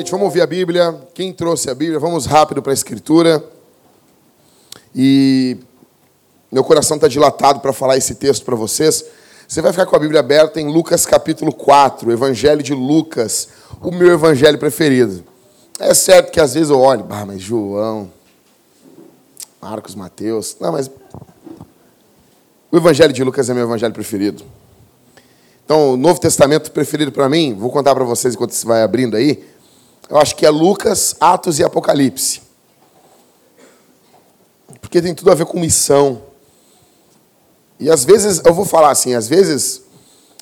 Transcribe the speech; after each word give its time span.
Gente, 0.00 0.12
vamos 0.12 0.24
ouvir 0.24 0.40
a 0.40 0.46
Bíblia. 0.46 0.98
Quem 1.12 1.30
trouxe 1.30 1.68
a 1.68 1.74
Bíblia? 1.74 1.98
Vamos 1.98 2.24
rápido 2.24 2.62
para 2.62 2.72
a 2.72 2.74
Escritura. 2.74 3.44
E 4.94 5.58
meu 6.50 6.64
coração 6.64 6.94
está 6.94 7.06
dilatado 7.06 7.60
para 7.60 7.70
falar 7.70 7.98
esse 7.98 8.14
texto 8.14 8.42
para 8.42 8.56
vocês. 8.56 9.04
Você 9.46 9.60
vai 9.60 9.72
ficar 9.72 9.84
com 9.84 9.94
a 9.94 9.98
Bíblia 9.98 10.20
aberta 10.20 10.58
em 10.58 10.72
Lucas 10.72 11.04
capítulo 11.04 11.52
4, 11.52 12.10
Evangelho 12.10 12.62
de 12.62 12.72
Lucas, 12.72 13.48
o 13.82 13.90
meu 13.90 14.10
evangelho 14.14 14.56
preferido. 14.56 15.22
É 15.78 15.92
certo 15.92 16.32
que 16.32 16.40
às 16.40 16.54
vezes 16.54 16.70
eu 16.70 16.80
olho, 16.80 17.04
ah, 17.10 17.26
mas 17.26 17.42
João, 17.42 18.10
Marcos, 19.60 19.94
Mateus. 19.94 20.56
Não, 20.58 20.72
mas 20.72 20.90
o 22.72 22.76
Evangelho 22.78 23.12
de 23.12 23.22
Lucas 23.22 23.50
é 23.50 23.52
meu 23.52 23.64
evangelho 23.64 23.92
preferido. 23.92 24.44
Então, 25.62 25.92
o 25.92 25.96
Novo 25.98 26.18
Testamento 26.18 26.72
preferido 26.72 27.12
para 27.12 27.28
mim, 27.28 27.52
vou 27.52 27.70
contar 27.70 27.94
para 27.94 28.04
vocês 28.04 28.32
enquanto 28.32 28.52
você 28.52 28.66
vai 28.66 28.82
abrindo 28.82 29.14
aí. 29.14 29.59
Eu 30.10 30.18
acho 30.18 30.34
que 30.34 30.44
é 30.44 30.50
Lucas, 30.50 31.14
Atos 31.20 31.60
e 31.60 31.64
Apocalipse. 31.64 32.42
Porque 34.80 35.00
tem 35.00 35.14
tudo 35.14 35.30
a 35.30 35.34
ver 35.36 35.46
com 35.46 35.60
missão. 35.60 36.22
E 37.78 37.88
às 37.88 38.04
vezes, 38.04 38.42
eu 38.44 38.52
vou 38.52 38.64
falar 38.64 38.90
assim, 38.90 39.14
às 39.14 39.28
vezes, 39.28 39.82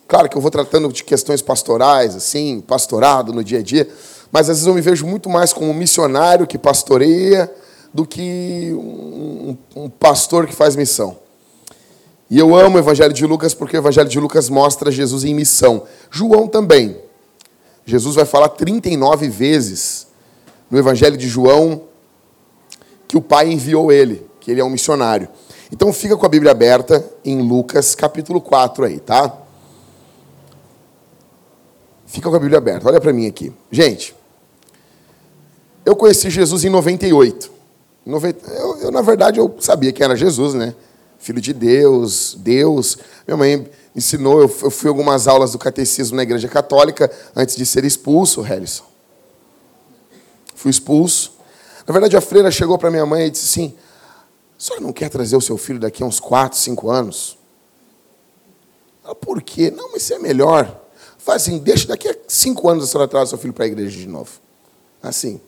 claro 0.08 0.26
que 0.26 0.38
eu 0.38 0.40
vou 0.40 0.50
tratando 0.50 0.90
de 0.90 1.04
questões 1.04 1.42
pastorais, 1.42 2.16
assim, 2.16 2.62
pastorado 2.62 3.30
no 3.30 3.44
dia 3.44 3.58
a 3.58 3.62
dia, 3.62 3.86
mas 4.32 4.48
às 4.48 4.56
vezes 4.56 4.66
eu 4.66 4.74
me 4.74 4.80
vejo 4.80 5.06
muito 5.06 5.28
mais 5.28 5.52
como 5.52 5.70
um 5.70 5.74
missionário 5.74 6.46
que 6.46 6.56
pastoreia 6.56 7.52
do 7.92 8.06
que 8.06 8.72
um, 8.72 9.56
um 9.76 9.90
pastor 9.90 10.46
que 10.46 10.54
faz 10.54 10.76
missão. 10.76 11.18
E 12.30 12.38
eu 12.38 12.56
amo 12.56 12.76
o 12.76 12.78
Evangelho 12.78 13.12
de 13.12 13.26
Lucas 13.26 13.52
porque 13.52 13.76
o 13.76 13.80
Evangelho 13.80 14.08
de 14.08 14.18
Lucas 14.18 14.48
mostra 14.48 14.90
Jesus 14.90 15.24
em 15.24 15.34
missão. 15.34 15.82
João 16.10 16.48
também. 16.48 17.07
Jesus 17.88 18.16
vai 18.16 18.26
falar 18.26 18.50
39 18.50 19.30
vezes 19.30 20.08
no 20.70 20.78
Evangelho 20.78 21.16
de 21.16 21.26
João 21.26 21.84
que 23.08 23.16
o 23.16 23.22
Pai 23.22 23.50
enviou 23.50 23.90
ele, 23.90 24.28
que 24.40 24.50
ele 24.50 24.60
é 24.60 24.64
um 24.64 24.68
missionário. 24.68 25.26
Então 25.72 25.90
fica 25.90 26.14
com 26.14 26.26
a 26.26 26.28
Bíblia 26.28 26.52
aberta 26.52 27.02
em 27.24 27.40
Lucas 27.40 27.94
capítulo 27.94 28.42
4 28.42 28.84
aí, 28.84 29.00
tá? 29.00 29.34
Fica 32.04 32.28
com 32.28 32.36
a 32.36 32.38
Bíblia 32.38 32.58
aberta. 32.58 32.86
Olha 32.86 33.00
para 33.00 33.10
mim 33.10 33.26
aqui. 33.26 33.50
Gente, 33.72 34.14
eu 35.82 35.96
conheci 35.96 36.28
Jesus 36.28 36.64
em 36.64 36.68
98. 36.68 37.50
Eu, 38.04 38.78
eu, 38.82 38.90
na 38.90 39.00
verdade, 39.00 39.40
eu 39.40 39.56
sabia 39.60 39.94
que 39.94 40.04
era 40.04 40.14
Jesus, 40.14 40.52
né? 40.52 40.74
Filho 41.18 41.40
de 41.40 41.52
Deus, 41.52 42.36
Deus. 42.38 42.98
Minha 43.26 43.36
mãe 43.36 43.70
ensinou, 43.94 44.40
eu 44.40 44.48
fui 44.48 44.88
algumas 44.88 45.26
aulas 45.26 45.52
do 45.52 45.58
catecismo 45.58 46.16
na 46.16 46.22
igreja 46.22 46.48
católica 46.48 47.10
antes 47.34 47.56
de 47.56 47.66
ser 47.66 47.84
expulso, 47.84 48.40
Harrison. 48.40 48.84
Fui 50.54 50.70
expulso. 50.70 51.32
Na 51.86 51.92
verdade, 51.92 52.16
a 52.16 52.20
freira 52.20 52.50
chegou 52.50 52.78
para 52.78 52.90
minha 52.90 53.06
mãe 53.06 53.26
e 53.26 53.30
disse 53.30 53.46
assim: 53.46 53.76
a 54.58 54.62
senhora 54.62 54.82
não 54.82 54.92
quer 54.92 55.08
trazer 55.08 55.36
o 55.36 55.40
seu 55.40 55.56
filho 55.56 55.78
daqui 55.78 56.02
a 56.02 56.06
uns 56.06 56.18
4, 56.18 56.58
5 56.58 56.90
anos? 56.90 57.38
Ela, 59.04 59.14
por 59.14 59.40
quê? 59.40 59.70
Não, 59.70 59.92
mas 59.92 60.02
isso 60.02 60.14
é 60.14 60.18
melhor. 60.18 60.84
Faz 61.16 61.42
assim, 61.42 61.58
deixa 61.58 61.86
daqui 61.86 62.08
a 62.08 62.16
5 62.26 62.68
anos 62.68 62.84
a 62.84 62.86
senhora 62.86 63.08
traz 63.08 63.28
o 63.28 63.30
seu 63.30 63.38
filho 63.38 63.52
para 63.52 63.64
a 63.64 63.68
igreja 63.68 63.96
de 63.96 64.08
novo. 64.08 64.40
Assim. 65.02 65.40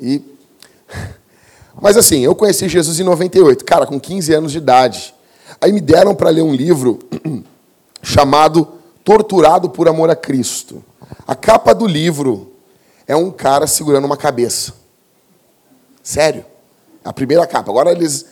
E 0.00 0.22
mas 1.80 1.96
assim, 1.96 2.20
eu 2.20 2.34
conheci 2.34 2.68
Jesus 2.68 3.00
em 3.00 3.04
98, 3.04 3.64
cara, 3.64 3.86
com 3.86 3.98
15 3.98 4.34
anos 4.34 4.52
de 4.52 4.58
idade. 4.58 5.14
Aí 5.60 5.72
me 5.72 5.80
deram 5.80 6.14
para 6.14 6.30
ler 6.30 6.42
um 6.42 6.54
livro 6.54 6.98
chamado 8.02 8.68
Torturado 9.04 9.70
por 9.70 9.88
Amor 9.88 10.10
a 10.10 10.16
Cristo. 10.16 10.84
A 11.26 11.34
capa 11.34 11.74
do 11.74 11.86
livro 11.86 12.52
é 13.06 13.16
um 13.16 13.30
cara 13.30 13.66
segurando 13.66 14.04
uma 14.04 14.16
cabeça. 14.16 14.74
Sério. 16.02 16.44
A 17.04 17.12
primeira 17.12 17.46
capa. 17.46 17.70
Agora 17.70 17.90
eles, 17.90 18.26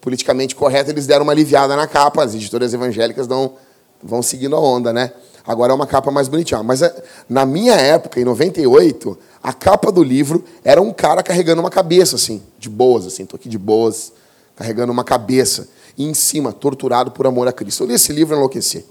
politicamente 0.00 0.54
correto, 0.54 0.90
eles 0.90 1.06
deram 1.06 1.22
uma 1.22 1.32
aliviada 1.32 1.76
na 1.76 1.86
capa. 1.86 2.24
As 2.24 2.34
editoras 2.34 2.74
evangélicas 2.74 3.26
dão, 3.26 3.54
vão 4.02 4.22
seguindo 4.22 4.56
a 4.56 4.60
onda, 4.60 4.92
né? 4.92 5.12
Agora 5.46 5.72
é 5.72 5.74
uma 5.74 5.86
capa 5.86 6.10
mais 6.10 6.28
bonitinha. 6.28 6.62
Mas 6.62 6.82
é, 6.82 7.02
na 7.28 7.44
minha 7.46 7.74
época, 7.74 8.20
em 8.20 8.24
98, 8.24 9.18
a 9.42 9.52
capa 9.52 9.90
do 9.90 10.02
livro 10.02 10.44
era 10.64 10.80
um 10.80 10.92
cara 10.92 11.22
carregando 11.22 11.60
uma 11.60 11.70
cabeça, 11.70 12.16
assim, 12.16 12.42
de 12.58 12.68
boas, 12.68 13.06
assim, 13.06 13.24
tô 13.24 13.36
aqui 13.36 13.48
de 13.48 13.58
boas, 13.58 14.12
carregando 14.56 14.92
uma 14.92 15.04
cabeça. 15.04 15.68
E 15.96 16.04
em 16.04 16.14
cima, 16.14 16.52
torturado 16.52 17.10
por 17.10 17.26
amor 17.26 17.48
a 17.48 17.52
Cristo. 17.52 17.82
Eu 17.82 17.88
li 17.88 17.94
esse 17.94 18.12
livro 18.12 18.34
e 18.34 18.36
enlouqueci. 18.36 18.84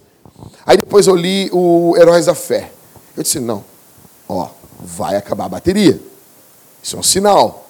Aí 0.65 0.77
depois 0.77 1.07
eu 1.07 1.15
li 1.15 1.49
o 1.51 1.95
Heróis 1.97 2.25
da 2.25 2.35
Fé. 2.35 2.71
Eu 3.15 3.23
disse, 3.23 3.39
não, 3.39 3.63
ó, 4.27 4.49
vai 4.79 5.15
acabar 5.15 5.45
a 5.45 5.49
bateria. 5.49 5.99
Isso 6.81 6.95
é 6.95 6.99
um 6.99 7.03
sinal. 7.03 7.67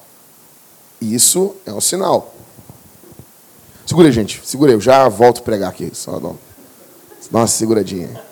Isso 1.02 1.56
é 1.66 1.74
um 1.74 1.82
sinal. 1.82 2.34
Segura 3.86 4.08
aí, 4.08 4.12
gente. 4.12 4.42
Segura 4.46 4.72
aí. 4.72 4.76
Eu 4.76 4.82
já 4.82 5.08
volto 5.10 5.40
a 5.40 5.44
pregar 5.44 5.70
aqui. 5.70 5.90
Só 5.94 6.20
dá 6.20 6.30
uma 7.32 7.48
seguradinha. 7.48 8.29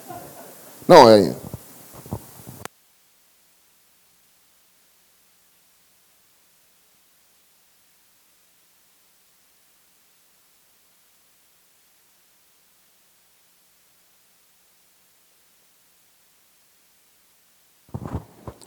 Não, 0.88 1.10
é. 1.10 1.36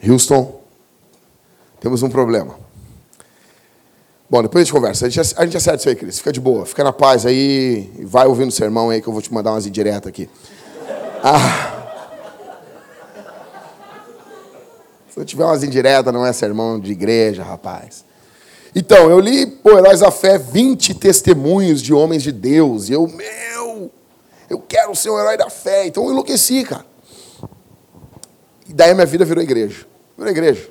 Houston, 0.07 0.61
temos 1.81 2.03
um 2.03 2.11
problema. 2.11 2.59
Bom, 4.29 4.43
depois 4.43 4.63
a 4.63 4.65
gente 4.65 4.73
conversa. 4.73 5.07
A 5.07 5.09
gente, 5.09 5.35
a 5.37 5.45
gente 5.45 5.57
acerta 5.57 5.79
isso 5.79 5.89
aí, 5.89 5.97
Cris. 5.97 6.19
Fica 6.19 6.33
de 6.33 6.41
boa. 6.41 6.65
Fica 6.67 6.85
na 6.85 6.93
paz 6.93 7.27
aí. 7.27 7.91
Vai 8.05 8.27
ouvindo 8.27 8.49
o 8.49 8.53
sermão 8.53 8.91
aí 8.91 9.01
que 9.01 9.09
eu 9.09 9.13
vou 9.13 9.23
te 9.23 9.33
mandar 9.33 9.53
umas 9.53 9.67
indiretas 9.67 10.09
aqui. 10.09 10.29
Ah. 11.23 11.70
Se 15.21 15.27
tiver 15.27 15.45
umas 15.45 15.63
indiretas, 15.63 16.13
não 16.13 16.25
é 16.25 16.33
sermão 16.33 16.81
de 16.81 16.93
igreja, 16.93 17.43
rapaz. 17.43 18.05
Então, 18.75 19.11
eu 19.11 19.21
li, 19.21 19.47
pô, 19.47 19.77
Heróis 19.77 20.01
da 20.01 20.11
Fé, 20.11 20.39
20 20.39 20.95
testemunhos 20.95 21.83
de 21.83 21.93
homens 21.93 22.23
de 22.23 22.33
Deus. 22.33 22.89
E 22.89 22.93
eu, 22.93 23.07
meu, 23.07 23.91
eu 24.49 24.59
quero 24.59 24.95
ser 24.97 25.11
um 25.11 25.19
herói 25.19 25.37
da 25.37 25.49
fé. 25.49 25.87
Então 25.87 26.05
eu 26.05 26.11
enlouqueci, 26.11 26.65
cara. 26.65 26.85
E 28.69 28.73
daí 28.73 28.91
a 28.91 28.95
minha 28.95 29.07
vida 29.07 29.25
virou 29.25 29.43
igreja. 29.43 29.87
Virou 30.19 30.33
igreja. 30.33 30.69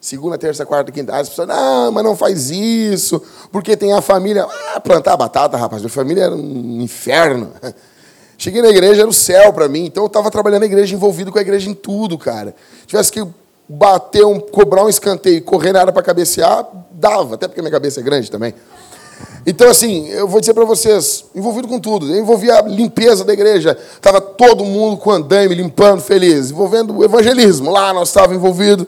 Segunda, 0.00 0.38
terça, 0.38 0.64
quarta, 0.64 0.90
quinta. 0.90 1.14
As 1.14 1.28
pessoas, 1.28 1.46
não, 1.46 1.92
mas 1.92 2.02
não 2.02 2.16
faz 2.16 2.50
isso, 2.50 3.22
porque 3.52 3.76
tem 3.76 3.92
a 3.92 4.00
família. 4.00 4.46
Ah, 4.74 4.80
plantar 4.80 5.16
batata, 5.16 5.56
rapaz. 5.56 5.82
Minha 5.82 5.92
família 5.92 6.24
era 6.24 6.34
um 6.34 6.80
inferno. 6.80 7.52
Cheguei 8.38 8.62
na 8.62 8.68
igreja, 8.70 9.02
era 9.02 9.08
o 9.08 9.12
céu 9.12 9.52
para 9.52 9.68
mim. 9.68 9.84
Então 9.84 10.02
eu 10.02 10.08
estava 10.08 10.30
trabalhando 10.30 10.60
na 10.60 10.66
igreja, 10.66 10.94
envolvido 10.94 11.30
com 11.30 11.38
a 11.38 11.42
igreja 11.42 11.68
em 11.68 11.74
tudo, 11.74 12.16
cara. 12.18 12.54
Tivesse 12.86 13.12
que 13.12 13.24
bater 13.68 14.24
um, 14.24 14.38
cobrar 14.38 14.84
um 14.84 14.88
escanteio 14.88 15.36
e 15.36 15.40
correr 15.40 15.72
na 15.72 15.80
área 15.80 15.92
para 15.92 16.02
cabecear, 16.02 16.66
dava, 16.90 17.34
até 17.34 17.48
porque 17.48 17.60
minha 17.60 17.72
cabeça 17.72 18.00
é 18.00 18.02
grande 18.02 18.30
também. 18.30 18.54
Então, 19.46 19.68
assim, 19.68 20.08
eu 20.08 20.28
vou 20.28 20.40
dizer 20.40 20.54
para 20.54 20.64
vocês, 20.64 21.24
envolvido 21.34 21.66
com 21.66 21.78
tudo. 21.78 22.12
Eu 22.12 22.20
envolvia 22.20 22.58
a 22.58 22.62
limpeza 22.62 23.24
da 23.24 23.32
igreja, 23.32 23.76
estava 23.94 24.20
todo 24.20 24.64
mundo 24.64 24.96
com 24.96 25.10
andaime, 25.10 25.54
limpando, 25.54 26.00
feliz. 26.00 26.50
Envolvendo 26.50 26.96
o 26.96 27.04
evangelismo, 27.04 27.70
lá 27.70 27.92
nós 27.92 28.08
estávamos 28.08 28.36
envolvidos, 28.36 28.86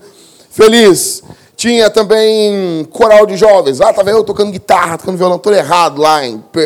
feliz. 0.50 1.22
Tinha 1.56 1.88
também 1.88 2.84
coral 2.90 3.26
de 3.26 3.36
jovens, 3.36 3.78
lá 3.78 3.90
estava 3.90 4.10
eu 4.10 4.22
tocando 4.24 4.50
guitarra, 4.50 4.98
tocando 4.98 5.16
violão, 5.16 5.38
todo 5.38 5.54
errado 5.54 6.00
lá, 6.00 6.20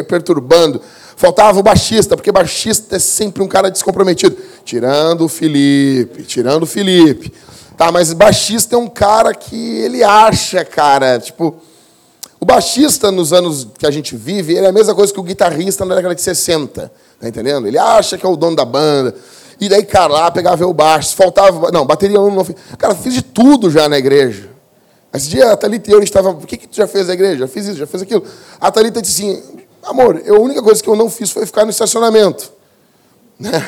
perturbando. 0.06 0.80
Faltava 1.16 1.58
o 1.58 1.62
baixista, 1.62 2.16
porque 2.16 2.30
baixista 2.30 2.96
é 2.96 2.98
sempre 2.98 3.42
um 3.42 3.48
cara 3.48 3.70
descomprometido. 3.70 4.36
Tirando 4.64 5.24
o 5.24 5.28
Felipe, 5.28 6.22
tirando 6.22 6.62
o 6.62 6.66
Felipe. 6.66 7.32
Tá, 7.78 7.92
mas 7.92 8.12
baixista 8.12 8.74
é 8.74 8.78
um 8.78 8.88
cara 8.88 9.32
que 9.32 9.54
ele 9.54 10.02
acha, 10.02 10.64
cara, 10.64 11.20
tipo, 11.20 11.54
o 12.40 12.44
baixista 12.44 13.12
nos 13.12 13.32
anos 13.32 13.68
que 13.78 13.86
a 13.86 13.90
gente 13.92 14.16
vive, 14.16 14.52
ele 14.52 14.66
é 14.66 14.68
a 14.68 14.72
mesma 14.72 14.96
coisa 14.96 15.12
que 15.12 15.20
o 15.20 15.22
guitarrista 15.22 15.84
na 15.84 15.94
década 15.94 16.12
de 16.12 16.20
60, 16.20 16.90
tá 17.20 17.28
entendendo? 17.28 17.68
Ele 17.68 17.78
acha 17.78 18.18
que 18.18 18.26
é 18.26 18.28
o 18.28 18.34
dono 18.34 18.56
da 18.56 18.64
banda. 18.64 19.14
E 19.60 19.68
daí, 19.68 19.84
cara, 19.84 20.12
lá 20.12 20.28
pegava 20.28 20.66
o 20.66 20.74
baixo, 20.74 21.14
faltava, 21.14 21.70
não, 21.70 21.86
bateria 21.86 22.18
não, 22.18 22.28
não 22.28 22.44
Cara, 22.76 22.96
fiz 22.96 23.14
de 23.14 23.22
tudo 23.22 23.70
já 23.70 23.88
na 23.88 23.96
igreja. 23.96 24.50
Esse 25.14 25.28
dia 25.28 25.52
a 25.52 25.56
Thalita 25.56 25.88
e 25.88 25.94
eu 25.94 26.02
estava, 26.02 26.30
o 26.30 26.38
que 26.38 26.56
que 26.56 26.66
tu 26.66 26.74
já 26.74 26.88
fez 26.88 27.06
na 27.06 27.14
igreja? 27.14 27.38
Já 27.38 27.46
fiz 27.46 27.64
isso, 27.64 27.78
já 27.78 27.86
fiz 27.86 28.02
aquilo. 28.02 28.24
A 28.60 28.72
Thalita 28.72 29.00
disse 29.00 29.22
assim, 29.22 29.60
amor, 29.84 30.20
eu, 30.24 30.34
a 30.34 30.40
única 30.40 30.60
coisa 30.60 30.82
que 30.82 30.88
eu 30.88 30.96
não 30.96 31.08
fiz 31.08 31.30
foi 31.30 31.46
ficar 31.46 31.64
no 31.64 31.70
estacionamento. 31.70 32.52
Né? 33.38 33.64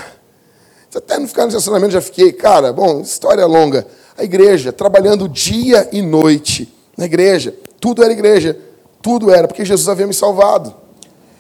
Até 0.92 1.16
não 1.16 1.28
ficar 1.28 1.42
no 1.42 1.48
estacionamento 1.50 1.92
já 1.92 2.00
fiquei, 2.00 2.32
cara, 2.32 2.72
bom, 2.72 3.02
história 3.02 3.46
longa 3.46 3.86
a 4.20 4.25
igreja, 4.25 4.70
trabalhando 4.70 5.26
dia 5.26 5.88
e 5.90 6.02
noite 6.02 6.72
na 6.96 7.06
igreja. 7.06 7.55
Tudo 7.81 8.05
era 8.05 8.12
igreja, 8.12 8.56
tudo 9.00 9.31
era, 9.31 9.49
porque 9.49 9.64
Jesus 9.64 9.88
havia 9.88 10.06
me 10.06 10.12
salvado. 10.12 10.75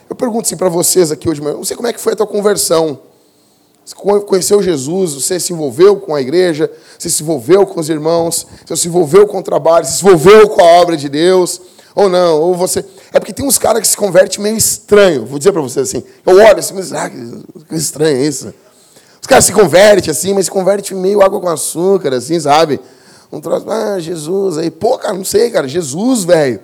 Eu 0.08 0.16
pergunto 0.16 0.46
assim 0.46 0.56
para 0.56 0.70
vocês 0.70 1.12
aqui 1.12 1.28
hoje, 1.28 1.42
não 1.42 1.62
sei 1.62 1.76
como 1.76 1.86
é 1.86 1.92
que 1.92 2.00
foi 2.00 2.14
a 2.14 2.16
tua 2.16 2.26
conversão. 2.26 2.98
Você 3.84 3.94
conheceu 3.94 4.62
Jesus, 4.62 5.12
você 5.14 5.38
se 5.38 5.52
envolveu 5.52 5.96
com 5.96 6.14
a 6.14 6.20
igreja, 6.20 6.70
você 6.98 7.10
se 7.10 7.22
envolveu 7.22 7.66
com 7.66 7.78
os 7.78 7.90
irmãos, 7.90 8.46
você 8.64 8.76
se 8.76 8.88
envolveu 8.88 9.26
com 9.26 9.38
o 9.38 9.42
trabalho, 9.42 9.84
você 9.84 9.98
se 9.98 10.06
envolveu 10.06 10.48
com 10.48 10.62
a 10.62 10.80
obra 10.80 10.96
de 10.96 11.08
Deus, 11.08 11.60
ou 11.94 12.08
não, 12.08 12.40
ou 12.40 12.54
você. 12.54 12.84
É 13.12 13.20
porque 13.20 13.32
tem 13.32 13.44
uns 13.44 13.58
caras 13.58 13.82
que 13.82 13.88
se 13.88 13.96
convertem 13.96 14.40
meio 14.40 14.56
estranho. 14.56 15.26
Vou 15.26 15.38
dizer 15.38 15.52
para 15.52 15.60
vocês 15.60 15.88
assim. 15.88 16.02
Eu 16.24 16.36
olho 16.36 16.58
assim, 16.58 16.74
mas 16.74 16.92
ah, 16.92 17.10
que 17.10 17.74
estranho 17.74 18.16
é 18.16 18.26
isso. 18.26 18.54
Os 19.30 19.32
caras 19.32 19.44
se 19.44 19.52
convertem 19.52 20.10
assim, 20.10 20.34
mas 20.34 20.46
se 20.46 20.50
convertem 20.50 20.96
meio 20.96 21.22
água 21.22 21.40
com 21.40 21.48
açúcar, 21.48 22.12
assim, 22.12 22.40
sabe? 22.40 22.80
Um 23.30 23.40
troço, 23.40 23.64
ah, 23.70 23.96
Jesus, 24.00 24.58
aí, 24.58 24.72
pô, 24.72 24.98
cara, 24.98 25.14
não 25.14 25.24
sei, 25.24 25.50
cara, 25.50 25.68
Jesus, 25.68 26.24
velho. 26.24 26.58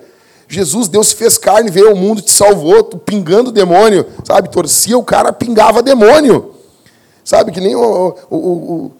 Jesus, 0.49 0.89
Deus 0.89 1.07
se 1.07 1.15
fez 1.15 1.37
carne, 1.37 1.71
veio 1.71 1.87
ao 1.87 1.95
mundo, 1.95 2.21
te 2.21 2.29
salvou, 2.29 2.83
tu 2.83 2.97
pingando 2.97 3.53
demônio, 3.53 4.05
sabe? 4.25 4.49
Torcia 4.49 4.97
o 4.97 5.03
cara, 5.03 5.31
pingava 5.31 5.81
demônio. 5.81 6.55
Sabe, 7.23 7.53
que 7.53 7.61
nem 7.61 7.73
o, 7.73 8.13
o, 8.29 8.35
o, 8.35 8.91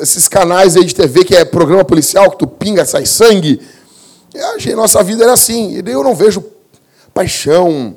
esses 0.00 0.26
canais 0.26 0.76
aí 0.76 0.84
de 0.84 0.92
TV 0.92 1.24
que 1.24 1.36
é 1.36 1.44
programa 1.44 1.84
policial, 1.84 2.32
que 2.32 2.38
tu 2.38 2.48
pinga, 2.48 2.84
sai 2.84 3.06
sangue. 3.06 3.60
A 4.34 4.74
nossa 4.76 5.00
vida 5.04 5.22
era 5.22 5.34
assim. 5.34 5.80
E 5.80 5.88
eu 5.88 6.02
não 6.02 6.16
vejo 6.16 6.44
paixão, 7.14 7.94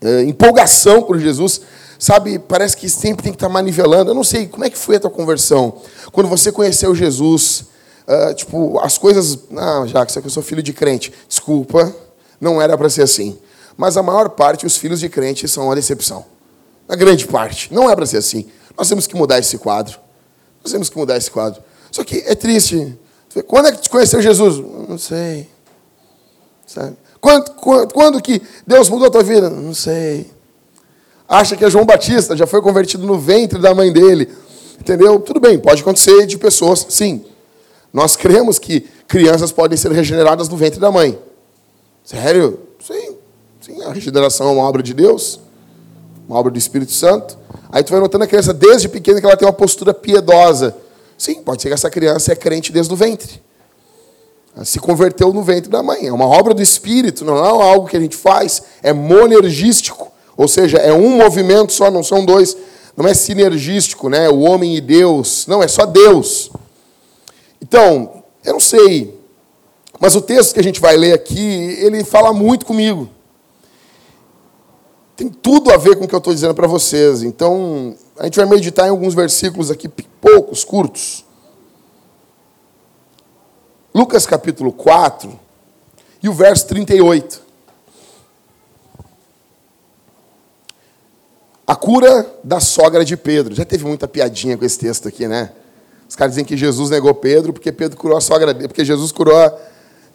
é, 0.00 0.22
empolgação 0.22 1.02
por 1.02 1.18
Jesus. 1.18 1.60
Sabe, 2.00 2.38
parece 2.38 2.74
que 2.78 2.88
sempre 2.88 3.22
tem 3.22 3.30
que 3.30 3.36
estar 3.36 3.50
manivelando. 3.50 4.10
Eu 4.10 4.14
não 4.14 4.24
sei, 4.24 4.48
como 4.48 4.64
é 4.64 4.70
que 4.70 4.78
foi 4.78 4.96
a 4.96 5.00
tua 5.00 5.10
conversão? 5.10 5.82
Quando 6.10 6.28
você 6.30 6.50
conheceu 6.50 6.94
Jesus, 6.94 7.66
uh, 8.08 8.32
tipo, 8.32 8.80
as 8.80 8.96
coisas... 8.96 9.38
Ah, 9.54 9.84
já 9.86 10.06
que 10.06 10.26
eu 10.26 10.30
sou 10.30 10.42
filho 10.42 10.62
de 10.62 10.72
crente. 10.72 11.12
Desculpa, 11.28 11.94
não 12.40 12.60
era 12.60 12.78
para 12.78 12.88
ser 12.88 13.02
assim. 13.02 13.38
Mas 13.76 13.98
a 13.98 14.02
maior 14.02 14.30
parte, 14.30 14.64
os 14.64 14.78
filhos 14.78 14.98
de 14.98 15.10
crente 15.10 15.46
são 15.46 15.66
uma 15.66 15.74
decepção. 15.74 16.24
A 16.88 16.96
grande 16.96 17.26
parte. 17.26 17.72
Não 17.72 17.90
é 17.90 17.94
para 17.94 18.06
ser 18.06 18.16
assim. 18.16 18.46
Nós 18.78 18.88
temos 18.88 19.06
que 19.06 19.14
mudar 19.14 19.38
esse 19.38 19.58
quadro. 19.58 20.00
Nós 20.64 20.72
temos 20.72 20.88
que 20.88 20.96
mudar 20.96 21.18
esse 21.18 21.30
quadro. 21.30 21.62
Só 21.92 22.02
que 22.02 22.24
é 22.26 22.34
triste. 22.34 22.98
Quando 23.46 23.66
é 23.66 23.72
que 23.72 23.82
tu 23.82 23.90
conheceu 23.90 24.22
Jesus? 24.22 24.56
Não 24.88 24.96
sei. 24.96 25.50
Sabe? 26.66 26.96
Quando, 27.20 27.50
quando, 27.50 27.92
quando 27.92 28.22
que 28.22 28.40
Deus 28.66 28.88
mudou 28.88 29.08
a 29.08 29.10
tua 29.10 29.22
vida? 29.22 29.50
Não 29.50 29.74
sei. 29.74 30.39
Acha 31.30 31.54
que 31.54 31.64
é 31.64 31.70
João 31.70 31.86
Batista, 31.86 32.36
já 32.36 32.44
foi 32.44 32.60
convertido 32.60 33.06
no 33.06 33.16
ventre 33.16 33.60
da 33.60 33.72
mãe 33.72 33.92
dele. 33.92 34.28
Entendeu? 34.80 35.20
Tudo 35.20 35.38
bem, 35.38 35.56
pode 35.60 35.80
acontecer 35.80 36.26
de 36.26 36.36
pessoas, 36.36 36.84
sim. 36.88 37.24
Nós 37.92 38.16
cremos 38.16 38.58
que 38.58 38.80
crianças 39.06 39.52
podem 39.52 39.78
ser 39.78 39.92
regeneradas 39.92 40.48
no 40.48 40.56
ventre 40.56 40.80
da 40.80 40.90
mãe. 40.90 41.16
Sério? 42.04 42.58
Sim. 42.84 43.14
Sim, 43.60 43.80
a 43.84 43.92
regeneração 43.92 44.48
é 44.48 44.52
uma 44.52 44.64
obra 44.64 44.82
de 44.82 44.92
Deus, 44.92 45.38
uma 46.28 46.36
obra 46.36 46.50
do 46.50 46.58
Espírito 46.58 46.90
Santo. 46.90 47.38
Aí 47.70 47.84
tu 47.84 47.92
vai 47.92 48.00
notando 48.00 48.24
a 48.24 48.26
criança 48.26 48.52
desde 48.52 48.88
pequena 48.88 49.20
que 49.20 49.26
ela 49.26 49.36
tem 49.36 49.46
uma 49.46 49.54
postura 49.54 49.94
piedosa. 49.94 50.76
Sim, 51.16 51.42
pode 51.42 51.62
ser 51.62 51.68
que 51.68 51.74
essa 51.74 51.90
criança 51.90 52.32
é 52.32 52.34
crente 52.34 52.72
desde 52.72 52.92
o 52.92 52.96
ventre. 52.96 53.40
Ela 54.56 54.64
se 54.64 54.80
converteu 54.80 55.32
no 55.32 55.44
ventre 55.44 55.70
da 55.70 55.80
mãe. 55.80 56.08
É 56.08 56.12
uma 56.12 56.26
obra 56.26 56.52
do 56.52 56.62
Espírito, 56.62 57.24
não 57.24 57.36
é 57.36 57.48
algo 57.48 57.86
que 57.86 57.96
a 57.96 58.00
gente 58.00 58.16
faz, 58.16 58.62
é 58.82 58.92
monergístico. 58.92 60.10
Ou 60.40 60.48
seja, 60.48 60.78
é 60.78 60.90
um 60.90 61.18
movimento 61.18 61.70
só, 61.70 61.90
não 61.90 62.02
são 62.02 62.24
dois. 62.24 62.56
Não 62.96 63.06
é 63.06 63.12
sinergístico, 63.12 64.08
né? 64.08 64.26
O 64.30 64.38
homem 64.38 64.74
e 64.74 64.80
Deus. 64.80 65.46
Não, 65.46 65.62
é 65.62 65.68
só 65.68 65.84
Deus. 65.84 66.50
Então, 67.60 68.24
eu 68.42 68.54
não 68.54 68.60
sei. 68.60 69.20
Mas 70.00 70.16
o 70.16 70.22
texto 70.22 70.54
que 70.54 70.60
a 70.60 70.62
gente 70.62 70.80
vai 70.80 70.96
ler 70.96 71.12
aqui, 71.12 71.76
ele 71.82 72.02
fala 72.02 72.32
muito 72.32 72.64
comigo. 72.64 73.06
Tem 75.14 75.28
tudo 75.28 75.70
a 75.70 75.76
ver 75.76 75.96
com 75.96 76.06
o 76.06 76.08
que 76.08 76.14
eu 76.14 76.18
estou 76.18 76.32
dizendo 76.32 76.54
para 76.54 76.66
vocês. 76.66 77.22
Então, 77.22 77.94
a 78.18 78.24
gente 78.24 78.36
vai 78.36 78.46
meditar 78.46 78.86
em 78.86 78.90
alguns 78.90 79.12
versículos 79.12 79.70
aqui, 79.70 79.90
poucos, 80.22 80.64
curtos. 80.64 81.22
Lucas 83.94 84.24
capítulo 84.24 84.72
4 84.72 85.38
e 86.22 86.30
o 86.30 86.32
verso 86.32 86.66
38. 86.68 87.49
A 91.70 91.76
cura 91.76 92.26
da 92.42 92.58
sogra 92.58 93.04
de 93.04 93.16
Pedro. 93.16 93.54
Já 93.54 93.64
teve 93.64 93.84
muita 93.84 94.08
piadinha 94.08 94.58
com 94.58 94.64
esse 94.64 94.76
texto 94.76 95.06
aqui, 95.06 95.28
né? 95.28 95.52
Os 96.08 96.16
caras 96.16 96.32
dizem 96.32 96.44
que 96.44 96.56
Jesus 96.56 96.90
negou 96.90 97.14
Pedro 97.14 97.52
porque 97.52 97.70
Pedro 97.70 97.96
curou 97.96 98.18
a 98.18 98.20
sogra 98.20 98.52
dele, 98.52 98.66
porque 98.66 98.84
Jesus 98.84 99.12
curou 99.12 99.40
a, 99.40 99.56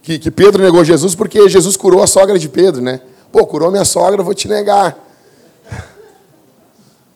que, 0.02 0.20
que 0.20 0.30
Pedro 0.30 0.62
negou 0.62 0.84
Jesus 0.84 1.16
porque 1.16 1.48
Jesus 1.48 1.78
curou 1.78 2.04
a 2.04 2.08
sogra 2.08 2.38
de 2.38 2.50
Pedro, 2.50 2.82
né? 2.82 3.00
Pô, 3.32 3.48
curou 3.48 3.72
minha 3.72 3.86
sogra, 3.86 4.22
vou 4.22 4.34
te 4.34 4.50
negar. 4.50 5.02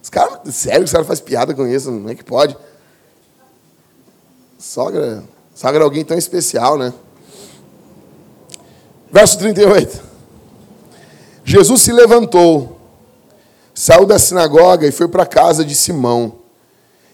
Os 0.01 0.09
caras, 0.09 0.55
sério, 0.55 0.85
os 0.85 0.91
caras 0.93 1.05
fazem 1.05 1.25
piada 1.25 1.53
com 1.53 1.67
isso, 1.67 1.91
não 1.91 2.09
é 2.09 2.15
que 2.15 2.23
pode. 2.23 2.55
Sogra, 4.57 5.21
sogra 5.53 5.81
é 5.81 5.83
alguém 5.83 6.05
tão 6.05 6.17
especial, 6.17 6.77
né? 6.77 6.93
Verso 9.11 9.37
38. 9.37 10.01
Jesus 11.43 11.81
se 11.81 11.91
levantou, 11.91 12.78
saiu 13.81 14.05
da 14.05 14.19
sinagoga 14.19 14.87
e 14.87 14.91
foi 14.91 15.07
para 15.07 15.23
a 15.23 15.27
casa 15.27 15.63
de 15.63 15.75
Simão. 15.75 16.39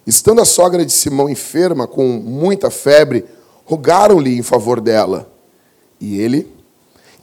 Estando 0.07 0.41
a 0.41 0.45
sogra 0.45 0.85
de 0.85 0.91
Simão 0.91 1.29
enferma, 1.29 1.87
com 1.87 2.07
muita 2.07 2.69
febre, 2.69 3.25
rogaram-lhe 3.65 4.37
em 4.37 4.43
favor 4.43 4.79
dela. 4.79 5.31
E 5.99 6.19
ele 6.19 6.55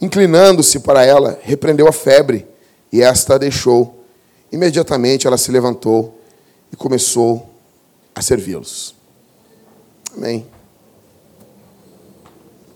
Inclinando-se 0.03 0.79
para 0.79 1.05
ela, 1.05 1.39
repreendeu 1.41 1.87
a 1.87 1.93
febre 1.93 2.45
e 2.91 3.01
esta 3.01 3.35
a 3.35 3.37
deixou. 3.37 4.03
Imediatamente 4.51 5.25
ela 5.25 5.37
se 5.37 5.49
levantou 5.49 6.19
e 6.73 6.75
começou 6.75 7.49
a 8.13 8.21
servi-los. 8.21 8.93
Amém. 10.13 10.45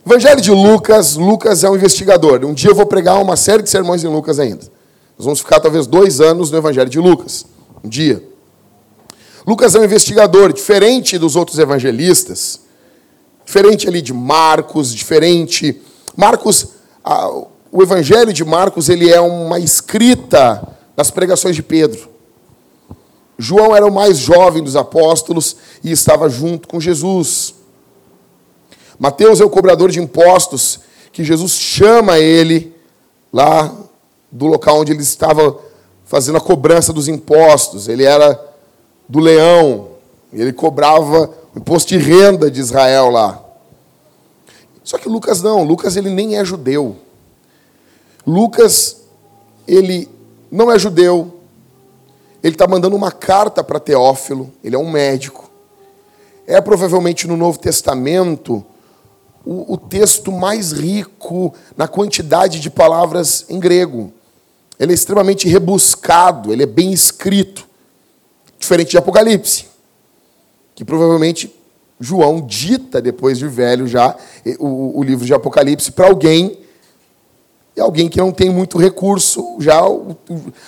Evangelho 0.05 0.39
de 0.39 0.51
Lucas, 0.51 1.17
Lucas 1.17 1.65
é 1.65 1.69
um 1.69 1.75
investigador. 1.75 2.45
Um 2.45 2.53
dia 2.53 2.69
eu 2.69 2.75
vou 2.75 2.85
pregar 2.85 3.21
uma 3.21 3.35
série 3.35 3.61
de 3.61 3.69
sermões 3.69 4.05
em 4.05 4.07
Lucas 4.07 4.39
ainda. 4.39 4.76
Nós 5.17 5.25
vamos 5.25 5.39
ficar 5.39 5.59
talvez 5.59 5.87
dois 5.87 6.21
anos 6.21 6.51
no 6.51 6.57
Evangelho 6.57 6.89
de 6.89 6.99
Lucas. 6.99 7.45
Um 7.83 7.89
dia. 7.89 8.23
Lucas 9.45 9.73
é 9.73 9.79
um 9.79 9.83
investigador, 9.83 10.53
diferente 10.53 11.17
dos 11.17 11.35
outros 11.35 11.57
evangelistas, 11.57 12.59
diferente 13.45 13.87
ali 13.87 14.01
de 14.01 14.13
Marcos, 14.13 14.93
diferente. 14.93 15.81
Marcos 16.15 16.67
a, 17.03 17.29
o 17.71 17.81
Evangelho 17.81 18.31
de 18.31 18.43
Marcos 18.43 18.89
ele 18.89 19.09
é 19.09 19.19
uma 19.19 19.59
escrita 19.59 20.67
das 20.95 21.09
pregações 21.09 21.55
de 21.55 21.63
Pedro. 21.63 22.09
João 23.37 23.75
era 23.75 23.85
o 23.85 23.93
mais 23.93 24.17
jovem 24.17 24.63
dos 24.63 24.75
apóstolos 24.75 25.55
e 25.83 25.91
estava 25.91 26.29
junto 26.29 26.67
com 26.67 26.79
Jesus. 26.79 27.55
Mateus 28.99 29.39
é 29.39 29.45
o 29.45 29.49
cobrador 29.49 29.89
de 29.91 29.99
impostos 29.99 30.81
que 31.11 31.23
Jesus 31.23 31.53
chama 31.53 32.19
ele 32.19 32.75
lá 33.31 33.73
do 34.31 34.45
local 34.45 34.79
onde 34.79 34.91
ele 34.91 35.01
estava 35.01 35.57
fazendo 36.05 36.37
a 36.37 36.41
cobrança 36.41 36.93
dos 36.93 37.07
impostos. 37.07 37.87
Ele 37.87 38.03
era 38.03 38.39
do 39.07 39.19
leão, 39.19 39.89
ele 40.31 40.53
cobrava 40.53 41.29
o 41.55 41.59
imposto 41.59 41.89
de 41.89 41.97
renda 41.97 42.49
de 42.51 42.59
Israel 42.59 43.09
lá. 43.09 43.43
Só 44.83 44.97
que 44.97 45.09
Lucas 45.09 45.41
não, 45.41 45.63
Lucas 45.63 45.97
ele 45.97 46.09
nem 46.09 46.37
é 46.37 46.45
judeu. 46.45 46.95
Lucas, 48.25 49.03
ele 49.67 50.09
não 50.51 50.71
é 50.71 50.77
judeu, 50.79 51.33
ele 52.43 52.55
está 52.55 52.67
mandando 52.67 52.95
uma 52.95 53.11
carta 53.11 53.63
para 53.63 53.79
Teófilo, 53.79 54.51
ele 54.63 54.75
é 54.75 54.79
um 54.79 54.89
médico. 54.89 55.49
É 56.45 56.61
provavelmente 56.61 57.27
no 57.27 57.35
Novo 57.35 57.59
Testamento 57.59 58.65
o, 59.45 59.73
o, 59.73 59.77
texto 59.77 60.31
mais 60.31 60.71
rico 60.71 61.53
na 61.75 61.87
quantidade 61.87 62.59
de 62.59 62.69
palavras 62.69 63.45
em 63.49 63.59
grego. 63.59 64.11
Ele 64.79 64.91
é 64.91 64.95
extremamente 64.95 65.47
rebuscado, 65.47 66.53
ele 66.53 66.63
é 66.63 66.67
bem 66.67 66.91
escrito, 66.91 67.67
diferente 68.59 68.91
de 68.91 68.97
Apocalipse, 68.97 69.65
que 70.75 70.85
provavelmente 70.85 71.53
João 71.99 72.41
dita, 72.41 73.01
depois 73.01 73.39
de 73.39 73.47
velho 73.47 73.87
já, 73.87 74.15
o, 74.59 74.99
o 74.99 75.03
livro 75.03 75.25
de 75.25 75.33
Apocalipse 75.33 75.91
para 75.91 76.07
alguém, 76.07 76.59
e 77.75 77.81
alguém 77.81 78.09
que 78.09 78.17
não 78.17 78.31
tem 78.31 78.49
muito 78.49 78.77
recurso, 78.77 79.57
já 79.59 79.79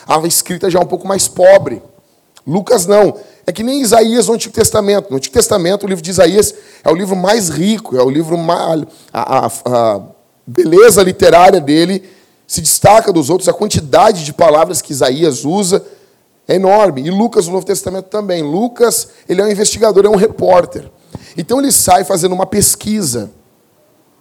a 0.08 0.28
escrita 0.28 0.70
já 0.70 0.80
é 0.80 0.82
um 0.82 0.88
pouco 0.88 1.08
mais 1.08 1.28
pobre. 1.28 1.82
Lucas 2.46 2.86
não. 2.86 3.16
É 3.46 3.52
que 3.52 3.64
nem 3.64 3.82
Isaías 3.82 4.28
no 4.28 4.36
Antigo 4.36 4.54
Testamento. 4.54 5.10
No 5.10 5.18
Antigo 5.18 5.34
Testamento, 5.34 5.86
o 5.86 5.90
livro 5.90 6.04
de 6.04 6.12
Isaías 6.12 6.54
é 6.84 6.90
o 6.90 6.96
livro 6.96 7.16
mais 7.16 7.50
rico, 7.50 7.98
é 7.98 8.04
o 8.04 8.10
livro 8.10 8.38
mais. 8.38 8.84
A, 9.12 9.46
a, 9.46 9.52
a 9.66 10.02
beleza 10.46 11.02
literária 11.02 11.60
dele 11.60 12.08
se 12.50 12.62
destaca 12.62 13.14
dos 13.14 13.30
outros, 13.30 13.48
a 13.48 13.54
quantidade 13.54 14.26
de 14.26 14.34
palavras 14.34 14.82
que 14.82 14.92
Isaías 14.92 15.46
usa 15.46 15.86
é 16.48 16.56
enorme. 16.56 17.04
E 17.04 17.12
Lucas, 17.12 17.46
no 17.46 17.54
Novo 17.54 17.66
Testamento, 17.66 18.08
também. 18.08 18.42
Lucas, 18.42 19.10
ele 19.30 19.40
é 19.40 19.44
um 19.46 19.52
investigador, 19.52 20.04
é 20.04 20.10
um 20.10 20.16
repórter. 20.16 20.90
Então 21.38 21.60
ele 21.60 21.72
sai 21.72 22.04
fazendo 22.04 22.34
uma 22.34 22.48
pesquisa, 22.48 23.30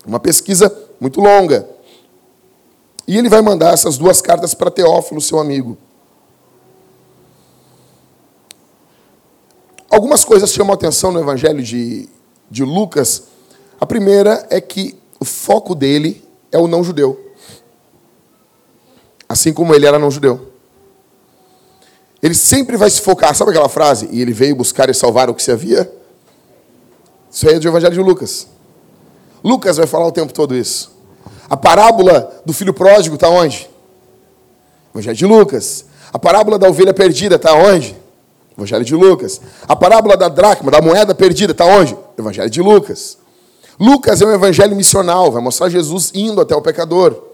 uma 0.06 0.20
pesquisa 0.20 0.70
muito 1.00 1.22
longa. 1.22 1.66
E 3.06 3.16
ele 3.16 3.30
vai 3.30 3.40
mandar 3.40 3.72
essas 3.72 3.96
duas 3.96 4.20
cartas 4.20 4.52
para 4.52 4.70
Teófilo, 4.70 5.22
seu 5.22 5.38
amigo. 5.38 5.78
Algumas 9.88 10.22
coisas 10.22 10.52
chamam 10.52 10.72
a 10.72 10.74
atenção 10.74 11.10
no 11.10 11.18
Evangelho 11.18 11.62
de, 11.62 12.06
de 12.50 12.62
Lucas. 12.62 13.22
A 13.80 13.86
primeira 13.86 14.46
é 14.50 14.60
que 14.60 14.98
o 15.18 15.24
foco 15.24 15.74
dele 15.74 16.22
é 16.52 16.58
o 16.58 16.68
não-judeu. 16.68 17.27
Assim 19.28 19.52
como 19.52 19.74
ele 19.74 19.86
era 19.86 19.98
não-judeu. 19.98 20.52
Ele 22.22 22.34
sempre 22.34 22.76
vai 22.76 22.90
se 22.90 23.00
focar, 23.00 23.34
sabe 23.34 23.50
aquela 23.50 23.68
frase? 23.68 24.08
E 24.10 24.20
ele 24.20 24.32
veio 24.32 24.56
buscar 24.56 24.88
e 24.88 24.94
salvar 24.94 25.28
o 25.30 25.34
que 25.34 25.42
se 25.42 25.52
havia? 25.52 25.92
Isso 27.30 27.48
aí 27.48 27.56
é 27.56 27.58
do 27.58 27.68
Evangelho 27.68 27.94
de 27.94 28.00
Lucas. 28.00 28.48
Lucas 29.44 29.76
vai 29.76 29.86
falar 29.86 30.06
o 30.06 30.12
tempo 30.12 30.32
todo 30.32 30.54
isso. 30.54 30.96
A 31.48 31.56
parábola 31.56 32.42
do 32.44 32.52
filho 32.52 32.74
pródigo 32.74 33.14
está 33.14 33.28
onde? 33.28 33.70
Evangelho 34.92 35.16
de 35.16 35.26
Lucas. 35.26 35.84
A 36.12 36.18
parábola 36.18 36.58
da 36.58 36.68
ovelha 36.68 36.92
perdida 36.92 37.36
está 37.36 37.54
onde? 37.54 37.96
Evangelho 38.56 38.84
de 38.84 38.94
Lucas. 38.94 39.40
A 39.68 39.76
parábola 39.76 40.16
da 40.16 40.28
dracma, 40.28 40.70
da 40.70 40.80
moeda 40.80 41.14
perdida, 41.14 41.52
está 41.52 41.64
onde? 41.64 41.96
Evangelho 42.18 42.50
de 42.50 42.60
Lucas. 42.60 43.18
Lucas 43.78 44.20
é 44.20 44.26
um 44.26 44.32
evangelho 44.32 44.74
missional, 44.74 45.30
vai 45.30 45.40
mostrar 45.40 45.68
Jesus 45.68 46.10
indo 46.12 46.40
até 46.40 46.56
o 46.56 46.60
pecador. 46.60 47.27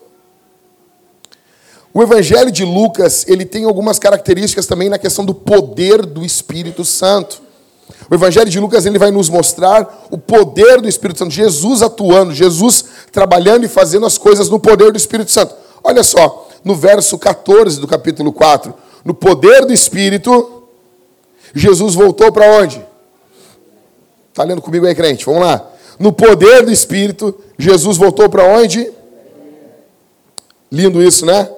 O 1.94 2.02
evangelho 2.02 2.50
de 2.50 2.64
Lucas, 2.64 3.24
ele 3.28 3.44
tem 3.44 3.64
algumas 3.64 4.00
características 4.00 4.66
também 4.66 4.88
na 4.88 4.98
questão 4.98 5.24
do 5.24 5.32
poder 5.32 6.04
do 6.04 6.24
Espírito 6.24 6.84
Santo. 6.84 7.40
O 8.10 8.14
evangelho 8.14 8.50
de 8.50 8.58
Lucas, 8.58 8.84
ele 8.84 8.98
vai 8.98 9.12
nos 9.12 9.28
mostrar 9.28 10.06
o 10.10 10.18
poder 10.18 10.80
do 10.80 10.88
Espírito 10.88 11.20
Santo, 11.20 11.30
Jesus 11.30 11.82
atuando, 11.82 12.34
Jesus 12.34 12.84
trabalhando 13.12 13.64
e 13.64 13.68
fazendo 13.68 14.06
as 14.06 14.18
coisas 14.18 14.48
no 14.48 14.58
poder 14.58 14.90
do 14.90 14.96
Espírito 14.96 15.30
Santo. 15.30 15.54
Olha 15.84 16.02
só, 16.02 16.48
no 16.64 16.74
verso 16.74 17.16
14 17.16 17.78
do 17.80 17.86
capítulo 17.86 18.32
4, 18.32 18.74
no 19.04 19.14
poder 19.14 19.64
do 19.64 19.72
Espírito, 19.72 20.64
Jesus 21.54 21.94
voltou 21.94 22.32
para 22.32 22.50
onde? 22.58 22.84
Está 24.30 24.42
lendo 24.42 24.60
comigo 24.60 24.84
aí, 24.84 24.96
crente? 24.96 25.24
Vamos 25.26 25.42
lá. 25.42 25.70
No 25.96 26.12
poder 26.12 26.64
do 26.64 26.72
Espírito, 26.72 27.38
Jesus 27.56 27.96
voltou 27.96 28.28
para 28.28 28.44
onde? 28.44 28.90
Lindo 30.72 31.00
isso, 31.00 31.24
né? 31.24 31.48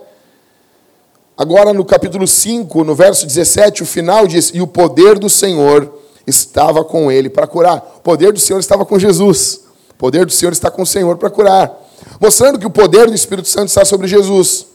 Agora 1.36 1.74
no 1.74 1.84
capítulo 1.84 2.26
5, 2.26 2.82
no 2.82 2.94
verso 2.94 3.26
17, 3.26 3.82
o 3.82 3.86
final 3.86 4.26
diz: 4.26 4.50
E 4.54 4.60
o 4.62 4.66
poder 4.66 5.18
do 5.18 5.28
Senhor 5.28 6.00
estava 6.26 6.82
com 6.82 7.12
ele 7.12 7.28
para 7.28 7.46
curar. 7.46 7.96
O 7.98 8.00
poder 8.00 8.32
do 8.32 8.40
Senhor 8.40 8.58
estava 8.58 8.86
com 8.86 8.98
Jesus. 8.98 9.60
O 9.90 9.94
poder 9.94 10.24
do 10.24 10.32
Senhor 10.32 10.52
está 10.52 10.70
com 10.70 10.82
o 10.82 10.86
Senhor 10.86 11.16
para 11.18 11.28
curar. 11.28 11.70
Mostrando 12.18 12.58
que 12.58 12.66
o 12.66 12.70
poder 12.70 13.06
do 13.06 13.14
Espírito 13.14 13.48
Santo 13.48 13.68
está 13.68 13.84
sobre 13.84 14.08
Jesus. 14.08 14.66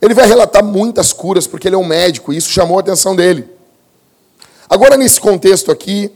Ele 0.00 0.12
vai 0.12 0.26
relatar 0.26 0.62
muitas 0.62 1.12
curas, 1.12 1.46
porque 1.46 1.66
ele 1.66 1.74
é 1.74 1.78
um 1.78 1.86
médico, 1.86 2.32
e 2.32 2.36
isso 2.36 2.50
chamou 2.50 2.76
a 2.76 2.80
atenção 2.80 3.16
dele. 3.16 3.48
Agora, 4.68 4.96
nesse 4.96 5.18
contexto 5.18 5.72
aqui, 5.72 6.12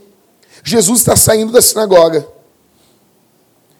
Jesus 0.63 0.99
está 0.99 1.15
saindo 1.15 1.51
da 1.51 1.61
sinagoga. 1.61 2.27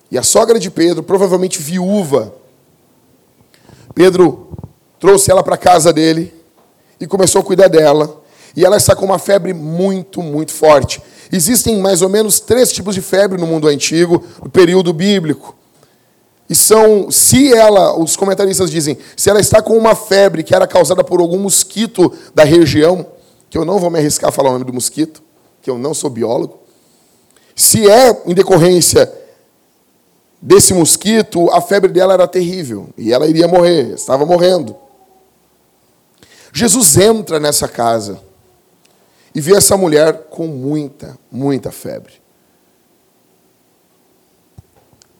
E 0.09 0.17
a 0.17 0.23
sogra 0.23 0.59
de 0.59 0.69
Pedro, 0.69 1.03
provavelmente 1.03 1.61
viúva, 1.61 2.33
Pedro 3.95 4.57
trouxe 5.03 5.29
ela 5.29 5.43
para 5.43 5.57
casa 5.57 5.91
dele 5.91 6.33
e 6.97 7.05
começou 7.05 7.41
a 7.41 7.43
cuidar 7.43 7.67
dela. 7.67 8.23
E 8.55 8.63
ela 8.63 8.77
está 8.77 8.95
com 8.95 9.03
uma 9.03 9.19
febre 9.19 9.53
muito, 9.53 10.23
muito 10.23 10.53
forte. 10.53 11.03
Existem 11.29 11.77
mais 11.81 12.01
ou 12.01 12.07
menos 12.07 12.39
três 12.39 12.71
tipos 12.71 12.95
de 12.95 13.01
febre 13.01 13.37
no 13.37 13.45
mundo 13.45 13.67
antigo, 13.67 14.23
no 14.41 14.49
período 14.49 14.93
bíblico. 14.93 15.57
E 16.49 16.55
são, 16.55 17.11
se 17.11 17.53
ela, 17.53 17.99
os 17.99 18.15
comentaristas 18.15 18.71
dizem, 18.71 18.97
se 19.17 19.29
ela 19.29 19.41
está 19.41 19.61
com 19.61 19.77
uma 19.77 19.93
febre 19.93 20.41
que 20.41 20.55
era 20.55 20.65
causada 20.65 21.03
por 21.03 21.19
algum 21.19 21.39
mosquito 21.39 22.13
da 22.33 22.45
região, 22.45 23.05
que 23.49 23.57
eu 23.57 23.65
não 23.65 23.79
vou 23.79 23.89
me 23.89 23.99
arriscar 23.99 24.29
a 24.29 24.31
falar 24.31 24.51
o 24.51 24.53
nome 24.53 24.63
do 24.63 24.71
mosquito, 24.71 25.21
que 25.61 25.69
eu 25.69 25.77
não 25.77 25.93
sou 25.93 26.09
biólogo. 26.09 26.59
Se 27.53 27.89
é 27.89 28.21
em 28.25 28.33
decorrência 28.33 29.11
desse 30.41 30.73
mosquito, 30.73 31.51
a 31.51 31.59
febre 31.59 31.91
dela 31.91 32.13
era 32.13 32.25
terrível 32.25 32.87
e 32.97 33.11
ela 33.11 33.27
iria 33.27 33.49
morrer, 33.49 33.95
estava 33.95 34.25
morrendo. 34.25 34.81
Jesus 36.53 36.95
entra 36.97 37.39
nessa 37.39 37.67
casa 37.67 38.21
e 39.33 39.41
vê 39.41 39.55
essa 39.57 39.75
mulher 39.75 40.27
com 40.29 40.45
muita, 40.45 41.17
muita 41.31 41.71
febre. 41.71 42.13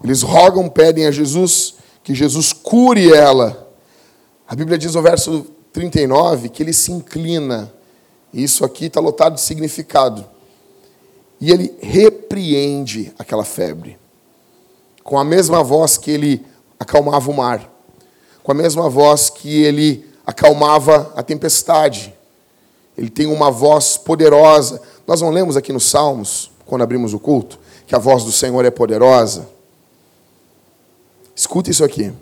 Eles 0.03 0.21
rogam, 0.21 0.69
pedem 0.69 1.07
a 1.07 1.11
Jesus 1.11 1.75
que 2.03 2.13
Jesus 2.13 2.53
cure 2.53 3.11
ela. 3.11 3.67
A 4.47 4.53
Bíblia 4.53 4.77
diz 4.77 4.93
no 4.93 5.01
verso 5.01 5.47
39 5.71 6.49
que 6.49 6.61
ele 6.61 6.73
se 6.73 6.91
inclina. 6.91 7.73
Isso 8.31 8.63
aqui 8.63 8.85
está 8.85 8.99
lotado 8.99 9.33
de 9.33 9.41
significado. 9.41 10.23
E 11.41 11.51
ele 11.51 11.73
repreende 11.81 13.11
aquela 13.17 13.43
febre. 13.43 13.97
Com 15.03 15.17
a 15.17 15.23
mesma 15.23 15.63
voz 15.63 15.97
que 15.97 16.11
ele 16.11 16.45
acalmava 16.79 17.31
o 17.31 17.33
mar. 17.33 17.67
Com 18.43 18.51
a 18.51 18.55
mesma 18.55 18.87
voz 18.87 19.31
que 19.31 19.63
ele 19.63 20.12
acalmava 20.25 21.11
a 21.15 21.23
tempestade. 21.23 22.13
Ele 22.97 23.09
tem 23.09 23.27
uma 23.27 23.51
voz 23.51 23.97
poderosa. 23.97 24.81
Nós 25.07 25.21
não 25.21 25.29
lemos 25.29 25.57
aqui 25.57 25.73
nos 25.73 25.85
Salmos, 25.85 26.51
quando 26.65 26.81
abrimos 26.83 27.13
o 27.13 27.19
culto, 27.19 27.59
que 27.85 27.95
a 27.95 27.99
voz 27.99 28.23
do 28.23 28.31
Senhor 28.31 28.63
é 28.65 28.71
poderosa. 28.71 29.47
Escuta 31.35 31.71
isso 31.71 31.83
aqui. 31.83 32.13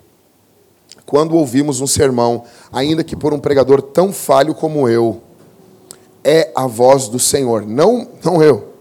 Quando 1.06 1.36
ouvimos 1.36 1.82
um 1.82 1.88
sermão, 1.88 2.46
ainda 2.72 3.04
que 3.04 3.16
por 3.16 3.34
um 3.34 3.40
pregador 3.40 3.82
tão 3.82 4.14
falho 4.14 4.56
como 4.56 4.88
eu, 4.88 5.22
é 6.24 6.52
a 6.56 6.68
voz 6.68 7.08
do 7.08 7.20
Senhor, 7.20 7.66
não, 7.66 8.08
não 8.24 8.42
eu. 8.42 8.72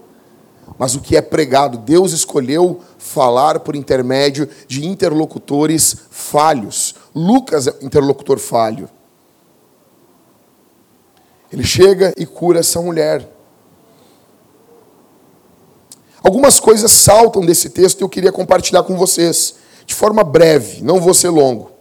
Mas 0.77 0.95
o 0.95 1.01
que 1.01 1.15
é 1.15 1.21
pregado, 1.21 1.77
Deus 1.77 2.13
escolheu 2.13 2.79
falar 2.97 3.59
por 3.59 3.75
intermédio 3.75 4.47
de 4.67 4.85
interlocutores 4.87 5.95
falhos. 6.09 6.95
Lucas 7.13 7.67
é 7.67 7.75
interlocutor 7.81 8.39
falho. 8.39 8.89
Ele 11.51 11.63
chega 11.63 12.13
e 12.17 12.25
cura 12.25 12.59
essa 12.59 12.81
mulher. 12.81 13.27
Algumas 16.23 16.59
coisas 16.59 16.91
saltam 16.91 17.45
desse 17.45 17.69
texto 17.69 17.99
e 17.99 18.03
eu 18.03 18.09
queria 18.09 18.31
compartilhar 18.31 18.83
com 18.83 18.95
vocês, 18.95 19.55
de 19.85 19.95
forma 19.95 20.23
breve, 20.23 20.81
não 20.83 21.01
vou 21.01 21.13
ser 21.13 21.29
longo. 21.29 21.71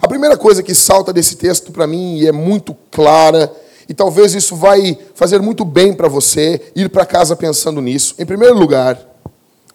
A 0.00 0.08
primeira 0.08 0.36
coisa 0.36 0.62
que 0.62 0.74
salta 0.74 1.12
desse 1.12 1.36
texto 1.36 1.70
para 1.70 1.86
mim 1.86 2.18
e 2.18 2.26
é 2.26 2.32
muito 2.32 2.76
clara, 2.90 3.52
e 3.88 3.94
talvez 3.94 4.34
isso 4.34 4.56
vai 4.56 4.98
fazer 5.14 5.40
muito 5.40 5.64
bem 5.64 5.94
para 5.94 6.08
você 6.08 6.72
ir 6.74 6.88
para 6.88 7.06
casa 7.06 7.36
pensando 7.36 7.80
nisso. 7.80 8.14
Em 8.18 8.26
primeiro 8.26 8.58
lugar, 8.58 8.98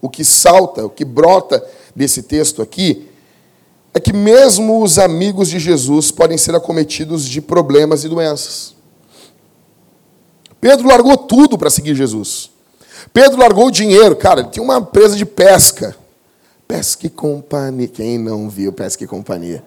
o 0.02 0.10
que 0.10 0.26
salta, 0.26 0.86
o 0.86 0.90
que 0.90 1.06
brota 1.06 1.64
desse 1.96 2.24
texto 2.24 2.62
aqui, 2.62 3.08
é 3.94 4.00
que 4.00 4.14
mesmo 4.14 4.82
os 4.82 4.98
amigos 4.98 5.50
de 5.50 5.60
Jesus 5.60 6.12
podem 6.12 6.38
ser 6.38 6.56
acometidos 6.56 7.26
de 7.26 7.42
problemas 7.42 8.04
e 8.04 8.10
doenças. 8.10 8.81
Pedro 10.62 10.88
largou 10.88 11.18
tudo 11.18 11.58
para 11.58 11.72
seguir 11.72 11.96
Jesus. 11.96 12.52
Pedro 13.12 13.40
largou 13.40 13.68
o 13.68 13.72
dinheiro. 13.72 14.16
Cara, 14.16 14.42
ele 14.42 14.50
tinha 14.50 14.64
uma 14.64 14.78
empresa 14.78 15.16
de 15.16 15.26
pesca. 15.26 15.96
Pesca 16.68 17.08
e 17.08 17.10
Companhia. 17.10 17.88
Quem 17.88 18.20
não 18.20 18.48
viu 18.48 18.72
Pesca 18.72 19.04
e 19.04 19.08
Companhia? 19.08 19.64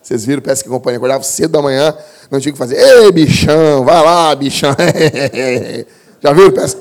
Vocês 0.00 0.24
viram 0.24 0.40
Pesca 0.40 0.68
e 0.68 0.70
Companhia? 0.70 0.98
Acordava 0.98 1.24
cedo 1.24 1.50
da 1.50 1.60
manhã, 1.60 1.92
não 2.30 2.38
tinha 2.38 2.50
o 2.50 2.54
que 2.54 2.58
fazer. 2.58 2.76
Ei, 2.76 3.10
bichão, 3.10 3.84
vai 3.84 4.02
lá, 4.02 4.34
bichão. 4.36 4.74
Já 6.22 6.32
viram 6.32 6.52
Pesca? 6.52 6.80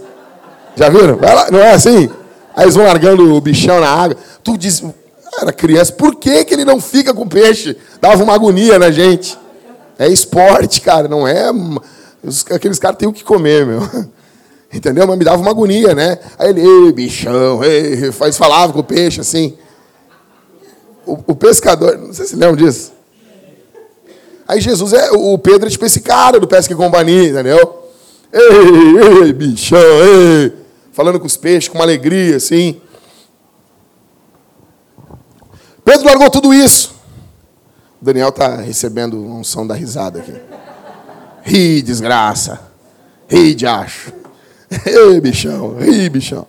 Já 0.75 0.89
viram? 0.89 1.17
Vai 1.17 1.33
lá, 1.33 1.49
não 1.49 1.59
é 1.59 1.71
assim? 1.71 2.09
Aí 2.55 2.65
eles 2.65 2.75
vão 2.75 2.85
largando 2.85 3.33
o 3.33 3.41
bichão 3.41 3.81
na 3.81 3.89
água. 3.89 4.15
Tu 4.43 4.57
diz, 4.57 4.83
era 5.41 5.51
criança, 5.51 5.91
por 5.91 6.15
que, 6.15 6.45
que 6.45 6.53
ele 6.53 6.63
não 6.63 6.79
fica 6.79 7.13
com 7.13 7.27
peixe? 7.27 7.75
Dava 7.99 8.23
uma 8.23 8.33
agonia 8.33 8.77
na 8.77 8.91
gente. 8.91 9.37
É 9.97 10.07
esporte, 10.07 10.81
cara, 10.81 11.07
não 11.07 11.27
é 11.27 11.51
aqueles 12.51 12.79
caras 12.79 12.97
têm 12.97 13.07
o 13.07 13.13
que 13.13 13.23
comer, 13.23 13.65
meu. 13.65 13.79
Entendeu? 14.73 15.07
Mas 15.07 15.17
me 15.17 15.23
dava 15.23 15.41
uma 15.41 15.51
agonia, 15.51 15.93
né? 15.95 16.19
Aí 16.37 16.49
ele, 16.49 16.61
ei, 16.61 16.91
bichão, 16.91 17.63
ei, 17.63 18.11
faz, 18.11 18.35
falava 18.35 18.73
com 18.73 18.79
o 18.79 18.83
peixe 18.83 19.21
assim. 19.21 19.57
O, 21.05 21.13
o 21.27 21.35
pescador, 21.35 21.97
não 21.97 22.13
sei 22.13 22.25
se 22.25 22.35
lembram 22.35 22.57
disso. 22.57 22.91
Aí 24.47 24.59
Jesus 24.59 24.93
é, 24.93 25.11
o 25.11 25.37
Pedro 25.37 25.67
é 25.67 25.71
tipo 25.71 25.85
esse 25.85 26.01
cara 26.01 26.39
do 26.39 26.47
Pesca 26.47 26.73
e 26.73 26.75
Companhia, 26.75 27.29
entendeu? 27.29 27.83
Ei, 28.33 29.23
ei, 29.23 29.33
bichão, 29.33 29.79
ei. 29.79 30.53
Falando 30.91 31.19
com 31.19 31.25
os 31.25 31.37
peixes, 31.37 31.69
com 31.69 31.77
uma 31.77 31.83
alegria, 31.83 32.35
assim. 32.35 32.81
Pedro 35.83 36.05
largou 36.05 36.29
tudo 36.29 36.53
isso. 36.53 36.95
O 38.01 38.05
Daniel 38.05 38.29
está 38.29 38.57
recebendo 38.57 39.17
um 39.17 39.43
som 39.43 39.65
da 39.65 39.73
risada 39.73 40.19
aqui. 40.19 40.33
Ri, 41.45 41.83
desgraça. 41.83 42.59
Ri, 43.29 43.53
de 43.53 43.67
acho. 43.67 44.11
Ei, 44.83 45.21
bichão. 45.21 45.75
Ri, 45.77 46.09
bichão. 46.09 46.47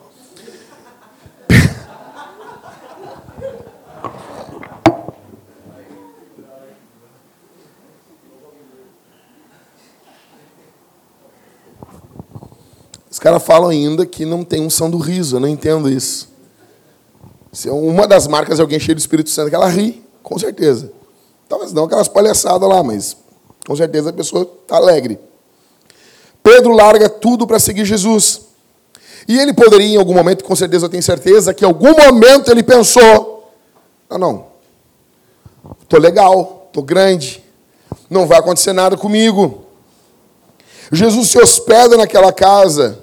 Os 13.11 13.19
caras 13.19 13.43
falam 13.43 13.69
ainda 13.69 14.07
que 14.07 14.25
não 14.25 14.43
tem 14.43 14.63
unção 14.63 14.91
do 14.91 14.97
riso. 14.97 15.37
Eu 15.37 15.41
não 15.41 15.49
entendo 15.49 15.91
isso. 15.91 16.31
Se 17.53 17.69
é 17.69 17.73
uma 17.73 18.07
das 18.07 18.27
marcas 18.27 18.57
de 18.57 18.63
alguém 18.63 18.81
cheio 18.81 18.95
do 18.95 18.99
Espírito 18.99 19.29
Santo 19.29 19.49
é 19.49 19.51
que 19.51 19.57
ela 19.57 19.69
ri, 19.69 20.03
com 20.23 20.39
certeza. 20.39 20.91
Talvez 21.49 21.73
não 21.73 21.85
aquelas 21.85 22.09
palhaçadas 22.09 22.67
lá, 22.67 22.83
mas 22.83 23.17
com 23.67 23.75
certeza 23.75 24.11
a 24.11 24.13
pessoa 24.13 24.49
está 24.63 24.77
alegre. 24.77 25.19
Pedro 26.43 26.73
larga 26.73 27.09
tudo 27.09 27.47
para 27.47 27.59
seguir 27.59 27.85
Jesus. 27.85 28.43
E 29.27 29.37
ele 29.37 29.53
poderia, 29.53 29.95
em 29.95 29.97
algum 29.97 30.15
momento, 30.15 30.45
com 30.45 30.55
certeza 30.55 30.87
eu 30.87 30.89
tenho 30.89 31.03
certeza, 31.03 31.53
que 31.53 31.65
em 31.65 31.67
algum 31.67 31.93
momento 31.97 32.49
ele 32.51 32.63
pensou: 32.63 33.53
não, 34.09 34.19
não, 34.19 34.47
estou 35.83 35.99
legal, 35.99 36.67
estou 36.69 36.83
grande, 36.83 37.43
não 38.09 38.27
vai 38.27 38.39
acontecer 38.39 38.73
nada 38.73 38.97
comigo. 38.97 39.65
Jesus 40.93 41.31
se 41.31 41.39
hospeda 41.41 41.97
naquela 41.97 42.33
casa, 42.33 43.03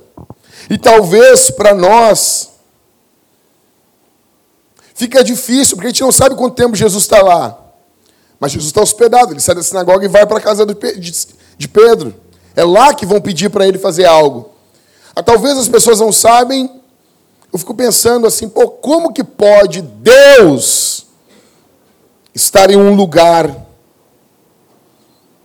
e 0.69 0.77
talvez 0.77 1.51
para 1.51 1.75
nós 1.75 2.51
fica 4.95 5.21
difícil, 5.21 5.75
porque 5.75 5.87
a 5.87 5.89
gente 5.89 6.01
não 6.01 6.11
sabe 6.13 6.35
quanto 6.35 6.55
tempo 6.55 6.73
Jesus 6.77 7.03
está 7.03 7.21
lá. 7.21 7.62
Mas 8.43 8.51
Jesus 8.51 8.71
está 8.71 8.81
hospedado, 8.81 9.31
ele 9.31 9.39
sai 9.39 9.55
da 9.55 9.63
sinagoga 9.63 10.03
e 10.03 10.09
vai 10.09 10.25
para 10.25 10.37
a 10.37 10.41
casa 10.41 10.65
de 10.65 11.67
Pedro. 11.69 12.13
É 12.53 12.61
lá 12.61 12.93
que 12.93 13.05
vão 13.05 13.21
pedir 13.21 13.49
para 13.49 13.65
ele 13.65 13.77
fazer 13.77 14.03
algo. 14.03 14.49
Ah, 15.15 15.23
talvez 15.23 15.57
as 15.57 15.69
pessoas 15.69 16.01
não 16.01 16.11
sabem. 16.11 16.69
Eu 17.53 17.57
fico 17.57 17.73
pensando 17.73 18.27
assim, 18.27 18.49
pô, 18.49 18.67
como 18.67 19.13
que 19.13 19.23
pode 19.23 19.81
Deus 19.81 21.05
estar 22.35 22.69
em 22.69 22.75
um 22.75 22.93
lugar 22.93 23.65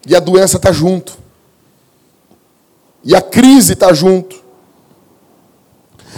e 0.04 0.16
a 0.16 0.18
doença 0.18 0.56
está 0.56 0.72
junto? 0.72 1.16
E 3.04 3.14
a 3.14 3.22
crise 3.22 3.74
está 3.74 3.92
junto. 3.92 4.42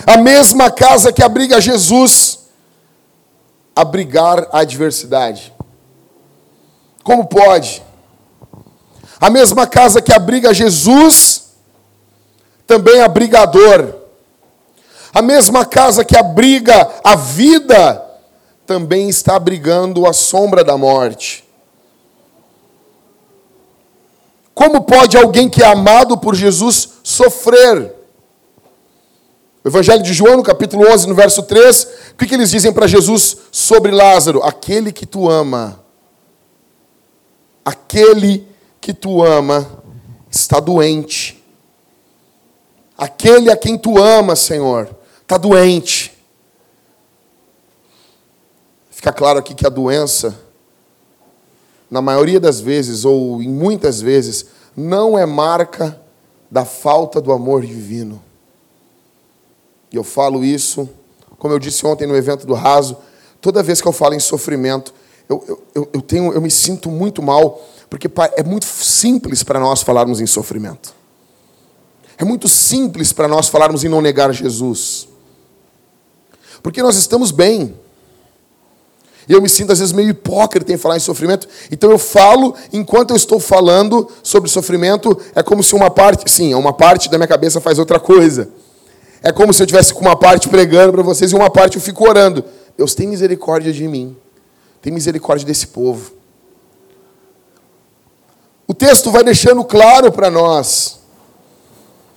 A 0.07 0.17
mesma 0.17 0.71
casa 0.71 1.13
que 1.13 1.23
abriga 1.23 1.61
Jesus 1.61 2.39
abrigar 3.77 4.49
a 4.51 4.61
adversidade. 4.61 5.53
Como 7.03 7.27
pode? 7.27 7.83
A 9.21 9.29
mesma 9.31 9.67
casa 9.67 10.01
que 10.01 10.13
abriga 10.13 10.55
Jesus 10.55 11.51
também 12.67 13.01
abriga 13.01 13.43
a 13.43 13.47
dor. 13.47 13.97
A 15.13 15.21
mesma 15.21 15.65
casa 15.65 16.05
que 16.05 16.17
abriga 16.17 16.89
a 17.03 17.17
vida 17.17 18.05
também 18.65 19.09
está 19.09 19.35
abrigando 19.35 20.07
a 20.07 20.13
sombra 20.13 20.63
da 20.63 20.79
morte. 20.79 21.45
Como 24.55 24.83
pode 24.83 25.17
alguém 25.17 25.49
que 25.49 25.63
é 25.63 25.67
amado 25.67 26.17
por 26.19 26.35
Jesus 26.35 26.91
sofrer? 27.03 27.95
O 29.65 29.69
Evangelho 29.69 30.03
de 30.03 30.13
João, 30.13 30.37
no 30.37 30.43
capítulo 30.43 30.89
11, 30.91 31.09
no 31.09 31.15
verso 31.15 31.43
3, 31.43 31.89
o 32.13 32.17
que, 32.17 32.27
que 32.27 32.35
eles 32.35 32.51
dizem 32.51 32.73
para 32.73 32.87
Jesus 32.87 33.37
sobre 33.51 33.91
Lázaro? 33.91 34.43
Aquele 34.43 34.93
que 34.93 35.05
tu 35.05 35.29
ama, 35.29 35.80
aquele 37.65 38.47
que 38.81 38.93
tu 38.93 39.23
ama 39.23 39.83
está 40.31 40.61
doente. 40.61 41.43
Aquele 42.97 43.51
a 43.51 43.57
quem 43.57 43.79
tu 43.79 43.99
ama, 43.99 44.37
Senhor, 44.37 44.95
está 45.23 45.37
doente. 45.37 46.17
Fica 48.91 49.13
claro 49.13 49.39
aqui 49.39 49.55
que 49.55 49.67
a 49.67 49.71
doença 49.71 50.39
na 51.91 52.01
maioria 52.01 52.39
das 52.39 52.61
vezes, 52.61 53.05
ou 53.05 53.43
em 53.43 53.49
muitas 53.49 54.01
vezes, 54.01 54.47
não 54.77 55.19
é 55.19 55.27
marca 55.27 56.01
da 56.51 56.65
falta 56.65 57.21
do 57.21 57.33
amor 57.33 57.63
divino. 57.63 58.23
E 59.93 59.97
eu 59.97 60.05
falo 60.05 60.45
isso, 60.45 60.89
como 61.39 61.53
eu 61.53 61.59
disse 61.59 61.85
ontem 61.85 62.07
no 62.07 62.17
evento 62.17 62.47
do 62.47 62.55
Raso, 62.55 62.97
toda 63.41 63.63
vez 63.63 63.81
que 63.81 63.89
eu 63.89 63.93
falo 63.93 64.15
em 64.15 64.21
sofrimento, 64.21 64.95
eu, 65.31 65.63
eu, 65.75 65.89
eu, 65.93 66.03
tenho, 66.03 66.33
eu 66.33 66.41
me 66.41 66.51
sinto 66.51 66.91
muito 66.91 67.23
mal, 67.23 67.65
porque 67.89 68.11
é 68.37 68.43
muito 68.43 68.67
simples 68.67 69.45
para 69.45 69.61
nós 69.61 69.81
falarmos 69.81 70.21
em 70.21 70.27
sofrimento. 70.27 70.93
É 72.19 72.25
muito 72.25 72.49
simples 72.49 73.13
para 73.13 73.29
nós 73.29 73.49
falarmos 73.49 73.85
em 73.85 73.89
não 73.89 74.03
negar 74.03 74.33
Jesus. 74.33 75.09
Porque 76.63 76.83
nós 76.83 76.97
estamos 76.97 77.31
bem. 77.31 77.75
E 79.29 79.33
eu 79.33 79.41
me 79.41 79.49
sinto, 79.49 79.71
às 79.73 79.79
vezes, 79.79 79.93
meio 79.93 80.11
hipócrita 80.11 80.73
em 80.73 80.77
falar 80.77 80.97
em 80.97 81.01
sofrimento. 81.01 81.49
Então 81.71 81.91
eu 81.93 81.99
falo, 81.99 82.55
enquanto 82.73 83.11
eu 83.11 83.17
estou 83.17 83.39
falando 83.39 84.09
sobre 84.25 84.51
sofrimento, 84.51 85.17
é 85.35 85.43
como 85.43 85.63
se 85.63 85.75
uma 85.77 85.91
parte, 85.91 86.29
sim, 86.31 86.53
uma 86.55 86.73
parte 86.73 87.09
da 87.09 87.17
minha 87.17 87.29
cabeça 87.29 87.61
faz 87.61 87.79
outra 87.79 88.01
coisa. 88.01 88.49
É 89.23 89.31
como 89.31 89.53
se 89.55 89.63
eu 89.63 89.67
tivesse 89.67 89.95
com 89.95 90.01
uma 90.01 90.17
parte 90.17 90.49
pregando 90.49 90.93
para 90.93 91.03
vocês 91.03 91.31
e 91.31 91.37
uma 91.37 91.51
parte 91.51 91.77
eu 91.77 91.83
fico 91.83 92.09
orando. 92.09 92.45
Deus 92.77 92.95
tem 92.95 93.07
misericórdia 93.07 93.73
de 93.73 93.87
mim. 93.87 94.17
Tem 94.81 94.93
misericórdia 94.93 95.47
desse 95.47 95.67
povo. 95.67 96.13
O 98.67 98.75
texto 98.75 99.11
vai 99.11 99.25
deixando 99.25 99.65
claro 99.65 100.13
para 100.13 100.31
nós 100.31 101.01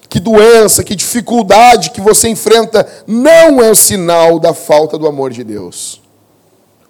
que 0.08 0.20
doença, 0.20 0.84
que 0.84 0.96
dificuldade 0.96 1.90
que 1.90 2.00
você 2.00 2.30
enfrenta 2.30 2.88
não 3.08 3.60
é 3.60 3.72
o 3.72 3.76
sinal 3.76 4.38
da 4.40 4.54
falta 4.54 4.96
do 4.96 5.08
amor 5.08 5.32
de 5.32 5.44
Deus. 5.44 6.00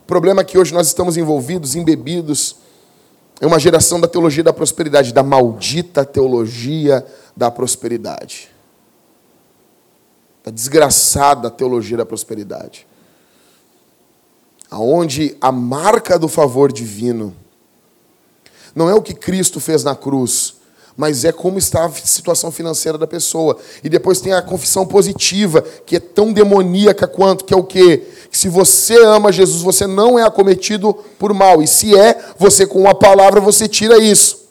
O 0.02 0.06
problema 0.06 0.42
é 0.42 0.44
que 0.44 0.58
hoje 0.58 0.74
nós 0.74 0.88
estamos 0.88 1.16
envolvidos, 1.16 1.76
embebidos, 1.76 2.58
em 3.42 3.46
uma 3.46 3.58
geração 3.58 4.02
da 4.02 4.08
teologia 4.08 4.44
da 4.44 4.52
prosperidade, 4.52 5.14
da 5.14 5.24
maldita 5.24 6.04
teologia 6.04 7.06
da 7.36 7.50
prosperidade. 7.50 8.50
Da 10.44 10.52
desgraçada 10.52 11.50
teologia 11.50 11.96
da 11.96 12.06
prosperidade. 12.06 12.86
Aonde 14.74 15.38
a 15.40 15.52
marca 15.52 16.18
do 16.18 16.28
favor 16.28 16.72
divino 16.72 17.32
não 18.74 18.90
é 18.90 18.96
o 18.96 19.04
que 19.04 19.14
Cristo 19.14 19.60
fez 19.60 19.84
na 19.84 19.96
cruz, 19.96 20.56
mas 20.98 21.24
é 21.24 21.32
como 21.32 21.60
está 21.60 21.86
a 21.86 21.92
situação 21.92 22.52
financeira 22.52 22.98
da 22.98 23.06
pessoa. 23.06 23.56
E 23.84 23.88
depois 23.88 24.20
tem 24.20 24.34
a 24.34 24.42
confissão 24.42 24.84
positiva, 24.84 25.62
que 25.62 25.98
é 25.98 26.00
tão 26.00 26.34
demoníaca 26.34 27.06
quanto, 27.06 27.46
que 27.46 27.54
é 27.54 27.58
o 27.58 27.64
quê? 27.64 28.02
Que 28.32 28.36
se 28.36 28.50
você 28.50 28.98
ama 29.06 29.32
Jesus, 29.32 29.62
você 29.62 29.86
não 29.86 30.18
é 30.18 30.24
acometido 30.24 30.92
por 31.20 31.36
mal. 31.36 31.62
E 31.62 31.68
se 31.68 31.96
é, 31.96 32.20
você 32.36 32.66
com 32.66 32.80
uma 32.80 32.96
palavra 32.96 33.40
você 33.40 33.68
tira 33.68 34.00
isso. 34.00 34.48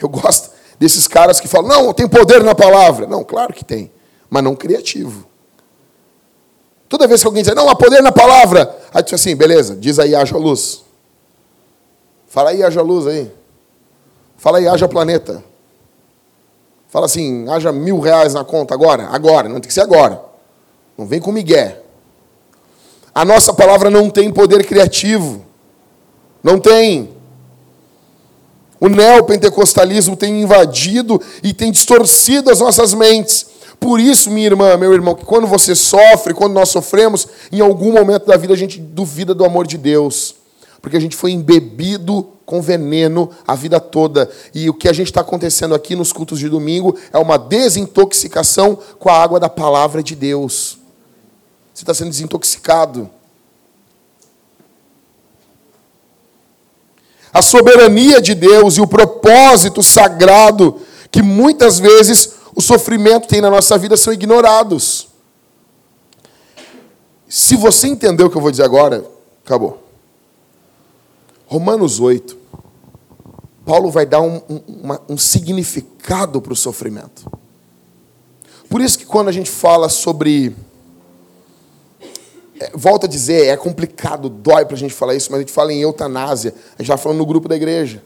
Eu 0.00 0.08
gosto 0.08 0.50
desses 0.78 1.08
caras 1.08 1.40
que 1.40 1.48
falam: 1.48 1.68
"Não, 1.68 1.92
tem 1.92 2.06
poder 2.06 2.44
na 2.44 2.54
palavra". 2.54 3.04
Não, 3.08 3.24
claro 3.24 3.52
que 3.52 3.64
tem, 3.64 3.90
mas 4.30 4.44
não 4.44 4.54
criativo. 4.54 5.26
Toda 6.88 7.06
vez 7.06 7.20
que 7.20 7.26
alguém 7.26 7.42
diz: 7.42 7.54
"Não, 7.54 7.68
há 7.68 7.74
poder 7.74 8.02
na 8.02 8.12
palavra", 8.12 8.74
aí 8.92 9.02
tu 9.02 9.06
diz 9.06 9.20
assim: 9.20 9.34
"Beleza, 9.36 9.74
diz 9.74 9.98
aí 9.98 10.14
haja 10.14 10.36
luz". 10.36 10.84
Fala 12.28 12.50
aí 12.50 12.62
haja 12.62 12.82
luz 12.82 13.06
aí. 13.06 13.30
Fala 14.36 14.58
aí, 14.58 14.68
haja 14.68 14.86
planeta. 14.86 15.42
Fala 16.88 17.06
assim, 17.06 17.48
haja 17.48 17.72
mil 17.72 17.98
reais 17.98 18.34
na 18.34 18.44
conta 18.44 18.74
agora, 18.74 19.08
agora, 19.08 19.48
não 19.48 19.60
tem 19.60 19.68
que 19.68 19.74
ser 19.74 19.80
agora. 19.80 20.22
Não 20.96 21.06
vem 21.06 21.20
com 21.20 21.32
migué. 21.32 21.80
A 23.14 23.24
nossa 23.24 23.52
palavra 23.52 23.90
não 23.90 24.08
tem 24.08 24.30
poder 24.30 24.64
criativo. 24.64 25.44
Não 26.42 26.60
tem. 26.60 27.16
O 28.78 28.88
neopentecostalismo 28.88 30.16
tem 30.16 30.42
invadido 30.42 31.20
e 31.42 31.52
tem 31.52 31.72
distorcido 31.72 32.50
as 32.50 32.60
nossas 32.60 32.92
mentes. 32.94 33.46
Por 33.78 34.00
isso, 34.00 34.30
minha 34.30 34.46
irmã, 34.46 34.76
meu 34.76 34.92
irmão, 34.92 35.14
que 35.14 35.24
quando 35.24 35.46
você 35.46 35.74
sofre, 35.74 36.34
quando 36.34 36.52
nós 36.52 36.70
sofremos, 36.70 37.28
em 37.52 37.60
algum 37.60 37.92
momento 37.92 38.26
da 38.26 38.36
vida 38.36 38.54
a 38.54 38.56
gente 38.56 38.80
duvida 38.80 39.34
do 39.34 39.44
amor 39.44 39.66
de 39.66 39.78
Deus. 39.78 40.34
Porque 40.80 40.96
a 40.96 41.00
gente 41.00 41.16
foi 41.16 41.32
embebido 41.32 42.28
com 42.44 42.62
veneno 42.62 43.30
a 43.46 43.54
vida 43.54 43.80
toda. 43.80 44.30
E 44.54 44.70
o 44.70 44.74
que 44.74 44.88
a 44.88 44.92
gente 44.92 45.08
está 45.08 45.20
acontecendo 45.20 45.74
aqui 45.74 45.96
nos 45.96 46.12
cultos 46.12 46.38
de 46.38 46.48
domingo 46.48 46.96
é 47.12 47.18
uma 47.18 47.36
desintoxicação 47.36 48.78
com 48.98 49.08
a 49.10 49.20
água 49.20 49.40
da 49.40 49.48
palavra 49.48 50.02
de 50.02 50.14
Deus. 50.14 50.78
Você 51.74 51.82
está 51.82 51.92
sendo 51.92 52.10
desintoxicado. 52.10 53.10
A 57.32 57.42
soberania 57.42 58.20
de 58.20 58.34
Deus 58.34 58.76
e 58.76 58.80
o 58.80 58.86
propósito 58.86 59.82
sagrado 59.82 60.80
que 61.10 61.20
muitas 61.20 61.78
vezes 61.78 62.35
o 62.56 62.62
sofrimento 62.62 63.28
tem 63.28 63.42
na 63.42 63.50
nossa 63.50 63.76
vida 63.76 63.98
são 63.98 64.14
ignorados. 64.14 65.08
Se 67.28 67.54
você 67.54 67.86
entendeu 67.86 68.26
o 68.26 68.30
que 68.30 68.36
eu 68.36 68.40
vou 68.40 68.50
dizer 68.50 68.62
agora, 68.62 69.04
acabou. 69.44 69.84
Romanos 71.46 72.00
8, 72.00 72.34
Paulo 73.62 73.90
vai 73.90 74.06
dar 74.06 74.22
um, 74.22 74.40
um, 74.48 74.60
uma, 74.66 75.02
um 75.06 75.18
significado 75.18 76.40
para 76.40 76.54
o 76.54 76.56
sofrimento. 76.56 77.30
Por 78.70 78.80
isso 78.80 78.98
que 78.98 79.04
quando 79.04 79.28
a 79.28 79.32
gente 79.32 79.50
fala 79.50 79.90
sobre. 79.90 80.56
É, 82.58 82.70
volta 82.74 83.06
a 83.06 83.08
dizer, 83.08 83.48
é 83.48 83.56
complicado, 83.56 84.30
dói 84.30 84.64
para 84.64 84.76
a 84.76 84.78
gente 84.78 84.94
falar 84.94 85.14
isso, 85.14 85.30
mas 85.30 85.40
a 85.40 85.42
gente 85.42 85.52
fala 85.52 85.74
em 85.74 85.82
eutanásia. 85.82 86.54
A 86.70 86.82
gente 86.82 86.90
está 86.90 86.96
falando 86.96 87.18
no 87.18 87.26
grupo 87.26 87.48
da 87.48 87.54
igreja. 87.54 88.02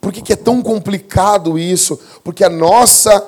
Por 0.00 0.12
que, 0.12 0.22
que 0.22 0.32
é 0.32 0.36
tão 0.36 0.62
complicado 0.62 1.58
isso? 1.58 2.00
Porque 2.24 2.42
a 2.42 2.48
nossa 2.48 3.24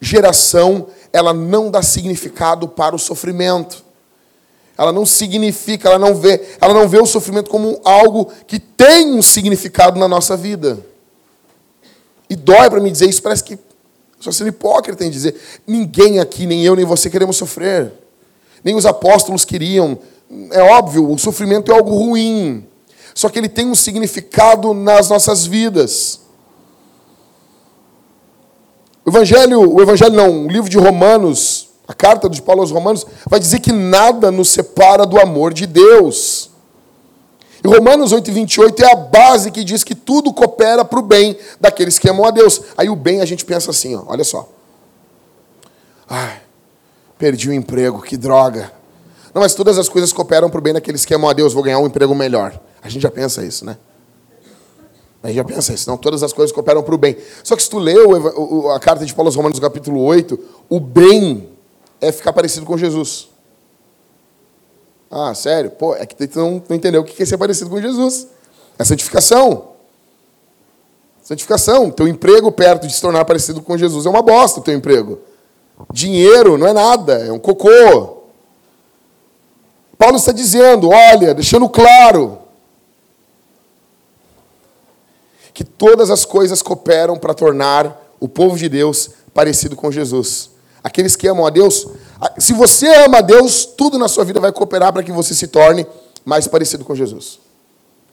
geração, 0.00 0.86
ela 1.12 1.32
não 1.32 1.70
dá 1.70 1.82
significado 1.82 2.68
para 2.68 2.94
o 2.94 2.98
sofrimento. 2.98 3.84
Ela 4.78 4.92
não 4.92 5.06
significa, 5.06 5.88
ela 5.88 5.98
não 5.98 6.14
vê, 6.14 6.56
ela 6.60 6.74
não 6.74 6.88
vê 6.88 6.98
o 6.98 7.06
sofrimento 7.06 7.50
como 7.50 7.80
algo 7.84 8.30
que 8.46 8.58
tem 8.58 9.14
um 9.14 9.22
significado 9.22 9.98
na 9.98 10.06
nossa 10.06 10.36
vida. 10.36 10.78
E 12.28 12.36
dói 12.36 12.68
para 12.68 12.80
me 12.80 12.90
dizer 12.90 13.08
isso, 13.08 13.22
parece 13.22 13.44
que 13.44 13.58
só 14.20 14.32
sendo 14.32 14.48
hipócrita 14.48 15.04
em 15.04 15.10
dizer, 15.10 15.34
ninguém 15.66 16.18
aqui, 16.18 16.46
nem 16.46 16.64
eu, 16.64 16.74
nem 16.74 16.84
você 16.84 17.08
queremos 17.08 17.36
sofrer. 17.36 17.92
Nem 18.64 18.74
os 18.74 18.86
apóstolos 18.86 19.44
queriam. 19.44 19.98
É 20.50 20.60
óbvio, 20.60 21.10
o 21.10 21.18
sofrimento 21.18 21.70
é 21.70 21.74
algo 21.74 21.90
ruim. 21.90 22.66
Só 23.16 23.30
que 23.30 23.38
ele 23.38 23.48
tem 23.48 23.66
um 23.66 23.74
significado 23.74 24.74
nas 24.74 25.08
nossas 25.08 25.46
vidas. 25.46 26.20
O 29.06 29.08
Evangelho, 29.08 29.72
o 29.72 29.80
Evangelho 29.80 30.14
não, 30.14 30.44
o 30.44 30.48
livro 30.48 30.68
de 30.68 30.76
Romanos, 30.76 31.70
a 31.88 31.94
carta 31.94 32.28
de 32.28 32.42
Paulo 32.42 32.60
aos 32.60 32.70
Romanos, 32.70 33.06
vai 33.26 33.40
dizer 33.40 33.60
que 33.60 33.72
nada 33.72 34.30
nos 34.30 34.50
separa 34.50 35.06
do 35.06 35.18
amor 35.18 35.54
de 35.54 35.66
Deus. 35.66 36.50
E 37.64 37.66
Romanos 37.66 38.12
8, 38.12 38.30
28 38.30 38.84
é 38.84 38.92
a 38.92 38.96
base 38.96 39.50
que 39.50 39.64
diz 39.64 39.82
que 39.82 39.94
tudo 39.94 40.30
coopera 40.30 40.84
para 40.84 40.98
o 40.98 41.02
bem 41.02 41.38
daqueles 41.58 41.98
que 41.98 42.10
amam 42.10 42.26
a 42.26 42.30
Deus. 42.30 42.60
Aí 42.76 42.90
o 42.90 42.96
bem 42.96 43.22
a 43.22 43.24
gente 43.24 43.46
pensa 43.46 43.70
assim, 43.70 43.96
ó, 43.96 44.02
olha 44.08 44.24
só. 44.24 44.46
Ai, 46.06 46.42
perdi 47.18 47.48
o 47.48 47.54
emprego, 47.54 48.02
que 48.02 48.18
droga. 48.18 48.70
Não, 49.32 49.40
mas 49.40 49.54
todas 49.54 49.78
as 49.78 49.88
coisas 49.88 50.12
cooperam 50.12 50.50
para 50.50 50.58
o 50.58 50.62
bem 50.62 50.74
daqueles 50.74 51.06
que 51.06 51.14
amam 51.14 51.30
a 51.30 51.32
Deus, 51.32 51.54
vou 51.54 51.62
ganhar 51.62 51.78
um 51.78 51.86
emprego 51.86 52.14
melhor. 52.14 52.60
A 52.86 52.88
gente 52.88 53.02
já 53.02 53.10
pensa 53.10 53.44
isso, 53.44 53.64
né? 53.64 53.76
A 55.20 55.26
gente 55.26 55.36
já 55.36 55.44
pensa 55.44 55.72
isso, 55.72 55.90
não, 55.90 55.96
todas 55.96 56.22
as 56.22 56.32
coisas 56.32 56.52
cooperam 56.52 56.84
para 56.84 56.94
o 56.94 56.98
bem. 56.98 57.16
Só 57.42 57.56
que 57.56 57.62
se 57.62 57.68
tu 57.68 57.78
leu 57.78 58.70
a 58.70 58.78
carta 58.78 59.04
de 59.04 59.12
Paulo 59.12 59.26
aos 59.26 59.34
Romanos, 59.34 59.58
capítulo 59.58 60.00
8, 60.02 60.38
o 60.68 60.78
bem 60.78 61.48
é 62.00 62.12
ficar 62.12 62.32
parecido 62.32 62.64
com 62.64 62.78
Jesus. 62.78 63.28
Ah, 65.10 65.34
sério? 65.34 65.70
Pô, 65.70 65.96
é 65.96 66.06
que 66.06 66.14
tu 66.28 66.38
não, 66.38 66.62
não 66.68 66.76
entendeu 66.76 67.00
o 67.00 67.04
que 67.04 67.20
é 67.20 67.26
ser 67.26 67.38
parecido 67.38 67.68
com 67.68 67.80
Jesus. 67.80 68.28
É 68.78 68.84
santificação. 68.84 69.72
Santificação. 71.22 71.90
Teu 71.90 72.06
emprego 72.06 72.52
perto 72.52 72.86
de 72.86 72.94
se 72.94 73.00
tornar 73.00 73.24
parecido 73.24 73.60
com 73.60 73.76
Jesus 73.76 74.06
é 74.06 74.08
uma 74.08 74.22
bosta, 74.22 74.60
o 74.60 74.62
teu 74.62 74.74
emprego. 74.74 75.18
Dinheiro 75.92 76.56
não 76.56 76.68
é 76.68 76.72
nada, 76.72 77.14
é 77.14 77.32
um 77.32 77.38
cocô. 77.38 78.22
Paulo 79.98 80.16
está 80.18 80.30
dizendo, 80.30 80.90
olha, 80.90 81.34
deixando 81.34 81.68
claro, 81.68 82.45
que 85.56 85.64
todas 85.64 86.10
as 86.10 86.26
coisas 86.26 86.60
cooperam 86.60 87.16
para 87.16 87.32
tornar 87.32 88.14
o 88.20 88.28
povo 88.28 88.58
de 88.58 88.68
Deus 88.68 89.08
parecido 89.32 89.74
com 89.74 89.90
Jesus. 89.90 90.50
Aqueles 90.84 91.16
que 91.16 91.26
amam 91.26 91.46
a 91.46 91.48
Deus, 91.48 91.86
se 92.38 92.52
você 92.52 92.86
ama 93.06 93.18
a 93.18 93.20
Deus, 93.22 93.64
tudo 93.64 93.98
na 93.98 94.06
sua 94.06 94.22
vida 94.22 94.38
vai 94.38 94.52
cooperar 94.52 94.92
para 94.92 95.02
que 95.02 95.10
você 95.10 95.34
se 95.34 95.46
torne 95.48 95.86
mais 96.26 96.46
parecido 96.46 96.84
com 96.84 96.94
Jesus. 96.94 97.38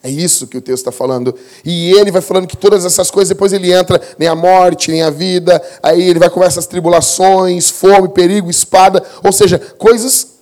É 0.01 0.09
isso 0.09 0.47
que 0.47 0.57
o 0.57 0.61
texto 0.61 0.87
está 0.87 0.91
falando. 0.93 1.35
E 1.65 1.91
ele 1.91 2.11
vai 2.11 2.21
falando 2.21 2.47
que 2.47 2.55
todas 2.55 2.85
essas 2.85 3.11
coisas, 3.11 3.27
depois 3.27 3.51
ele 3.51 3.73
entra 3.73 4.01
nem 4.17 4.29
a 4.29 4.35
morte, 4.35 4.89
nem 4.89 5.01
a 5.01 5.09
vida, 5.09 5.61
aí 5.83 6.01
ele 6.01 6.19
vai 6.19 6.29
com 6.29 6.41
essas 6.41 6.65
tribulações, 6.65 7.69
fome, 7.69 8.07
perigo, 8.07 8.49
espada, 8.49 9.03
ou 9.21 9.33
seja, 9.33 9.59
coisas 9.59 10.35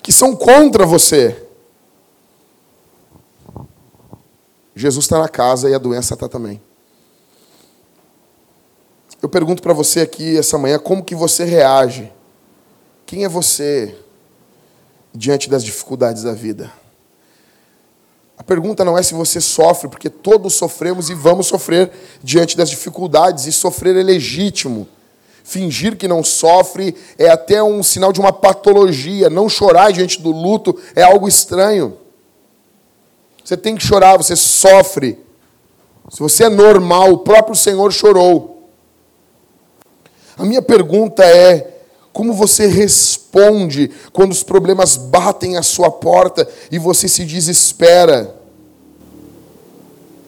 que 0.00 0.12
são 0.12 0.36
contra 0.36 0.86
você. 0.86 1.45
Jesus 4.78 5.06
está 5.06 5.18
na 5.18 5.28
casa 5.28 5.70
e 5.70 5.74
a 5.74 5.78
doença 5.78 6.12
está 6.12 6.28
também. 6.28 6.60
Eu 9.22 9.28
pergunto 9.28 9.62
para 9.62 9.72
você 9.72 10.00
aqui 10.00 10.36
essa 10.36 10.58
manhã 10.58 10.78
como 10.78 11.02
que 11.02 11.14
você 11.14 11.44
reage. 11.44 12.12
Quem 13.06 13.24
é 13.24 13.28
você 13.28 13.96
diante 15.14 15.48
das 15.48 15.64
dificuldades 15.64 16.24
da 16.24 16.32
vida? 16.32 16.70
A 18.36 18.44
pergunta 18.44 18.84
não 18.84 18.98
é 18.98 19.02
se 19.02 19.14
você 19.14 19.40
sofre, 19.40 19.88
porque 19.88 20.10
todos 20.10 20.52
sofremos 20.52 21.08
e 21.08 21.14
vamos 21.14 21.46
sofrer 21.46 21.90
diante 22.22 22.54
das 22.54 22.68
dificuldades, 22.68 23.46
e 23.46 23.52
sofrer 23.52 23.96
é 23.96 24.02
legítimo. 24.02 24.86
Fingir 25.42 25.96
que 25.96 26.06
não 26.06 26.22
sofre 26.22 26.94
é 27.16 27.30
até 27.30 27.62
um 27.62 27.82
sinal 27.82 28.12
de 28.12 28.20
uma 28.20 28.32
patologia. 28.32 29.30
Não 29.30 29.48
chorar 29.48 29.90
diante 29.90 30.20
do 30.20 30.30
luto 30.30 30.78
é 30.94 31.02
algo 31.02 31.26
estranho. 31.26 31.96
Você 33.46 33.56
tem 33.56 33.76
que 33.76 33.86
chorar, 33.86 34.16
você 34.16 34.34
sofre. 34.34 35.16
Se 36.10 36.18
você 36.18 36.46
é 36.46 36.48
normal, 36.48 37.12
o 37.12 37.18
próprio 37.18 37.54
Senhor 37.54 37.92
chorou. 37.92 38.68
A 40.36 40.44
minha 40.44 40.60
pergunta 40.60 41.24
é: 41.24 41.78
como 42.12 42.32
você 42.32 42.66
responde 42.66 43.92
quando 44.12 44.32
os 44.32 44.42
problemas 44.42 44.96
batem 44.96 45.56
à 45.56 45.62
sua 45.62 45.92
porta 45.92 46.48
e 46.72 46.78
você 46.80 47.06
se 47.06 47.24
desespera? 47.24 48.34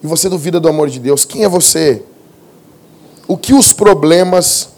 E 0.00 0.07
você 0.07 0.28
duvida 0.28 0.61
do 0.61 0.68
amor 0.68 0.88
de 0.88 1.00
Deus? 1.00 1.24
Quem 1.24 1.42
é 1.42 1.48
você? 1.48 2.04
O 3.26 3.37
que 3.37 3.52
os 3.52 3.72
problemas, 3.72 4.68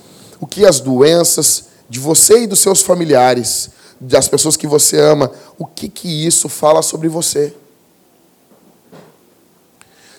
o 0.40 0.46
que 0.46 0.64
as 0.64 0.81
doenças 0.81 1.66
de 1.90 2.00
você 2.00 2.44
e 2.44 2.46
dos 2.46 2.61
seus 2.61 2.81
familiares, 2.81 3.68
das 4.00 4.29
pessoas 4.29 4.57
que 4.57 4.66
você 4.66 4.98
ama, 4.98 5.31
o 5.59 5.66
que 5.66 5.90
que 5.90 6.26
isso 6.26 6.48
fala 6.48 6.81
sobre 6.81 7.07
você? 7.07 7.55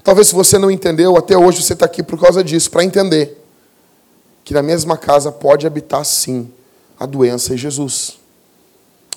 Talvez 0.03 0.27
se 0.27 0.35
você 0.35 0.57
não 0.57 0.71
entendeu, 0.71 1.15
até 1.15 1.37
hoje 1.37 1.61
você 1.61 1.73
está 1.73 1.85
aqui 1.85 2.01
por 2.01 2.19
causa 2.19 2.43
disso, 2.43 2.71
para 2.71 2.83
entender 2.83 3.37
que 4.43 4.53
na 4.53 4.63
mesma 4.63 4.97
casa 4.97 5.31
pode 5.31 5.67
habitar 5.67 6.03
sim 6.03 6.51
a 6.99 7.05
doença 7.05 7.53
e 7.53 7.57
Jesus. 7.57 8.19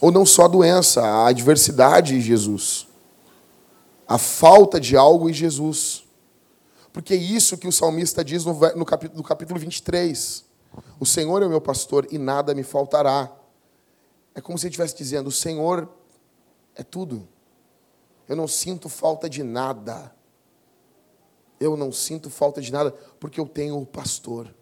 Ou 0.00 0.10
não 0.10 0.26
só 0.26 0.44
a 0.44 0.48
doença, 0.48 1.02
a 1.02 1.28
adversidade 1.28 2.14
e 2.14 2.20
Jesus. 2.20 2.86
A 4.06 4.18
falta 4.18 4.78
de 4.78 4.96
algo 4.96 5.30
em 5.30 5.32
Jesus. 5.32 6.04
Porque 6.92 7.14
é 7.14 7.16
isso 7.16 7.56
que 7.56 7.66
o 7.66 7.72
salmista 7.72 8.22
diz 8.22 8.44
no 8.44 8.84
capítulo, 8.84 9.18
no 9.18 9.24
capítulo 9.24 9.58
23. 9.58 10.44
O 11.00 11.06
Senhor 11.06 11.42
é 11.42 11.46
o 11.46 11.48
meu 11.48 11.60
pastor 11.60 12.06
e 12.10 12.18
nada 12.18 12.54
me 12.54 12.62
faltará. 12.62 13.32
É 14.34 14.40
como 14.40 14.58
se 14.58 14.66
ele 14.66 14.70
estivesse 14.70 14.96
dizendo: 14.96 15.28
O 15.28 15.32
Senhor 15.32 15.88
é 16.76 16.82
tudo. 16.82 17.26
Eu 18.28 18.36
não 18.36 18.46
sinto 18.46 18.88
falta 18.88 19.28
de 19.28 19.42
nada 19.42 20.12
eu 21.64 21.76
não 21.76 21.90
sinto 21.90 22.28
falta 22.28 22.60
de 22.60 22.72
nada, 22.72 22.94
porque 23.18 23.40
eu 23.40 23.46
tenho 23.46 23.78
o 23.78 23.86
pastor. 23.86 24.54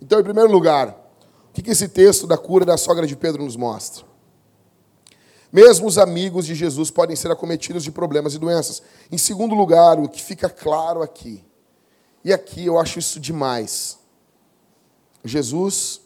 Então, 0.00 0.20
em 0.20 0.24
primeiro 0.24 0.50
lugar, 0.50 1.00
o 1.48 1.52
que 1.52 1.70
esse 1.70 1.88
texto 1.88 2.26
da 2.26 2.36
cura 2.36 2.64
da 2.64 2.76
sogra 2.76 3.06
de 3.06 3.16
Pedro 3.16 3.44
nos 3.44 3.56
mostra? 3.56 4.04
Mesmo 5.52 5.86
os 5.86 5.98
amigos 5.98 6.46
de 6.46 6.54
Jesus 6.54 6.90
podem 6.90 7.14
ser 7.14 7.30
acometidos 7.30 7.84
de 7.84 7.92
problemas 7.92 8.34
e 8.34 8.38
doenças. 8.38 8.82
Em 9.10 9.16
segundo 9.16 9.54
lugar, 9.54 10.00
o 10.00 10.08
que 10.08 10.20
fica 10.20 10.50
claro 10.50 11.00
aqui, 11.00 11.44
e 12.24 12.32
aqui 12.32 12.66
eu 12.66 12.78
acho 12.78 12.98
isso 12.98 13.20
demais. 13.20 13.98
Jesus, 15.24 16.00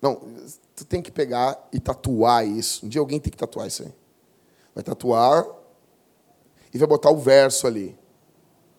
não, 0.00 0.20
tu 0.76 0.84
tem 0.84 1.00
que 1.00 1.10
pegar 1.10 1.68
e 1.72 1.80
tatuar 1.80 2.46
isso. 2.46 2.84
Um 2.84 2.88
dia 2.88 3.00
alguém 3.00 3.18
tem 3.18 3.30
que 3.30 3.36
tatuar 3.38 3.66
isso 3.66 3.82
aí. 3.82 3.94
Vai 4.74 4.84
tatuar 4.84 5.46
e 6.72 6.78
vai 6.78 6.86
botar 6.86 7.10
o 7.10 7.16
verso 7.16 7.66
ali 7.66 7.96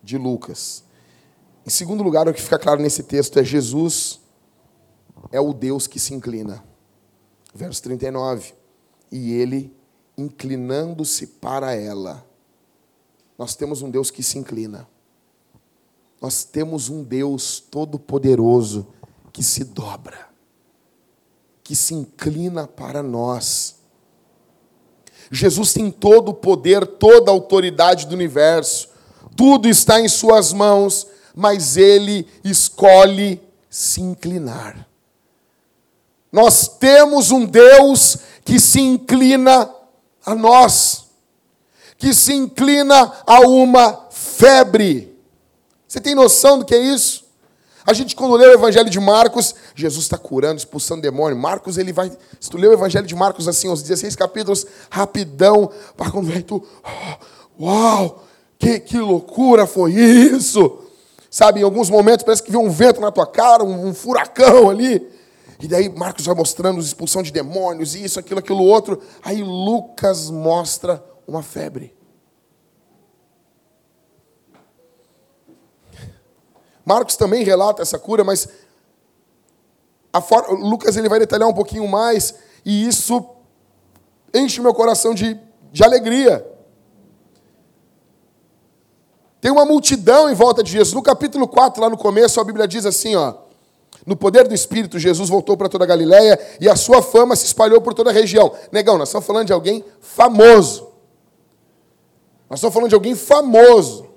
de 0.06 0.16
Lucas. 0.16 0.84
Em 1.66 1.70
segundo 1.70 2.04
lugar, 2.04 2.28
o 2.28 2.32
que 2.32 2.40
fica 2.40 2.60
claro 2.60 2.80
nesse 2.80 3.02
texto 3.02 3.40
é 3.40 3.44
Jesus 3.44 4.20
é 5.32 5.40
o 5.40 5.52
Deus 5.52 5.88
que 5.88 5.98
se 5.98 6.14
inclina. 6.14 6.64
Verso 7.52 7.82
39. 7.82 8.54
E 9.10 9.32
ele, 9.32 9.76
inclinando-se 10.16 11.26
para 11.26 11.74
ela. 11.74 12.24
Nós 13.36 13.56
temos 13.56 13.82
um 13.82 13.90
Deus 13.90 14.08
que 14.08 14.22
se 14.22 14.38
inclina. 14.38 14.88
Nós 16.20 16.44
temos 16.44 16.88
um 16.88 17.02
Deus 17.02 17.58
todo-poderoso 17.58 18.86
que 19.32 19.42
se 19.42 19.64
dobra, 19.64 20.28
que 21.62 21.74
se 21.74 21.94
inclina 21.94 22.66
para 22.66 23.02
nós. 23.02 23.80
Jesus 25.30 25.72
tem 25.72 25.90
todo 25.90 26.28
o 26.28 26.34
poder, 26.34 26.86
toda 26.86 27.30
a 27.30 27.34
autoridade 27.34 28.06
do 28.06 28.14
universo 28.14 28.95
tudo 29.36 29.68
está 29.68 30.00
em 30.00 30.08
Suas 30.08 30.52
mãos, 30.52 31.06
mas 31.34 31.76
Ele 31.76 32.26
escolhe 32.42 33.40
se 33.68 34.00
inclinar. 34.00 34.88
Nós 36.32 36.66
temos 36.66 37.30
um 37.30 37.44
Deus 37.44 38.18
que 38.44 38.58
se 38.58 38.80
inclina 38.80 39.70
a 40.24 40.34
nós, 40.34 41.04
que 41.98 42.12
se 42.12 42.32
inclina 42.32 43.12
a 43.26 43.40
uma 43.40 44.06
febre. 44.10 45.16
Você 45.86 46.00
tem 46.00 46.14
noção 46.14 46.58
do 46.58 46.64
que 46.64 46.74
é 46.74 46.78
isso? 46.78 47.26
A 47.86 47.92
gente, 47.92 48.16
quando 48.16 48.34
lê 48.34 48.48
o 48.48 48.52
Evangelho 48.52 48.90
de 48.90 48.98
Marcos, 48.98 49.54
Jesus 49.74 50.06
está 50.06 50.18
curando, 50.18 50.58
expulsando 50.58 51.00
demônio. 51.00 51.38
Marcos, 51.38 51.78
ele 51.78 51.92
vai. 51.92 52.10
Se 52.40 52.50
tu 52.50 52.58
lê 52.58 52.66
o 52.66 52.72
Evangelho 52.72 53.06
de 53.06 53.14
Marcos 53.14 53.46
assim, 53.46 53.68
os 53.68 53.80
16 53.80 54.16
capítulos, 54.16 54.66
rapidão, 54.90 55.70
para 55.96 56.10
quando 56.10 56.32
vai 56.32 56.42
tu. 56.42 56.66
Oh, 57.58 57.64
uau! 57.66 58.25
Que, 58.58 58.80
que 58.80 58.98
loucura 58.98 59.66
foi 59.66 59.92
isso! 59.92 60.82
Sabe, 61.30 61.60
em 61.60 61.64
alguns 61.64 61.90
momentos 61.90 62.24
parece 62.24 62.42
que 62.42 62.50
vem 62.50 62.60
um 62.60 62.70
vento 62.70 63.00
na 63.00 63.10
tua 63.10 63.26
cara, 63.26 63.62
um, 63.62 63.88
um 63.88 63.94
furacão 63.94 64.70
ali. 64.70 65.06
E 65.60 65.66
daí 65.66 65.88
Marcos 65.88 66.24
vai 66.24 66.34
mostrando 66.34 66.80
expulsão 66.80 67.22
de 67.22 67.32
demônios, 67.32 67.94
isso, 67.94 68.18
aquilo, 68.18 68.40
aquilo 68.40 68.62
outro. 68.62 69.02
Aí 69.22 69.42
Lucas 69.42 70.30
mostra 70.30 71.04
uma 71.26 71.42
febre. 71.42 71.94
Marcos 76.84 77.16
também 77.16 77.42
relata 77.42 77.82
essa 77.82 77.98
cura, 77.98 78.22
mas. 78.22 78.48
Lucas 80.60 80.96
ele 80.96 81.08
vai 81.08 81.18
detalhar 81.18 81.48
um 81.48 81.52
pouquinho 81.52 81.86
mais, 81.86 82.34
e 82.64 82.86
isso 82.86 83.28
enche 84.32 84.62
meu 84.62 84.72
coração 84.72 85.12
de, 85.12 85.38
de 85.72 85.84
alegria. 85.84 86.55
Tem 89.46 89.52
uma 89.52 89.64
multidão 89.64 90.28
em 90.28 90.34
volta 90.34 90.60
de 90.60 90.72
Jesus. 90.72 90.92
No 90.92 91.00
capítulo 91.00 91.46
4, 91.46 91.80
lá 91.80 91.88
no 91.88 91.96
começo, 91.96 92.40
a 92.40 92.42
Bíblia 92.42 92.66
diz 92.66 92.84
assim, 92.84 93.14
ó. 93.14 93.32
No 94.04 94.16
poder 94.16 94.48
do 94.48 94.52
Espírito, 94.52 94.98
Jesus 94.98 95.28
voltou 95.28 95.56
para 95.56 95.68
toda 95.68 95.84
a 95.84 95.86
Galiléia 95.86 96.36
e 96.60 96.68
a 96.68 96.74
sua 96.74 97.00
fama 97.00 97.36
se 97.36 97.46
espalhou 97.46 97.80
por 97.80 97.94
toda 97.94 98.10
a 98.10 98.12
região. 98.12 98.52
Negão, 98.72 98.98
nós 98.98 99.08
estamos 99.08 99.24
falando 99.24 99.46
de 99.46 99.52
alguém 99.52 99.84
famoso. 100.00 100.88
Nós 102.50 102.58
estamos 102.58 102.74
falando 102.74 102.88
de 102.88 102.96
alguém 102.96 103.14
famoso. 103.14 104.08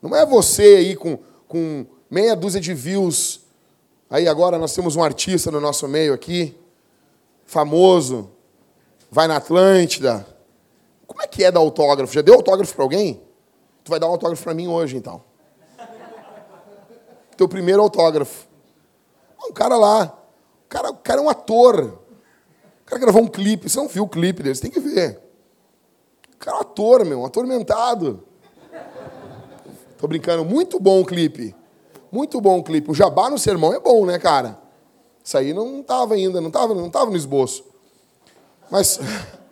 Não 0.00 0.14
é 0.14 0.24
você 0.24 0.62
aí 0.62 0.94
com, 0.94 1.18
com 1.48 1.84
meia 2.08 2.36
dúzia 2.36 2.60
de 2.60 2.72
views. 2.72 3.40
Aí 4.08 4.28
agora 4.28 4.56
nós 4.56 4.72
temos 4.72 4.94
um 4.94 5.02
artista 5.02 5.50
no 5.50 5.60
nosso 5.60 5.88
meio 5.88 6.14
aqui, 6.14 6.56
famoso, 7.44 8.30
vai 9.10 9.26
na 9.26 9.38
Atlântida. 9.38 10.35
Que 11.36 11.44
é 11.44 11.52
dar 11.52 11.60
autógrafo? 11.60 12.14
Já 12.14 12.22
deu 12.22 12.32
autógrafo 12.32 12.74
para 12.74 12.82
alguém? 12.82 13.22
Tu 13.84 13.90
vai 13.90 14.00
dar 14.00 14.06
um 14.06 14.12
autógrafo 14.12 14.42
para 14.42 14.54
mim 14.54 14.68
hoje, 14.68 14.96
então. 14.96 15.22
Teu 17.36 17.46
primeiro 17.46 17.82
autógrafo. 17.82 18.48
Um 19.46 19.52
cara 19.52 19.76
lá. 19.76 20.18
O 20.64 20.68
cara, 20.70 20.90
o 20.92 20.96
cara 20.96 21.20
é 21.20 21.22
um 21.22 21.28
ator. 21.28 22.00
O 22.80 22.84
cara 22.86 22.98
gravou 22.98 23.20
um 23.20 23.28
clipe. 23.28 23.68
Você 23.68 23.76
não 23.76 23.86
viu 23.86 24.04
o 24.04 24.08
clipe 24.08 24.42
dele, 24.42 24.54
você 24.54 24.62
tem 24.62 24.70
que 24.70 24.80
ver. 24.80 25.20
O 26.34 26.38
cara 26.38 26.56
é 26.56 26.60
um 26.60 26.62
ator, 26.62 27.04
meu, 27.04 27.20
um 27.20 27.26
atormentado. 27.26 28.24
Tô 29.98 30.08
brincando, 30.08 30.42
muito 30.42 30.80
bom 30.80 31.02
o 31.02 31.04
clipe. 31.04 31.54
Muito 32.10 32.40
bom 32.40 32.60
o 32.60 32.64
clipe. 32.64 32.90
O 32.90 32.94
jabá 32.94 33.28
no 33.28 33.38
sermão 33.38 33.74
é 33.74 33.78
bom, 33.78 34.06
né, 34.06 34.18
cara? 34.18 34.58
Isso 35.22 35.36
aí 35.36 35.52
não 35.52 35.80
estava 35.80 36.14
ainda, 36.14 36.40
não 36.40 36.48
estava 36.48 36.74
não 36.74 36.88
tava 36.88 37.10
no 37.10 37.16
esboço. 37.16 37.62
Mas. 38.70 38.98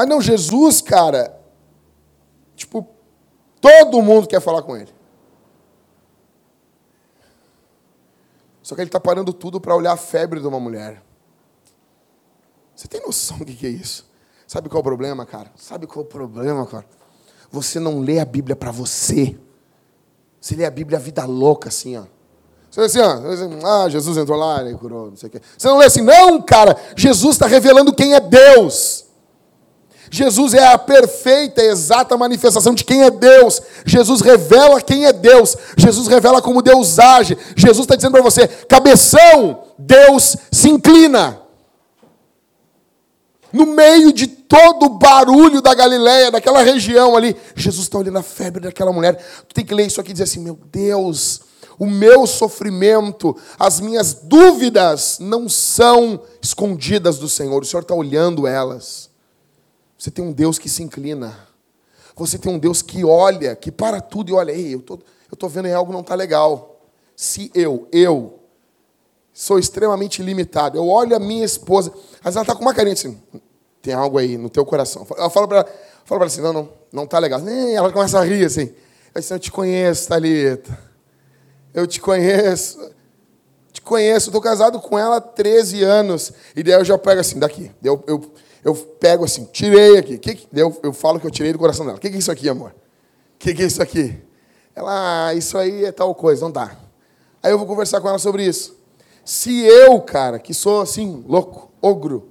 Mas 0.00 0.08
não, 0.08 0.18
Jesus, 0.18 0.80
cara. 0.80 1.38
Tipo, 2.56 2.88
todo 3.60 4.00
mundo 4.00 4.26
quer 4.26 4.40
falar 4.40 4.62
com 4.62 4.74
ele. 4.74 4.90
Só 8.62 8.74
que 8.74 8.80
ele 8.80 8.88
está 8.88 8.98
parando 8.98 9.30
tudo 9.30 9.60
para 9.60 9.76
olhar 9.76 9.92
a 9.92 9.98
febre 9.98 10.40
de 10.40 10.46
uma 10.46 10.58
mulher. 10.58 11.02
Você 12.74 12.88
tem 12.88 13.02
noção 13.02 13.40
do 13.40 13.44
que 13.44 13.66
é 13.66 13.68
isso? 13.68 14.08
Sabe 14.46 14.70
qual 14.70 14.78
é 14.78 14.80
o 14.80 14.84
problema, 14.84 15.26
cara? 15.26 15.52
Sabe 15.54 15.86
qual 15.86 16.02
é 16.02 16.06
o 16.06 16.10
problema, 16.10 16.64
cara? 16.64 16.86
Você 17.50 17.78
não 17.78 18.00
lê 18.00 18.20
a 18.20 18.24
Bíblia 18.24 18.56
para 18.56 18.70
você. 18.70 19.38
Você 20.40 20.56
lê 20.56 20.64
a 20.64 20.70
Bíblia 20.70 20.96
a 20.96 21.02
vida 21.02 21.26
louca, 21.26 21.68
assim, 21.68 21.98
ó. 21.98 22.06
Você 22.70 22.80
assim, 22.80 23.00
ó, 23.00 23.84
ah, 23.84 23.88
Jesus 23.90 24.16
entrou 24.16 24.38
lá, 24.38 24.62
ele 24.62 24.78
curou, 24.78 25.10
não 25.10 25.16
sei 25.18 25.28
o 25.28 25.32
quê. 25.32 25.42
Você 25.58 25.68
não 25.68 25.76
lê 25.76 25.84
assim, 25.84 26.00
não, 26.00 26.40
cara, 26.40 26.74
Jesus 26.96 27.34
está 27.34 27.46
revelando 27.46 27.92
quem 27.92 28.14
é 28.14 28.20
Deus. 28.20 29.09
Jesus 30.10 30.54
é 30.54 30.66
a 30.66 30.76
perfeita, 30.76 31.62
exata 31.62 32.16
manifestação 32.16 32.74
de 32.74 32.84
quem 32.84 33.04
é 33.04 33.10
Deus. 33.10 33.62
Jesus 33.86 34.20
revela 34.20 34.80
quem 34.82 35.06
é 35.06 35.12
Deus. 35.12 35.56
Jesus 35.76 36.08
revela 36.08 36.42
como 36.42 36.60
Deus 36.60 36.98
age. 36.98 37.38
Jesus 37.54 37.84
está 37.84 37.94
dizendo 37.94 38.12
para 38.12 38.22
você: 38.22 38.48
cabeção, 38.48 39.62
Deus 39.78 40.36
se 40.50 40.68
inclina. 40.68 41.40
No 43.52 43.66
meio 43.66 44.12
de 44.12 44.26
todo 44.26 44.86
o 44.86 44.98
barulho 44.98 45.62
da 45.62 45.74
Galileia, 45.74 46.30
daquela 46.30 46.62
região 46.62 47.16
ali, 47.16 47.36
Jesus 47.54 47.84
está 47.84 47.98
olhando 47.98 48.18
a 48.18 48.22
febre 48.22 48.62
daquela 48.62 48.92
mulher. 48.92 49.14
Tu 49.48 49.54
tem 49.54 49.64
que 49.64 49.74
ler 49.74 49.86
isso 49.86 50.00
aqui 50.00 50.10
e 50.10 50.12
dizer 50.12 50.24
assim: 50.24 50.40
meu 50.40 50.58
Deus, 50.72 51.40
o 51.78 51.86
meu 51.86 52.26
sofrimento, 52.26 53.36
as 53.58 53.78
minhas 53.78 54.12
dúvidas 54.12 55.18
não 55.20 55.48
são 55.48 56.20
escondidas 56.42 57.18
do 57.18 57.28
Senhor. 57.28 57.62
O 57.62 57.66
Senhor 57.66 57.82
está 57.82 57.94
olhando 57.94 58.44
elas. 58.44 59.09
Você 60.00 60.10
tem 60.10 60.24
um 60.24 60.32
Deus 60.32 60.58
que 60.58 60.66
se 60.66 60.82
inclina. 60.82 61.46
Você 62.16 62.38
tem 62.38 62.50
um 62.50 62.58
Deus 62.58 62.80
que 62.80 63.04
olha, 63.04 63.54
que 63.54 63.70
para 63.70 64.00
tudo 64.00 64.30
e 64.30 64.32
olha, 64.32 64.50
ei, 64.50 64.74
eu 64.74 64.80
tô, 64.80 64.98
eu 65.30 65.36
tô 65.36 65.46
vendo 65.46 65.68
em 65.68 65.74
algo 65.74 65.92
não 65.92 66.02
tá 66.02 66.14
legal. 66.14 66.80
Se 67.14 67.50
eu, 67.54 67.86
eu 67.92 68.40
sou 69.30 69.58
extremamente 69.58 70.22
limitado, 70.22 70.78
eu 70.78 70.88
olho 70.88 71.14
a 71.14 71.18
minha 71.18 71.44
esposa, 71.44 71.92
mas 72.24 72.34
ela 72.34 72.46
tá 72.46 72.54
com 72.54 72.62
uma 72.62 72.72
carinha 72.72 72.94
assim, 72.94 73.20
tem 73.82 73.92
algo 73.92 74.16
aí 74.16 74.38
no 74.38 74.48
teu 74.48 74.64
coração. 74.64 75.06
Eu 75.18 75.28
falo 75.28 75.46
para 75.46 75.58
ela, 75.58 75.68
ela 76.10 76.24
assim, 76.24 76.40
não, 76.40 76.52
não, 76.54 76.72
não 76.90 77.06
tá 77.06 77.18
legal. 77.18 77.38
Nem 77.38 77.76
ela 77.76 77.92
começa 77.92 78.18
a 78.18 78.24
rir 78.24 78.46
assim. 78.46 78.72
Eu 79.14 79.20
disse, 79.20 79.34
eu 79.34 79.38
te 79.38 79.52
conheço, 79.52 80.08
Thalita. 80.08 80.78
Eu 81.74 81.86
te 81.86 82.00
conheço. 82.00 82.90
Te 83.70 83.82
conheço, 83.82 84.30
estou 84.30 84.40
casado 84.40 84.80
com 84.80 84.98
ela 84.98 85.16
há 85.16 85.20
13 85.20 85.82
anos. 85.82 86.32
E 86.56 86.62
daí 86.62 86.72
eu 86.72 86.84
já 86.86 86.96
pego 86.96 87.20
assim, 87.20 87.38
daqui. 87.38 87.70
Eu, 87.82 88.02
eu, 88.06 88.32
eu 88.64 88.74
pego 88.74 89.24
assim, 89.24 89.44
tirei 89.52 89.98
aqui. 89.98 90.18
Que, 90.18 90.46
eu, 90.52 90.78
eu 90.82 90.92
falo 90.92 91.18
que 91.18 91.26
eu 91.26 91.30
tirei 91.30 91.52
do 91.52 91.58
coração 91.58 91.84
dela. 91.84 91.98
O 91.98 92.00
que, 92.00 92.10
que 92.10 92.16
é 92.16 92.18
isso 92.18 92.30
aqui, 92.30 92.48
amor? 92.48 92.70
O 92.70 93.38
que, 93.38 93.54
que 93.54 93.62
é 93.62 93.66
isso 93.66 93.82
aqui? 93.82 94.20
Ela, 94.74 95.28
ah, 95.28 95.34
isso 95.34 95.56
aí 95.56 95.84
é 95.84 95.92
tal 95.92 96.14
coisa, 96.14 96.42
não 96.42 96.52
dá. 96.52 96.76
Aí 97.42 97.50
eu 97.50 97.58
vou 97.58 97.66
conversar 97.66 98.00
com 98.00 98.08
ela 98.08 98.18
sobre 98.18 98.44
isso. 98.44 98.76
Se 99.24 99.64
eu, 99.64 100.00
cara, 100.00 100.38
que 100.38 100.52
sou 100.52 100.80
assim, 100.80 101.24
louco, 101.26 101.70
ogro, 101.80 102.28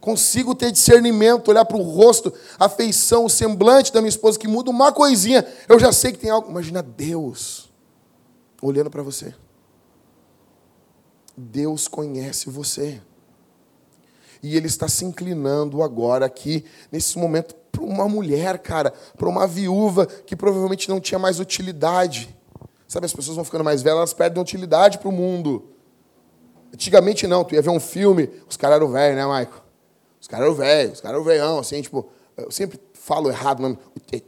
consigo 0.00 0.54
ter 0.54 0.70
discernimento, 0.70 1.48
olhar 1.48 1.64
para 1.64 1.76
o 1.76 1.82
rosto, 1.82 2.32
a 2.58 2.68
feição, 2.68 3.24
o 3.24 3.30
semblante 3.30 3.92
da 3.92 4.00
minha 4.00 4.08
esposa, 4.08 4.38
que 4.38 4.46
muda 4.46 4.70
uma 4.70 4.92
coisinha, 4.92 5.44
eu 5.68 5.78
já 5.78 5.92
sei 5.92 6.12
que 6.12 6.18
tem 6.18 6.30
algo. 6.30 6.50
Imagina 6.50 6.82
Deus 6.82 7.68
olhando 8.62 8.90
para 8.90 9.02
você. 9.02 9.34
Deus 11.36 11.86
conhece 11.88 12.48
você. 12.48 13.00
E 14.46 14.56
ele 14.56 14.68
está 14.68 14.86
se 14.86 15.04
inclinando 15.04 15.82
agora 15.82 16.24
aqui, 16.24 16.64
nesse 16.92 17.18
momento, 17.18 17.52
para 17.72 17.82
uma 17.82 18.08
mulher, 18.08 18.58
cara, 18.60 18.92
para 19.18 19.28
uma 19.28 19.44
viúva 19.44 20.06
que 20.06 20.36
provavelmente 20.36 20.88
não 20.88 21.00
tinha 21.00 21.18
mais 21.18 21.40
utilidade. 21.40 22.32
Sabe, 22.86 23.06
as 23.06 23.12
pessoas 23.12 23.34
vão 23.34 23.44
ficando 23.44 23.64
mais 23.64 23.82
velhas, 23.82 23.96
elas 23.96 24.14
perdem 24.14 24.40
utilidade 24.40 24.98
para 24.98 25.08
o 25.08 25.12
mundo. 25.12 25.72
Antigamente 26.72 27.26
não, 27.26 27.42
tu 27.42 27.56
ia 27.56 27.60
ver 27.60 27.70
um 27.70 27.80
filme, 27.80 28.30
os 28.48 28.56
caras 28.56 28.76
eram 28.76 28.88
velhos, 28.88 29.16
né, 29.16 29.26
Maico? 29.26 29.64
Os 30.20 30.28
caras 30.28 30.46
eram 30.46 30.54
velhos, 30.54 30.92
os 30.92 31.00
caras 31.00 31.16
eram 31.16 31.24
velhão, 31.24 31.58
assim, 31.58 31.82
tipo, 31.82 32.08
eu 32.36 32.48
sempre 32.52 32.78
falo 32.94 33.28
errado 33.28 33.58
o 33.58 33.62
nome, 33.62 33.78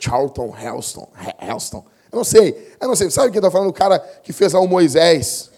Charlton 0.01 0.53
Heston, 0.53 1.09
Heston. 1.41 1.85
Eu 2.11 2.17
não 2.17 2.25
sei, 2.25 2.75
eu 2.81 2.89
não 2.89 2.97
sei. 2.97 3.09
Sabe 3.09 3.31
quem 3.31 3.39
está 3.39 3.53
falando? 3.53 3.69
O 3.69 3.73
cara 3.73 4.01
que 4.01 4.33
fez 4.33 4.53
lá 4.53 4.59
o 4.59 4.67
Moisés, 4.67 5.53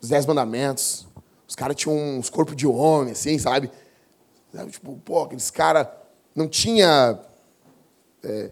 os 0.00 0.08
Dez 0.08 0.24
Mandamentos. 0.24 1.08
Os 1.48 1.56
caras 1.56 1.74
tinham 1.76 1.96
uns 1.96 2.28
corpos 2.28 2.54
de 2.54 2.66
homem, 2.66 3.12
assim, 3.12 3.38
sabe? 3.38 3.70
Tipo, 4.70 4.96
pô, 5.04 5.22
aqueles 5.22 5.50
caras 5.50 5.86
não 6.34 6.48
tinha. 6.48 7.18
É, 8.22 8.50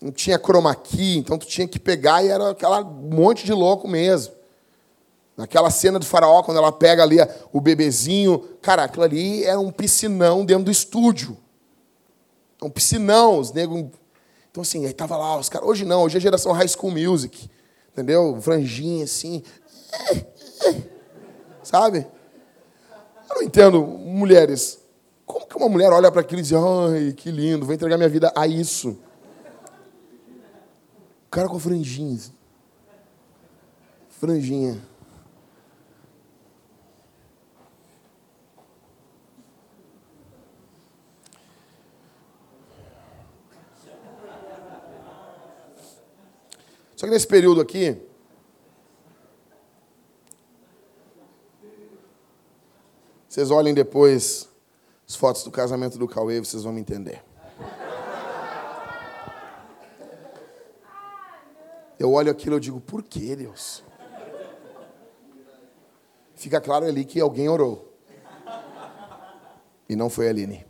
não 0.00 0.10
tinha 0.10 0.38
chroma 0.38 0.74
key, 0.74 1.18
então 1.18 1.36
tu 1.36 1.46
tinha 1.46 1.68
que 1.68 1.78
pegar 1.78 2.24
e 2.24 2.28
era 2.28 2.50
aquela 2.50 2.82
monte 2.82 3.44
de 3.44 3.52
louco 3.52 3.86
mesmo. 3.86 4.34
Naquela 5.36 5.70
cena 5.70 5.98
do 5.98 6.06
faraó, 6.06 6.42
quando 6.42 6.56
ela 6.58 6.72
pega 6.72 7.02
ali 7.02 7.16
o 7.52 7.60
bebezinho, 7.60 8.38
cara, 8.62 8.84
aquilo 8.84 9.04
ali 9.04 9.44
era 9.44 9.60
um 9.60 9.70
piscinão 9.70 10.44
dentro 10.44 10.64
do 10.64 10.70
estúdio. 10.70 11.36
Um 12.62 12.70
piscinão, 12.70 13.38
os 13.38 13.52
negros. 13.52 13.86
Então, 14.50 14.62
assim, 14.62 14.84
aí 14.84 14.92
tava 14.92 15.16
lá, 15.16 15.38
os 15.38 15.48
caras. 15.48 15.68
Hoje 15.68 15.84
não, 15.84 16.02
hoje 16.02 16.16
é 16.16 16.20
geração 16.20 16.52
High 16.52 16.68
School 16.68 16.92
Music. 16.92 17.50
Entendeu? 17.92 18.38
Franjinha, 18.40 19.04
assim. 19.04 19.42
Sabe? 21.62 22.06
Eu 23.28 23.36
não 23.36 23.42
entendo, 23.42 23.82
mulheres. 23.82 24.78
Como 25.32 25.46
que 25.46 25.56
uma 25.56 25.68
mulher 25.68 25.92
olha 25.92 26.10
para 26.10 26.20
aquilo 26.20 26.40
e 26.40 26.42
diz, 26.42 26.52
ai, 26.52 27.12
que 27.12 27.30
lindo, 27.30 27.64
vou 27.64 27.74
entregar 27.74 27.96
minha 27.96 28.08
vida 28.08 28.32
a 28.34 28.46
isso? 28.46 28.98
O 31.26 31.30
cara 31.30 31.48
com 31.48 31.58
franjinha. 31.58 32.18
Franjinha. 34.08 34.80
Só 46.96 47.06
que 47.06 47.12
nesse 47.12 47.26
período 47.26 47.60
aqui, 47.60 47.96
Vocês 53.30 53.52
olhem 53.52 53.72
depois 53.72 54.49
as 55.10 55.16
fotos 55.16 55.42
do 55.42 55.50
casamento 55.50 55.98
do 55.98 56.06
Cauê, 56.06 56.38
vocês 56.38 56.62
vão 56.62 56.72
me 56.72 56.80
entender. 56.80 57.20
Eu 61.98 62.12
olho 62.12 62.30
aquilo 62.30 62.58
e 62.58 62.60
digo, 62.60 62.80
por 62.80 63.02
que, 63.02 63.34
Deus? 63.34 63.82
Fica 66.36 66.60
claro 66.60 66.86
ali 66.86 67.04
que 67.04 67.18
alguém 67.18 67.48
orou. 67.48 67.92
E 69.88 69.96
não 69.96 70.08
foi 70.08 70.28
a 70.28 70.30
Aline. 70.30 70.64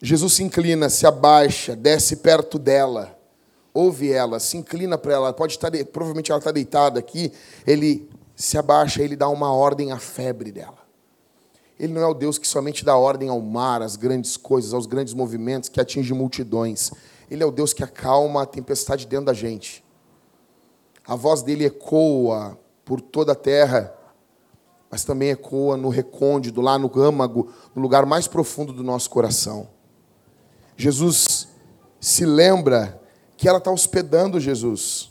Jesus 0.00 0.34
se 0.34 0.44
inclina, 0.44 0.88
se 0.88 1.04
abaixa, 1.08 1.74
desce 1.74 2.18
perto 2.18 2.56
dela, 2.56 3.15
ouve 3.76 4.10
ela, 4.10 4.40
se 4.40 4.56
inclina 4.56 4.96
para 4.96 5.12
ela, 5.12 5.32
pode 5.32 5.52
estar, 5.52 5.70
provavelmente 5.92 6.30
ela 6.30 6.38
está 6.38 6.50
deitada 6.50 6.98
aqui, 6.98 7.30
ele 7.66 8.08
se 8.34 8.56
abaixa, 8.56 9.02
ele 9.02 9.14
dá 9.14 9.28
uma 9.28 9.52
ordem 9.52 9.92
à 9.92 9.98
febre 9.98 10.50
dela. 10.50 10.78
Ele 11.78 11.92
não 11.92 12.00
é 12.00 12.06
o 12.06 12.14
Deus 12.14 12.38
que 12.38 12.48
somente 12.48 12.84
dá 12.84 12.96
ordem 12.96 13.28
ao 13.28 13.40
mar, 13.40 13.82
às 13.82 13.96
grandes 13.96 14.36
coisas, 14.36 14.72
aos 14.72 14.86
grandes 14.86 15.12
movimentos 15.12 15.68
que 15.68 15.78
atingem 15.78 16.16
multidões. 16.16 16.90
Ele 17.30 17.42
é 17.42 17.46
o 17.46 17.50
Deus 17.50 17.74
que 17.74 17.84
acalma 17.84 18.42
a 18.42 18.46
tempestade 18.46 19.06
dentro 19.06 19.26
da 19.26 19.34
gente. 19.34 19.84
A 21.06 21.14
voz 21.14 21.42
dele 21.42 21.66
ecoa 21.66 22.58
por 22.82 23.00
toda 23.00 23.32
a 23.32 23.36
terra, 23.36 23.94
mas 24.90 25.04
também 25.04 25.30
ecoa 25.30 25.76
no 25.76 25.90
recôndito, 25.90 26.62
lá 26.62 26.78
no 26.78 26.90
âmago, 26.98 27.52
no 27.74 27.82
lugar 27.82 28.06
mais 28.06 28.26
profundo 28.26 28.72
do 28.72 28.82
nosso 28.82 29.10
coração. 29.10 29.68
Jesus 30.76 31.48
se 32.00 32.24
lembra 32.24 33.00
que 33.36 33.48
ela 33.48 33.58
está 33.58 33.70
hospedando 33.70 34.40
Jesus. 34.40 35.10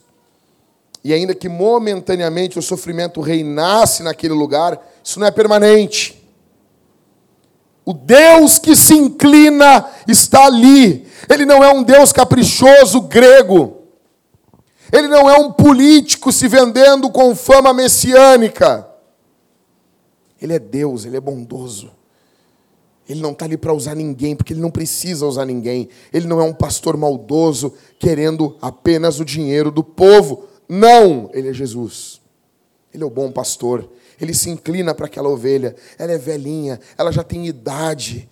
E 1.03 1.13
ainda 1.13 1.35
que 1.35 1.47
momentaneamente 1.47 2.57
o 2.57 2.61
sofrimento 2.61 3.21
reinasse 3.21 4.01
naquele 4.01 4.33
lugar, 4.33 4.81
isso 5.03 5.19
não 5.19 5.27
é 5.27 5.31
permanente. 5.31 6.23
O 7.85 7.93
Deus 7.93 8.57
que 8.57 8.75
se 8.75 8.95
inclina 8.95 9.87
está 10.07 10.45
ali. 10.45 11.07
Ele 11.29 11.45
não 11.45 11.63
é 11.63 11.71
um 11.71 11.83
Deus 11.83 12.11
caprichoso 12.11 13.01
grego. 13.01 13.83
Ele 14.91 15.07
não 15.07 15.29
é 15.29 15.37
um 15.37 15.51
político 15.51 16.31
se 16.31 16.47
vendendo 16.47 17.11
com 17.11 17.35
fama 17.35 17.71
messiânica. 17.71 18.87
Ele 20.41 20.53
é 20.53 20.59
Deus, 20.59 21.05
ele 21.05 21.17
é 21.17 21.21
bondoso. 21.21 21.91
Ele 23.07 23.21
não 23.21 23.31
está 23.31 23.45
ali 23.45 23.57
para 23.57 23.73
usar 23.73 23.95
ninguém, 23.95 24.35
porque 24.35 24.53
ele 24.53 24.61
não 24.61 24.71
precisa 24.71 25.25
usar 25.25 25.45
ninguém. 25.45 25.89
Ele 26.11 26.27
não 26.27 26.39
é 26.39 26.43
um 26.43 26.53
pastor 26.53 26.97
maldoso 26.97 27.73
querendo 27.99 28.57
apenas 28.61 29.19
o 29.19 29.25
dinheiro 29.25 29.69
do 29.69 29.83
povo. 29.83 30.45
Não, 30.67 31.29
ele 31.33 31.49
é 31.49 31.53
Jesus. 31.53 32.19
Ele 32.93 33.03
é 33.03 33.05
o 33.05 33.11
bom 33.11 33.31
pastor. 33.31 33.87
Ele 34.19 34.33
se 34.33 34.49
inclina 34.49 34.93
para 34.93 35.05
aquela 35.05 35.29
ovelha. 35.29 35.75
Ela 35.99 36.13
é 36.13 36.17
velhinha, 36.17 36.79
ela 36.97 37.11
já 37.11 37.23
tem 37.23 37.45
idade. 37.45 38.27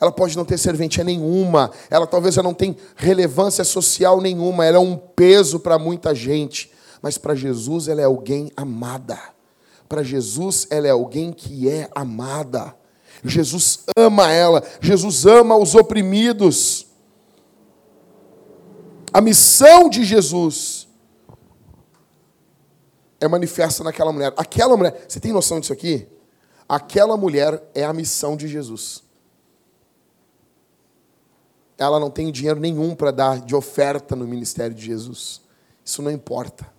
Ela 0.00 0.12
pode 0.12 0.36
não 0.36 0.44
ter 0.44 0.58
serventia 0.58 1.02
nenhuma. 1.02 1.70
Ela 1.90 2.06
talvez 2.06 2.34
já 2.34 2.42
não 2.42 2.54
tenha 2.54 2.76
relevância 2.96 3.64
social 3.64 4.20
nenhuma. 4.20 4.64
Ela 4.64 4.76
é 4.76 4.80
um 4.80 4.96
peso 4.96 5.58
para 5.58 5.78
muita 5.78 6.14
gente. 6.14 6.70
Mas 7.00 7.16
para 7.16 7.34
Jesus 7.34 7.88
ela 7.88 8.00
é 8.00 8.04
alguém 8.04 8.50
amada. 8.56 9.18
Para 9.88 10.02
Jesus 10.02 10.66
ela 10.70 10.86
é 10.86 10.90
alguém 10.90 11.32
que 11.32 11.68
é 11.68 11.88
amada. 11.94 12.74
Jesus 13.24 13.84
ama 13.96 14.30
ela, 14.30 14.62
Jesus 14.80 15.26
ama 15.26 15.56
os 15.56 15.74
oprimidos. 15.74 16.86
A 19.12 19.20
missão 19.20 19.88
de 19.88 20.04
Jesus 20.04 20.86
é 23.20 23.26
manifesta 23.26 23.82
naquela 23.82 24.12
mulher. 24.12 24.32
Aquela 24.36 24.76
mulher, 24.76 25.06
você 25.08 25.18
tem 25.18 25.32
noção 25.32 25.58
disso 25.60 25.72
aqui? 25.72 26.06
Aquela 26.68 27.16
mulher 27.16 27.62
é 27.74 27.84
a 27.84 27.92
missão 27.92 28.36
de 28.36 28.46
Jesus. 28.46 29.02
Ela 31.76 31.98
não 31.98 32.10
tem 32.10 32.30
dinheiro 32.30 32.60
nenhum 32.60 32.94
para 32.94 33.10
dar 33.10 33.40
de 33.40 33.54
oferta 33.54 34.14
no 34.14 34.26
ministério 34.26 34.74
de 34.74 34.84
Jesus. 34.84 35.40
Isso 35.84 36.02
não 36.02 36.10
importa. 36.10 36.70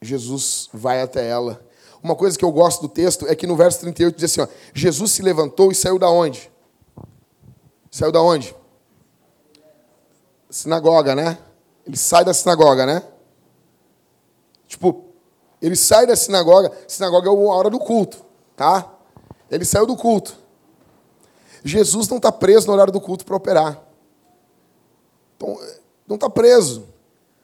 Jesus 0.00 0.68
vai 0.72 1.02
até 1.02 1.28
ela 1.28 1.67
uma 2.02 2.14
coisa 2.14 2.38
que 2.38 2.44
eu 2.44 2.52
gosto 2.52 2.82
do 2.82 2.88
texto 2.88 3.26
é 3.26 3.34
que 3.34 3.46
no 3.46 3.56
verso 3.56 3.80
38 3.80 4.14
diz 4.16 4.24
assim: 4.24 4.40
ó, 4.40 4.48
Jesus 4.72 5.12
se 5.12 5.22
levantou 5.22 5.72
e 5.72 5.74
saiu 5.74 5.98
da 5.98 6.10
onde? 6.10 6.50
Saiu 7.90 8.12
da 8.12 8.22
onde? 8.22 8.54
Sinagoga, 10.50 11.14
né? 11.14 11.38
Ele 11.86 11.96
sai 11.96 12.24
da 12.24 12.32
sinagoga, 12.32 12.86
né? 12.86 13.02
Tipo, 14.66 15.04
ele 15.60 15.74
sai 15.74 16.06
da 16.06 16.14
sinagoga, 16.14 16.70
sinagoga 16.86 17.28
é 17.28 17.32
a 17.32 17.34
hora 17.34 17.70
do 17.70 17.78
culto, 17.78 18.24
tá? 18.54 18.94
Ele 19.50 19.64
saiu 19.64 19.86
do 19.86 19.96
culto. 19.96 20.36
Jesus 21.64 22.08
não 22.08 22.18
está 22.18 22.30
preso 22.30 22.66
no 22.66 22.72
horário 22.74 22.92
do 22.92 23.00
culto 23.00 23.24
para 23.24 23.36
operar. 23.36 23.82
Então, 25.36 25.58
não 26.06 26.14
está 26.14 26.30
preso. 26.30 26.86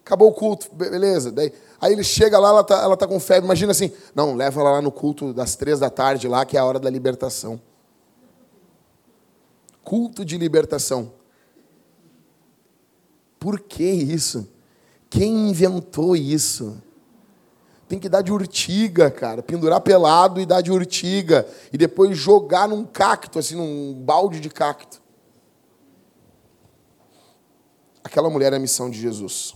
Acabou 0.04 0.28
o 0.28 0.34
culto, 0.34 0.68
beleza. 0.74 1.32
Daí, 1.32 1.52
aí 1.80 1.92
ele 1.92 2.04
chega 2.04 2.38
lá, 2.38 2.48
ela 2.48 2.60
está 2.60 2.82
ela 2.82 2.96
tá 2.96 3.06
com 3.06 3.18
febre. 3.20 3.44
Imagina 3.44 3.72
assim, 3.72 3.92
não, 4.14 4.34
leva 4.34 4.60
ela 4.60 4.72
lá 4.72 4.82
no 4.82 4.92
culto 4.92 5.32
das 5.32 5.56
três 5.56 5.80
da 5.80 5.90
tarde, 5.90 6.28
lá, 6.28 6.44
que 6.44 6.56
é 6.56 6.60
a 6.60 6.64
hora 6.64 6.78
da 6.78 6.90
libertação. 6.90 7.60
Culto 9.82 10.24
de 10.24 10.38
libertação. 10.38 11.12
Por 13.38 13.60
que 13.60 13.84
isso? 13.84 14.48
Quem 15.10 15.50
inventou 15.50 16.16
isso? 16.16 16.82
Tem 17.86 17.98
que 17.98 18.08
dar 18.08 18.22
de 18.22 18.32
urtiga, 18.32 19.10
cara. 19.10 19.42
Pendurar 19.42 19.80
pelado 19.80 20.40
e 20.40 20.46
dar 20.46 20.62
de 20.62 20.72
urtiga. 20.72 21.46
E 21.72 21.76
depois 21.76 22.16
jogar 22.16 22.66
num 22.66 22.84
cacto, 22.84 23.38
assim, 23.38 23.54
num 23.54 23.94
balde 23.94 24.40
de 24.40 24.48
cacto. 24.48 25.02
Aquela 28.02 28.30
mulher 28.30 28.52
é 28.52 28.56
a 28.56 28.58
missão 28.58 28.88
de 28.88 28.98
Jesus. 28.98 29.54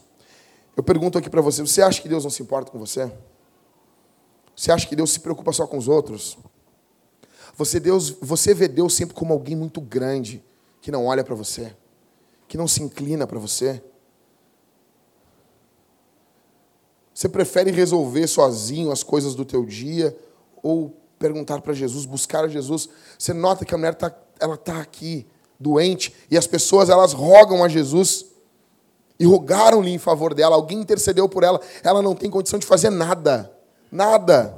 Eu 0.79 0.83
pergunto 0.85 1.19
aqui 1.19 1.29
para 1.29 1.41
você: 1.41 1.61
você 1.61 1.83
acha 1.83 2.01
que 2.01 2.09
Deus 2.09 2.23
não 2.23 2.31
se 2.31 2.41
importa 2.41 2.71
com 2.71 2.79
você? 2.79 3.11
Você 4.55 4.71
acha 4.71 4.87
que 4.87 4.95
Deus 4.95 5.11
se 5.11 5.19
preocupa 5.19 5.53
só 5.53 5.67
com 5.67 5.77
os 5.77 5.89
outros? 5.89 6.39
Você, 7.57 7.81
Deus, 7.81 8.11
você 8.21 8.55
vê 8.55 8.69
Deus 8.69 8.95
sempre 8.95 9.13
como 9.13 9.33
alguém 9.33 9.57
muito 9.57 9.81
grande, 9.81 10.41
que 10.81 10.93
não 10.93 11.07
olha 11.07 11.25
para 11.25 11.35
você, 11.35 11.75
que 12.47 12.57
não 12.57 12.69
se 12.69 12.81
inclina 12.81 13.27
para 13.27 13.41
você? 13.41 13.83
Você 17.13 17.29
prefere 17.29 17.73
resolver 17.73 18.29
sozinho 18.29 18.93
as 18.93 19.03
coisas 19.03 19.35
do 19.35 19.45
teu 19.45 19.67
dia 19.67 20.17
ou 20.63 20.97
perguntar 21.19 21.61
para 21.61 21.75
Jesus, 21.75 22.07
buscar 22.07 22.45
a 22.45 22.49
Jesus? 22.49 22.89
Você 23.19 23.33
nota 23.33 23.65
que 23.65 23.75
a 23.75 23.77
mulher 23.77 23.95
está 23.95 24.17
ela 24.39 24.57
tá 24.57 24.81
aqui, 24.81 25.27
doente, 25.59 26.15
e 26.31 26.39
as 26.39 26.47
pessoas 26.47 26.89
elas 26.89 27.13
rogam 27.13 27.65
a 27.65 27.69
Jesus 27.69 28.28
e 29.19 29.27
rogaram-lhe 29.27 29.91
em 29.91 29.99
favor 29.99 30.33
dela, 30.33 30.55
alguém 30.55 30.79
intercedeu 30.81 31.29
por 31.29 31.43
ela, 31.43 31.61
ela 31.83 32.01
não 32.01 32.15
tem 32.15 32.31
condição 32.31 32.59
de 32.59 32.67
fazer 32.67 32.91
nada. 32.91 33.53
Nada. 33.91 34.57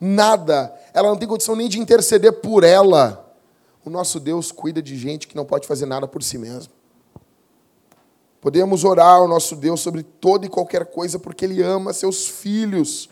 Nada. 0.00 0.72
Ela 0.94 1.08
não 1.08 1.16
tem 1.16 1.26
condição 1.26 1.56
nem 1.56 1.68
de 1.68 1.80
interceder 1.80 2.34
por 2.34 2.62
ela. 2.62 3.34
O 3.84 3.90
nosso 3.90 4.20
Deus 4.20 4.52
cuida 4.52 4.80
de 4.80 4.96
gente 4.96 5.26
que 5.26 5.34
não 5.34 5.44
pode 5.44 5.66
fazer 5.66 5.86
nada 5.86 6.06
por 6.06 6.22
si 6.22 6.38
mesmo. 6.38 6.72
Podemos 8.40 8.84
orar 8.84 9.16
ao 9.16 9.26
nosso 9.26 9.56
Deus 9.56 9.80
sobre 9.80 10.04
toda 10.04 10.46
e 10.46 10.48
qualquer 10.48 10.86
coisa, 10.86 11.18
porque 11.18 11.44
Ele 11.44 11.60
ama 11.60 11.92
seus 11.92 12.28
filhos. 12.28 13.08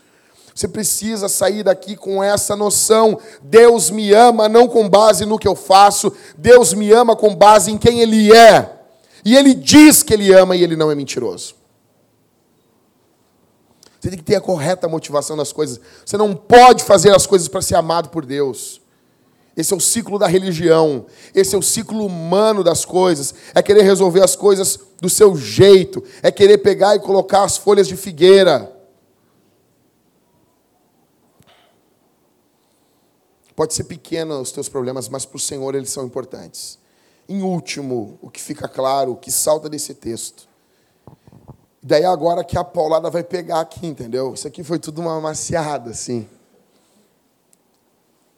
Você 0.55 0.67
precisa 0.67 1.27
sair 1.27 1.63
daqui 1.63 1.97
com 1.97 2.23
essa 2.23 2.55
noção. 2.55 3.19
Deus 3.41 3.89
me 3.89 4.13
ama 4.13 4.47
não 4.47 4.67
com 4.67 4.87
base 4.87 5.25
no 5.25 5.37
que 5.37 5.47
eu 5.47 5.55
faço, 5.55 6.13
Deus 6.37 6.73
me 6.73 6.91
ama 6.93 7.15
com 7.15 7.35
base 7.35 7.69
em 7.69 7.77
quem 7.77 7.99
Ele 7.99 8.33
é. 8.33 8.76
E 9.23 9.35
ele 9.35 9.53
diz 9.53 10.03
que 10.03 10.13
ele 10.13 10.33
ama 10.33 10.55
e 10.55 10.63
ele 10.63 10.75
não 10.75 10.91
é 10.91 10.95
mentiroso. 10.95 11.55
Você 13.99 14.09
tem 14.09 14.17
que 14.19 14.23
ter 14.23 14.35
a 14.35 14.41
correta 14.41 14.87
motivação 14.87 15.35
das 15.35 15.51
coisas. 15.51 15.79
Você 16.05 16.17
não 16.17 16.35
pode 16.35 16.83
fazer 16.83 17.15
as 17.15 17.25
coisas 17.25 17.47
para 17.47 17.61
ser 17.61 17.75
amado 17.75 18.09
por 18.09 18.25
Deus. 18.25 18.81
Esse 19.55 19.73
é 19.73 19.75
o 19.75 19.79
ciclo 19.79 20.19
da 20.19 20.27
religião. 20.27 21.07
Esse 21.33 21.55
é 21.55 21.57
o 21.57 21.63
ciclo 21.63 22.05
humano 22.05 22.63
das 22.63 22.85
coisas. 22.85 23.33
É 23.55 23.61
querer 23.61 23.81
resolver 23.81 24.23
as 24.23 24.35
coisas 24.35 24.79
do 25.01 25.09
seu 25.09 25.35
jeito. 25.35 26.03
É 26.21 26.31
querer 26.31 26.59
pegar 26.59 26.95
e 26.95 26.99
colocar 26.99 27.43
as 27.43 27.57
folhas 27.57 27.87
de 27.87 27.97
figueira. 27.97 28.71
Pode 33.55 33.73
ser 33.73 33.85
pequeno 33.85 34.39
os 34.39 34.51
teus 34.51 34.69
problemas, 34.69 35.09
mas 35.09 35.25
para 35.25 35.37
o 35.37 35.39
Senhor 35.39 35.73
eles 35.73 35.89
são 35.89 36.05
importantes. 36.05 36.77
Em 37.29 37.41
último, 37.41 38.17
o 38.21 38.29
que 38.29 38.41
fica 38.41 38.67
claro, 38.67 39.11
o 39.11 39.17
que 39.17 39.31
salta 39.31 39.67
desse 39.69 39.93
texto. 39.93 40.47
Daí 41.83 42.05
agora 42.05 42.43
que 42.43 42.57
a 42.57 42.63
paulada 42.63 43.09
vai 43.09 43.23
pegar 43.23 43.59
aqui, 43.59 43.85
entendeu? 43.85 44.33
Isso 44.33 44.47
aqui 44.47 44.63
foi 44.63 44.79
tudo 44.79 45.01
uma 45.01 45.19
maciada, 45.19 45.91
assim. 45.91 46.27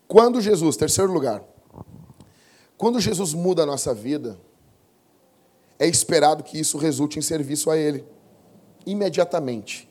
Quando 0.07 0.41
Jesus, 0.41 0.75
terceiro 0.75 1.11
lugar, 1.11 1.43
quando 2.77 2.99
Jesus 2.99 3.33
muda 3.33 3.63
a 3.63 3.65
nossa 3.65 3.93
vida, 3.93 4.39
é 5.77 5.85
esperado 5.87 6.43
que 6.43 6.59
isso 6.59 6.77
resulte 6.77 7.19
em 7.19 7.21
serviço 7.21 7.69
a 7.69 7.77
Ele, 7.77 8.03
imediatamente. 8.85 9.87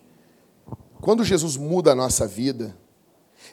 Quando 1.00 1.24
Jesus 1.24 1.56
muda 1.56 1.92
a 1.92 1.94
nossa 1.94 2.26
vida, 2.26 2.76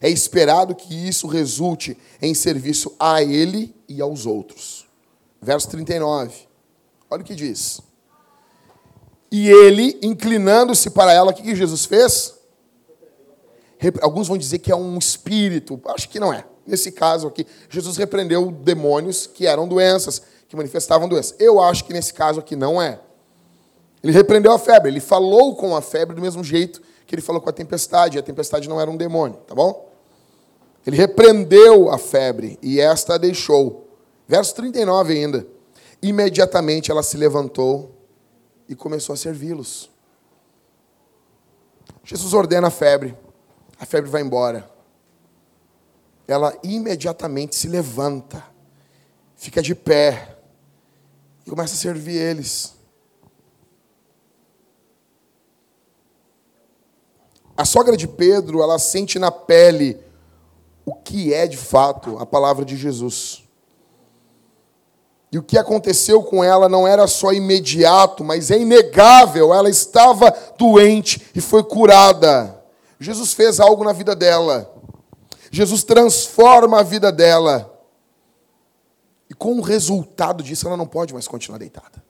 É 0.01 0.09
esperado 0.09 0.75
que 0.75 0.93
isso 0.93 1.27
resulte 1.27 1.97
em 2.21 2.33
serviço 2.33 2.93
a 2.99 3.21
ele 3.23 3.73
e 3.87 4.01
aos 4.01 4.25
outros. 4.25 4.84
Verso 5.45 5.69
39. 5.69 6.33
Olha 7.07 7.21
o 7.21 7.23
que 7.23 7.35
diz. 7.35 7.79
E 9.31 9.47
ele, 9.47 9.99
inclinando-se 10.01 10.89
para 10.89 11.13
ela, 11.13 11.31
o 11.31 11.35
que 11.35 11.55
Jesus 11.55 11.85
fez? 11.85 12.33
Alguns 14.01 14.27
vão 14.27 14.39
dizer 14.39 14.57
que 14.57 14.71
é 14.71 14.75
um 14.75 14.97
espírito. 14.97 15.79
Acho 15.85 16.09
que 16.09 16.19
não 16.19 16.33
é. 16.33 16.45
Nesse 16.65 16.91
caso 16.91 17.27
aqui, 17.27 17.45
Jesus 17.69 17.95
repreendeu 17.95 18.51
demônios 18.51 19.27
que 19.27 19.45
eram 19.45 19.67
doenças, 19.67 20.19
que 20.49 20.55
manifestavam 20.55 21.07
doenças. 21.07 21.35
Eu 21.37 21.61
acho 21.61 21.85
que 21.85 21.93
nesse 21.93 22.11
caso 22.11 22.39
aqui 22.39 22.55
não 22.55 22.81
é. 22.81 22.99
Ele 24.03 24.11
repreendeu 24.11 24.51
a 24.51 24.57
febre, 24.57 24.89
ele 24.89 24.99
falou 24.99 25.55
com 25.55 25.75
a 25.75 25.81
febre 25.81 26.15
do 26.15 26.21
mesmo 26.21 26.43
jeito 26.43 26.81
que 27.05 27.13
ele 27.13 27.21
falou 27.21 27.39
com 27.39 27.49
a 27.49 27.53
tempestade, 27.53 28.17
e 28.17 28.19
a 28.19 28.23
tempestade 28.23 28.67
não 28.67 28.81
era 28.81 28.89
um 28.89 28.97
demônio, 28.97 29.37
tá 29.45 29.53
bom? 29.53 29.91
Ele 30.87 30.97
repreendeu 30.97 31.91
a 31.91 31.99
febre 31.99 32.57
e 32.63 32.79
esta 32.79 33.13
a 33.13 33.17
deixou. 33.19 33.84
Verso 34.27 34.55
39 34.55 35.13
ainda. 35.13 35.47
Imediatamente 36.01 36.91
ela 36.91 37.03
se 37.03 37.17
levantou 37.17 37.95
e 38.67 38.75
começou 38.75 39.13
a 39.13 39.17
servi-los. 39.17 39.89
Jesus 42.03 42.33
ordena 42.33 42.67
a 42.67 42.71
febre, 42.71 43.17
a 43.79 43.85
febre 43.85 44.09
vai 44.09 44.21
embora. 44.21 44.69
Ela 46.27 46.57
imediatamente 46.63 47.55
se 47.55 47.67
levanta, 47.67 48.43
fica 49.35 49.61
de 49.61 49.73
pé 49.73 50.37
e 51.45 51.49
começa 51.49 51.73
a 51.73 51.77
servir 51.77 52.15
eles. 52.15 52.75
A 57.57 57.63
sogra 57.63 57.95
de 57.95 58.07
Pedro, 58.07 58.61
ela 58.61 58.77
sente 58.77 59.17
na 59.17 59.31
pele 59.31 59.97
o 60.85 60.93
que 60.93 61.33
é 61.33 61.47
de 61.47 61.57
fato 61.57 62.17
a 62.17 62.25
palavra 62.25 62.65
de 62.65 62.75
Jesus. 62.75 63.44
E 65.35 65.37
o 65.37 65.43
que 65.43 65.57
aconteceu 65.57 66.23
com 66.23 66.41
ela 66.41 66.69
não 66.69 66.87
era 66.87 67.05
só 67.07 67.33
imediato, 67.33 68.23
mas 68.23 68.49
é 68.51 68.57
inegável. 68.57 69.53
Ela 69.53 69.69
estava 69.69 70.33
doente 70.57 71.29
e 71.35 71.41
foi 71.41 71.61
curada. 71.61 72.63
Jesus 72.97 73.33
fez 73.33 73.59
algo 73.59 73.83
na 73.83 73.91
vida 73.91 74.15
dela. 74.15 74.73
Jesus 75.51 75.83
transforma 75.83 76.79
a 76.79 76.83
vida 76.83 77.11
dela. 77.11 77.69
E 79.29 79.33
com 79.33 79.59
o 79.59 79.61
resultado 79.61 80.41
disso, 80.41 80.67
ela 80.67 80.77
não 80.77 80.87
pode 80.87 81.11
mais 81.13 81.27
continuar 81.27 81.57
deitada. 81.57 82.01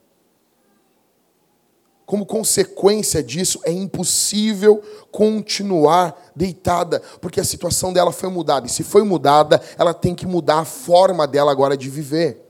Como 2.06 2.28
consequência 2.28 3.24
disso, 3.24 3.60
é 3.64 3.72
impossível 3.72 4.84
continuar 5.12 6.32
deitada, 6.36 7.02
porque 7.20 7.40
a 7.40 7.44
situação 7.44 7.92
dela 7.92 8.12
foi 8.12 8.30
mudada. 8.30 8.68
E 8.68 8.70
se 8.70 8.84
foi 8.84 9.02
mudada, 9.02 9.60
ela 9.80 9.96
tem 9.96 10.14
que 10.14 10.28
mudar 10.28 10.60
a 10.60 10.66
forma 10.66 11.26
dela 11.26 11.52
agora 11.52 11.76
de 11.76 11.90
viver. 11.90 12.45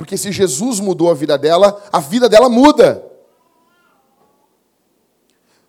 Porque 0.00 0.16
se 0.16 0.32
Jesus 0.32 0.80
mudou 0.80 1.10
a 1.10 1.14
vida 1.14 1.36
dela, 1.36 1.78
a 1.92 2.00
vida 2.00 2.26
dela 2.26 2.48
muda. 2.48 3.04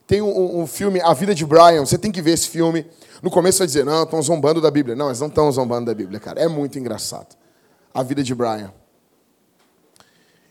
Tem 0.08 0.22
um, 0.22 0.62
um, 0.62 0.66
filme, 0.66 1.02
A 1.02 1.14
Vida 1.14 1.36
de 1.36 1.46
Brian, 1.46 1.86
você 1.86 1.98
tem 1.98 2.14
que 2.14 2.22
ver 2.22 2.32
esse 2.32 2.48
filme. 2.48 2.88
No 3.22 3.30
começo 3.30 3.58
vai 3.58 3.68
dizer, 3.68 3.84
não, 3.84 4.04
estão 4.04 4.22
zombando 4.22 4.62
da 4.62 4.72
Bíblia. 4.72 4.96
Não, 4.96 5.08
eles 5.08 5.20
não 5.20 5.28
estão 5.28 5.52
zombando 5.52 5.88
da 5.88 5.94
Bíblia, 5.94 6.18
cara. 6.18 6.40
É 6.40 6.48
muito 6.48 6.80
engraçado. 6.80 7.36
A 7.94 8.04
Vida 8.04 8.24
de 8.24 8.34
Brian. 8.34 8.74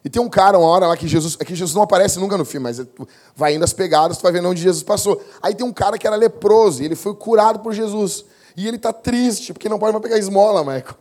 E 0.05 0.11
tem 0.11 0.21
um 0.21 0.29
cara, 0.29 0.59
uma 0.59 0.69
hora 0.69 0.87
lá 0.87 0.95
que 0.95 1.09
Jesus. 1.09 1.39
É 1.41 1.45
que 1.47 1.55
Jesus 1.55 1.75
não 1.75 1.81
aparece 1.81 2.19
nunca 2.19 2.37
no 2.37 2.45
filme, 2.45 2.65
mas 2.65 2.87
vai 3.35 3.55
indo 3.55 3.65
as 3.65 3.73
pegadas, 3.73 4.19
tu 4.19 4.23
vai 4.25 4.33
vendo 4.33 4.47
onde 4.47 4.61
Jesus 4.61 4.83
passou. 4.83 5.25
Aí 5.41 5.55
tem 5.55 5.65
um 5.65 5.73
cara 5.73 5.97
que 5.97 6.07
era 6.07 6.17
leproso, 6.17 6.83
e 6.83 6.85
ele 6.85 6.97
foi 6.97 7.15
curado 7.15 7.61
por 7.61 7.73
Jesus. 7.73 8.27
E 8.55 8.69
ele 8.69 8.77
está 8.77 8.93
triste, 8.93 9.55
porque 9.55 9.71
não 9.71 9.79
pode 9.79 9.95
mais 9.95 10.03
pegar 10.03 10.19
esmola, 10.19 10.61
Michael. 10.61 10.99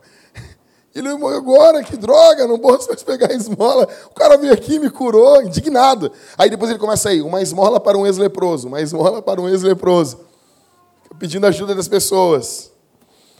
Ele 0.94 1.14
morreu 1.14 1.38
agora, 1.38 1.84
que 1.84 1.96
droga, 1.96 2.48
não 2.48 2.58
posso 2.58 2.88
mais 2.88 3.02
pegar 3.02 3.32
esmola. 3.32 3.88
O 4.06 4.14
cara 4.14 4.36
veio 4.36 4.52
aqui 4.52 4.78
me 4.78 4.90
curou, 4.90 5.40
indignado. 5.40 6.10
Aí 6.36 6.50
depois 6.50 6.70
ele 6.70 6.80
começa 6.80 7.10
aí, 7.10 7.22
uma 7.22 7.40
esmola 7.40 7.78
para 7.78 7.96
um 7.96 8.06
ex-leproso, 8.06 8.66
uma 8.66 8.80
esmola 8.80 9.22
para 9.22 9.40
um 9.40 9.48
ex-leproso. 9.48 10.18
Pedindo 11.18 11.46
ajuda 11.46 11.74
das 11.74 11.86
pessoas. 11.86 12.72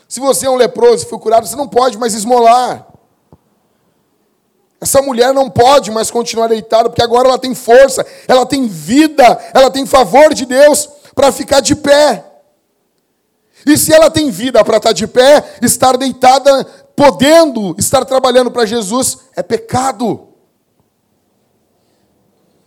Se 0.08 0.20
você 0.20 0.46
é 0.46 0.50
um 0.50 0.56
leproso 0.56 1.04
e 1.04 1.08
foi 1.08 1.18
curado, 1.18 1.46
você 1.46 1.56
não 1.56 1.66
pode 1.66 1.98
mais 1.98 2.14
esmolar. 2.14 2.86
Essa 4.80 5.02
mulher 5.02 5.34
não 5.34 5.50
pode 5.50 5.90
mais 5.90 6.10
continuar 6.10 6.48
deitada, 6.48 6.88
porque 6.88 7.02
agora 7.02 7.28
ela 7.28 7.38
tem 7.38 7.54
força, 7.54 8.06
ela 8.26 8.46
tem 8.46 8.66
vida, 8.66 9.24
ela 9.52 9.70
tem 9.70 9.84
favor 9.84 10.32
de 10.32 10.46
Deus 10.46 10.88
para 11.14 11.30
ficar 11.30 11.60
de 11.60 11.74
pé. 11.74 12.24
E 13.66 13.76
se 13.76 13.92
ela 13.92 14.10
tem 14.10 14.30
vida 14.30 14.64
para 14.64 14.78
estar 14.78 14.92
de 14.92 15.06
pé, 15.06 15.58
estar 15.60 15.98
deitada, 15.98 16.66
podendo 17.00 17.74
estar 17.78 18.04
trabalhando 18.04 18.50
para 18.50 18.66
Jesus, 18.66 19.20
é 19.34 19.42
pecado. 19.42 20.28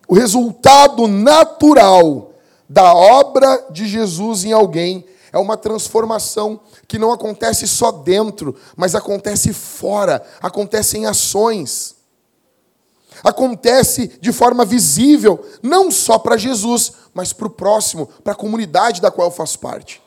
O 0.07 0.15
resultado 0.15 1.07
natural 1.07 2.33
da 2.67 2.95
obra 2.95 3.67
de 3.69 3.85
Jesus 3.85 4.43
em 4.43 4.51
alguém 4.51 5.05
é 5.31 5.37
uma 5.37 5.55
transformação 5.55 6.59
que 6.87 6.97
não 6.97 7.11
acontece 7.11 7.67
só 7.67 7.91
dentro, 7.91 8.55
mas 8.75 8.95
acontece 8.95 9.53
fora, 9.53 10.25
acontece 10.41 10.97
em 10.97 11.05
ações 11.05 11.97
acontece 13.23 14.17
de 14.19 14.33
forma 14.33 14.65
visível, 14.65 15.45
não 15.61 15.91
só 15.91 16.17
para 16.17 16.35
Jesus, 16.35 16.93
mas 17.13 17.31
para 17.31 17.45
o 17.45 17.51
próximo, 17.51 18.07
para 18.23 18.33
a 18.33 18.35
comunidade 18.35 18.99
da 18.99 19.11
qual 19.11 19.27
eu 19.27 19.31
faço 19.31 19.59
parte. 19.59 20.01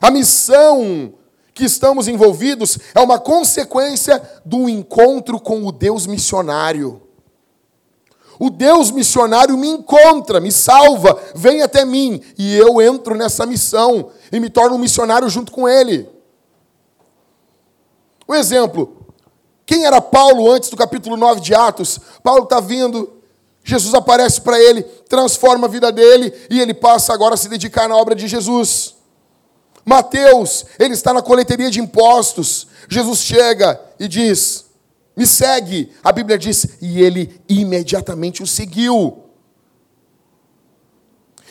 A 0.00 0.08
missão 0.08 1.12
que 1.60 1.66
estamos 1.66 2.08
envolvidos 2.08 2.78
é 2.94 3.00
uma 3.00 3.18
consequência 3.18 4.22
do 4.46 4.66
encontro 4.66 5.38
com 5.38 5.66
o 5.66 5.70
Deus 5.70 6.06
missionário. 6.06 7.02
O 8.38 8.48
Deus 8.48 8.90
missionário 8.90 9.58
me 9.58 9.68
encontra, 9.68 10.40
me 10.40 10.50
salva, 10.50 11.22
vem 11.34 11.60
até 11.60 11.84
mim, 11.84 12.22
e 12.38 12.56
eu 12.56 12.80
entro 12.80 13.14
nessa 13.14 13.44
missão 13.44 14.10
e 14.32 14.40
me 14.40 14.48
torno 14.48 14.76
um 14.76 14.78
missionário 14.78 15.28
junto 15.28 15.52
com 15.52 15.68
ele. 15.68 16.08
Um 18.26 18.34
exemplo, 18.34 19.04
quem 19.66 19.84
era 19.84 20.00
Paulo 20.00 20.50
antes 20.50 20.70
do 20.70 20.78
capítulo 20.78 21.14
9 21.14 21.42
de 21.42 21.54
Atos? 21.54 22.00
Paulo 22.22 22.44
está 22.44 22.58
vindo, 22.58 23.20
Jesus 23.62 23.92
aparece 23.92 24.40
para 24.40 24.58
ele, 24.58 24.82
transforma 25.10 25.66
a 25.66 25.70
vida 25.70 25.92
dele 25.92 26.32
e 26.48 26.58
ele 26.58 26.72
passa 26.72 27.12
agora 27.12 27.34
a 27.34 27.36
se 27.36 27.50
dedicar 27.50 27.86
na 27.86 27.96
obra 27.96 28.14
de 28.14 28.26
Jesus. 28.26 28.99
Mateus, 29.90 30.64
ele 30.78 30.94
está 30.94 31.12
na 31.12 31.20
coleteria 31.20 31.70
de 31.70 31.80
impostos. 31.80 32.68
Jesus 32.88 33.18
chega 33.18 33.80
e 33.98 34.06
diz: 34.08 34.66
Me 35.16 35.26
segue. 35.26 35.92
A 36.02 36.12
Bíblia 36.12 36.38
diz: 36.38 36.78
E 36.80 37.02
ele 37.02 37.40
imediatamente 37.48 38.42
o 38.42 38.46
seguiu. 38.46 39.24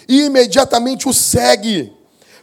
E 0.08 0.24
imediatamente 0.24 1.08
o 1.08 1.14
segue. 1.14 1.94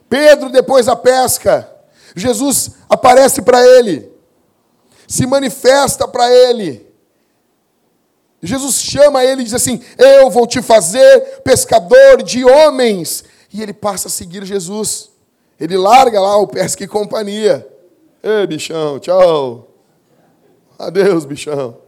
Pedro, 0.09 0.51
depois 0.51 0.87
da 0.87 0.95
pesca, 0.95 1.69
Jesus 2.15 2.73
aparece 2.89 3.43
para 3.43 3.61
ele 3.67 4.17
se 5.07 5.27
manifesta 5.27 6.09
para 6.09 6.31
ele. 6.31 6.85
Jesus 8.43 8.77
chama 8.77 9.25
ele 9.25 9.43
e 9.43 9.45
diz 9.45 9.55
assim: 9.55 9.81
Eu 9.97 10.31
vou 10.31 10.47
te 10.47 10.61
fazer 10.61 11.41
pescador 11.43 12.23
de 12.23 12.45
homens. 12.45 13.25
E 13.53 13.63
ele 13.63 13.73
passa 13.73 14.09
a 14.09 14.11
seguir 14.11 14.45
Jesus. 14.45 15.11
Ele 15.59 15.77
larga 15.77 16.21
lá 16.21 16.37
o 16.37 16.47
pesca 16.47 16.85
e 16.85 16.89
companhia. 16.89 17.67
Ei, 18.23 18.47
bichão, 18.47 18.99
tchau. 18.99 19.69
Adeus, 20.79 21.25
bichão. 21.25 21.79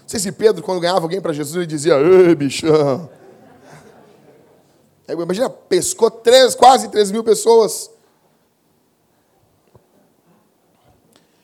Não 0.00 0.08
sei 0.08 0.18
se 0.18 0.32
Pedro, 0.32 0.62
quando 0.62 0.80
ganhava 0.80 1.02
alguém 1.02 1.20
para 1.20 1.32
Jesus, 1.32 1.54
ele 1.54 1.66
dizia: 1.66 1.94
Ei, 1.94 2.34
bichão. 2.34 3.08
Imagina, 5.08 5.50
pescou 5.50 6.10
três, 6.10 6.54
quase 6.54 6.88
três 6.88 7.10
mil 7.10 7.24
pessoas. 7.24 7.90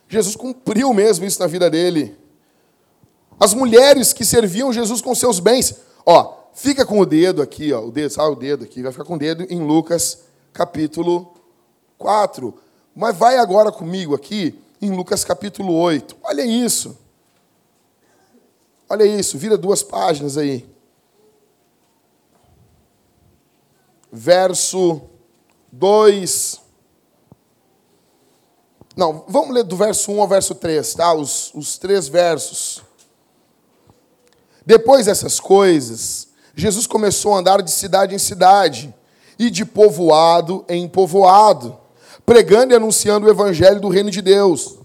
Jesus 0.08 0.36
cumpriu 0.36 0.92
mesmo 0.94 1.24
isso 1.24 1.40
na 1.40 1.46
vida 1.46 1.68
dele. 1.68 2.16
As 3.38 3.52
mulheres 3.52 4.12
que 4.12 4.24
serviam 4.24 4.72
Jesus 4.72 5.00
com 5.00 5.14
seus 5.14 5.40
bens. 5.40 5.80
Ó, 6.04 6.35
fica 6.56 6.86
com 6.86 6.98
o 6.98 7.06
dedo 7.06 7.42
aqui, 7.42 7.72
ó, 7.72 7.84
o 7.84 7.92
dedo, 7.92 8.10
sabe 8.10 8.32
o 8.32 8.34
dedo 8.34 8.64
aqui, 8.64 8.82
vai 8.82 8.90
ficar 8.90 9.04
com 9.04 9.14
o 9.14 9.18
dedo 9.18 9.46
em 9.50 9.60
Lucas 9.60 10.24
capítulo 10.52 11.34
4. 11.98 12.52
Mas 12.94 13.14
vai 13.14 13.36
agora 13.36 13.70
comigo 13.70 14.14
aqui 14.14 14.58
em 14.80 14.90
Lucas 14.90 15.22
capítulo 15.22 15.74
8. 15.74 16.16
Olha 16.22 16.44
isso. 16.44 16.98
Olha 18.88 19.04
isso, 19.04 19.36
vira 19.36 19.58
duas 19.58 19.82
páginas 19.82 20.38
aí. 20.38 20.66
Verso 24.10 25.02
2 25.70 26.66
não, 28.96 29.26
vamos 29.28 29.54
ler 29.54 29.62
do 29.62 29.76
verso 29.76 30.10
1 30.10 30.22
ao 30.22 30.26
verso 30.26 30.54
3, 30.54 30.94
tá? 30.94 31.12
Os, 31.12 31.52
os 31.52 31.76
três 31.76 32.08
versos. 32.08 32.82
Depois 34.64 35.04
dessas 35.04 35.38
coisas, 35.38 36.25
Jesus 36.56 36.86
começou 36.86 37.34
a 37.34 37.38
andar 37.38 37.62
de 37.62 37.70
cidade 37.70 38.14
em 38.14 38.18
cidade, 38.18 38.92
e 39.38 39.50
de 39.50 39.64
povoado 39.64 40.64
em 40.68 40.88
povoado, 40.88 41.76
pregando 42.24 42.72
e 42.72 42.76
anunciando 42.76 43.26
o 43.26 43.30
evangelho 43.30 43.80
do 43.80 43.88
reino 43.88 44.10
de 44.10 44.22
Deus. 44.22 44.78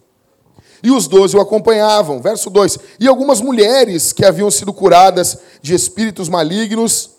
E 0.83 0.91
os 0.91 1.07
doze 1.07 1.37
o 1.37 1.41
acompanhavam. 1.41 2.21
Verso 2.21 2.49
2: 2.49 2.77
E 2.99 3.07
algumas 3.07 3.39
mulheres 3.39 4.11
que 4.11 4.25
haviam 4.25 4.51
sido 4.51 4.73
curadas 4.73 5.37
de 5.61 5.73
espíritos 5.73 6.27
malignos 6.27 7.11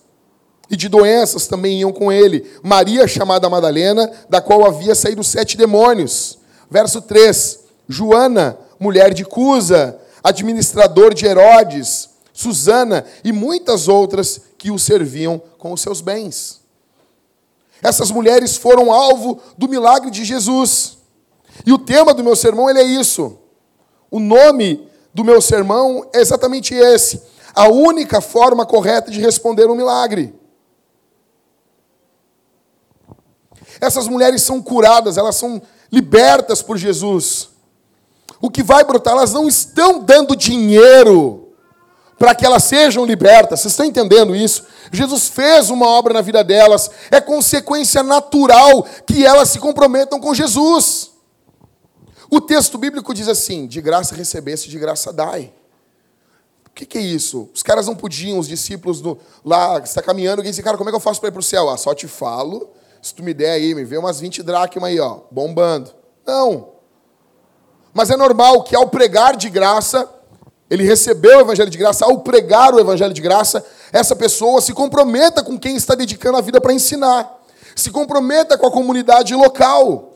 e 0.69 0.77
de 0.77 0.89
doenças 0.89 1.47
também 1.47 1.81
iam 1.81 1.93
com 1.93 2.11
ele. 2.11 2.45
Maria, 2.63 3.07
chamada 3.07 3.49
Madalena, 3.49 4.11
da 4.29 4.41
qual 4.41 4.67
havia 4.67 4.95
saído 4.95 5.23
sete 5.23 5.57
demônios. 5.57 6.39
Verso 6.71 7.01
3: 7.01 7.61
Joana, 7.89 8.59
mulher 8.81 9.15
de 9.15 9.25
Cusa, 9.25 9.97
administrador 10.25 11.15
de 11.15 11.25
Herodes, 11.25 12.11
Susana 12.33 13.05
e 13.23 13.33
muitas 13.33 13.89
outras 13.89 14.41
que 14.57 14.71
o 14.71 14.79
serviam 14.79 15.41
com 15.59 15.73
os 15.73 15.81
seus 15.81 16.01
bens. 16.01 16.61
Essas 17.83 18.11
mulheres 18.11 18.57
foram 18.57 18.93
alvo 18.93 19.41
do 19.59 19.69
milagre 19.69 20.11
de 20.11 20.25
Jesus. 20.25 20.99
E 21.67 21.73
o 21.73 21.79
tema 21.79 22.15
do 22.15 22.25
meu 22.25 22.37
sermão 22.37 22.71
ele 22.71 22.79
é 22.79 22.85
isso. 22.85 23.39
O 24.11 24.21
nome 24.21 24.89
do 25.13 25.25
meu 25.25 25.41
sermão 25.43 26.09
é 26.13 26.21
exatamente 26.21 26.75
esse: 26.75 27.23
a 27.55 27.69
única 27.69 28.21
forma 28.21 28.65
correta 28.65 29.11
de 29.11 29.21
responder 29.21 29.69
um 29.69 29.75
milagre. 29.75 30.35
Essas 33.81 34.07
mulheres 34.07 34.43
são 34.43 34.63
curadas, 34.63 35.19
elas 35.19 35.35
são 35.35 35.61
libertas 35.91 36.63
por 36.63 36.79
Jesus. 36.79 37.51
O 38.41 38.51
que 38.51 38.63
vai 38.63 38.85
brotar, 38.85 39.15
elas 39.15 39.33
não 39.33 39.49
estão 39.49 39.99
dando 39.99 40.37
dinheiro 40.37 41.42
para 42.23 42.37
que 42.37 42.47
elas 42.47 42.63
sejam 42.63 43.05
libertas. 43.05 43.59
Vocês 43.59 43.73
estão 43.73 43.85
entendendo 43.85 44.37
isso? 44.37 44.65
Jesus 44.93 45.27
fez 45.27 45.71
uma 45.71 45.89
obra 45.89 46.15
na 46.15 46.21
vida 46.21 46.45
delas, 46.45 46.89
é 47.11 47.21
consequência 47.21 48.01
natural 48.01 48.87
que 49.05 49.27
elas 49.27 49.49
se 49.49 49.59
comprometam 49.59 50.21
com 50.21 50.33
Jesus. 50.33 51.11
O 52.31 52.41
texto 52.41 52.79
bíblico 52.79 53.13
diz 53.13 53.27
assim: 53.27 53.67
de 53.67 53.81
graça 53.81 54.15
recebesse, 54.15 54.69
de 54.69 54.79
graça 54.79 55.13
dai. 55.13 55.53
O 56.65 56.71
que, 56.71 56.87
que, 56.87 56.97
é 56.97 57.01
isso? 57.01 57.51
Os 57.53 57.61
caras 57.61 57.89
não 57.89 57.97
podiam, 57.97 58.39
os 58.39 58.47
discípulos 58.47 59.01
do, 59.01 59.19
lá, 59.45 59.81
está 59.81 60.01
caminhando, 60.01 60.39
alguém 60.39 60.53
disse, 60.53 60.63
cara, 60.63 60.79
como 60.79 60.89
é 60.89 60.93
que 60.93 60.97
eu 60.97 61.01
faço 61.01 61.19
para 61.19 61.29
ir 61.29 61.33
para 61.33 61.41
o 61.41 61.43
céu? 61.43 61.69
Ah, 61.69 61.77
só 61.77 61.93
te 61.93 62.07
falo, 62.07 62.71
se 63.03 63.13
tu 63.13 63.25
me 63.25 63.35
der 63.35 63.51
aí, 63.51 63.75
me 63.75 63.85
vê 63.85 63.99
umas 63.99 64.21
20 64.21 64.45
dracmas 64.45 64.91
aí, 64.91 65.01
ó, 65.01 65.23
bombando. 65.29 65.91
Não. 66.25 66.69
Mas 67.93 68.11
é 68.11 68.17
normal 68.17 68.63
que 68.63 68.77
ao 68.77 68.89
pregar 68.89 69.37
de 69.37 69.51
graça, 69.51 70.09
ele 70.73 70.85
recebeu 70.85 71.37
o 71.37 71.41
evangelho 71.43 71.69
de 71.69 71.77
graça, 71.77 72.07
ao 72.07 72.21
pregar 72.21 72.73
o 72.73 72.81
evangelho 72.81 73.13
de 73.13 73.21
graça, 73.21 73.63
essa 73.93 74.17
pessoa 74.17 74.59
se 74.63 74.73
comprometa 74.73 75.45
com 75.45 75.59
quem 75.59 75.77
está 75.77 75.95
dedicando 75.95 76.39
a 76.39 76.41
vida 76.41 76.63
para 76.63 76.73
ensinar, 76.73 77.45
se 77.77 77.91
comprometa 77.91 78.57
com 78.57 78.67
a 78.67 78.71
comunidade 78.71 79.35
local. 79.35 80.15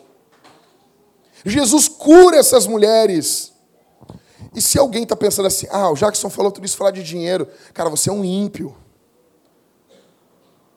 Jesus 1.44 1.88
cura 1.88 2.38
essas 2.38 2.66
mulheres. 2.66 3.52
E 4.54 4.62
se 4.62 4.78
alguém 4.78 5.02
está 5.02 5.14
pensando 5.14 5.44
assim, 5.44 5.66
ah, 5.70 5.90
o 5.90 5.94
Jackson 5.94 6.30
falou 6.30 6.50
tudo 6.50 6.64
isso, 6.64 6.78
falar 6.78 6.90
de 6.90 7.02
dinheiro, 7.02 7.46
cara, 7.74 7.90
você 7.90 8.08
é 8.08 8.12
um 8.14 8.24
ímpio. 8.24 8.74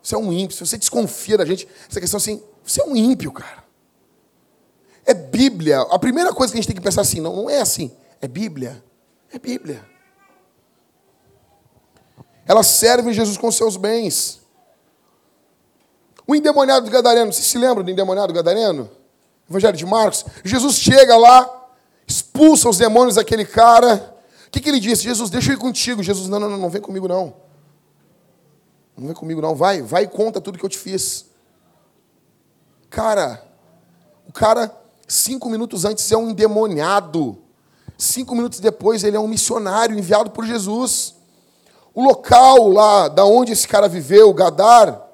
Você 0.04 0.14
é 0.14 0.18
um 0.18 0.34
ímpio. 0.34 0.58
Se 0.58 0.66
você 0.66 0.78
desconfia 0.78 1.38
da 1.38 1.46
gente, 1.46 1.66
essa 1.90 2.02
questão 2.02 2.18
assim, 2.18 2.44
você 2.66 2.82
é 2.82 2.84
um 2.84 2.98
ímpio, 2.98 3.32
cara. 3.32 3.64
É 5.06 5.14
Bíblia. 5.14 5.80
A 5.84 5.98
primeira 5.98 6.34
coisa 6.34 6.52
que 6.52 6.60
a 6.60 6.62
gente 6.62 6.68
tem 6.68 6.76
que 6.76 6.84
pensar 6.84 7.00
assim, 7.00 7.22
não, 7.22 7.34
não 7.34 7.50
é 7.50 7.62
assim, 7.62 7.90
é 8.20 8.28
Bíblia. 8.28 8.89
É 9.32 9.40
Bíblia. 9.40 9.86
Ela 12.46 12.64
serve 12.64 13.14
Jesus 13.14 13.38
com 13.38 13.52
seus 13.52 13.78
bens. 13.78 14.42
O 16.26 16.36
endemoniado 16.36 16.90
gadareno, 16.90 17.32
você 17.32 17.42
se 17.42 17.58
lembra 17.58 17.84
do 17.84 17.92
endemoniado 17.92 18.34
gadareno? 18.34 18.90
Evangelho 19.50 19.78
de 19.78 19.86
Marcos. 19.86 20.26
Jesus 20.44 20.76
chega 20.76 21.18
lá, 21.18 21.68
expulsa 22.08 22.70
os 22.70 22.78
demônios 22.78 23.16
daquele 23.16 23.46
cara. 23.46 24.16
O 24.48 24.52
que, 24.52 24.60
que 24.60 24.70
ele 24.70 24.80
disse? 24.80 25.04
Jesus, 25.04 25.30
deixa 25.30 25.52
eu 25.52 25.56
ir 25.56 25.60
contigo. 25.60 26.02
Jesus, 26.02 26.28
não, 26.28 26.40
não, 26.40 26.50
não, 26.50 26.58
não 26.58 26.70
vem 26.70 26.82
comigo 26.82 27.08
não. 27.08 27.36
Não 28.98 29.08
vem 29.08 29.16
comigo 29.16 29.42
não. 29.42 29.56
Vai, 29.56 29.82
vai 29.82 30.04
e 30.04 30.08
conta 30.08 30.42
tudo 30.42 30.58
que 30.58 30.66
eu 30.66 30.70
te 30.70 30.78
fiz. 30.78 31.26
Cara, 32.90 33.44
o 34.28 34.32
cara, 34.32 34.76
cinco 35.08 35.50
minutos 35.50 35.86
antes, 35.86 36.12
é 36.12 36.18
um 36.18 36.32
endemoniado. 36.32 37.38
Cinco 38.02 38.34
minutos 38.34 38.62
depois, 38.62 39.04
ele 39.04 39.18
é 39.18 39.20
um 39.20 39.28
missionário 39.28 40.00
enviado 40.00 40.32
por 40.32 40.46
Jesus. 40.46 41.16
O 41.94 42.02
local 42.02 42.70
lá 42.70 43.10
da 43.10 43.26
onde 43.26 43.52
esse 43.52 43.68
cara 43.68 43.90
viveu, 43.90 44.34
Gadar, 44.34 45.06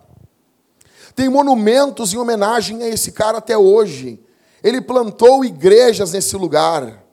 tem 1.16 1.28
monumentos 1.28 2.14
em 2.14 2.18
homenagem 2.18 2.84
a 2.84 2.88
esse 2.88 3.12
cara 3.12 3.40
até 3.40 3.58
hoje. 3.58 4.24
Ele 4.64 4.80
plantou 4.80 5.44
igrejas 5.44 6.12
nesse 6.12 6.36
lugar. 6.36 7.04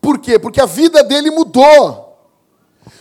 Por 0.00 0.18
quê? 0.18 0.38
Porque 0.38 0.58
a 0.60 0.66
vida 0.66 1.04
dele 1.04 1.30
mudou. 1.30 2.18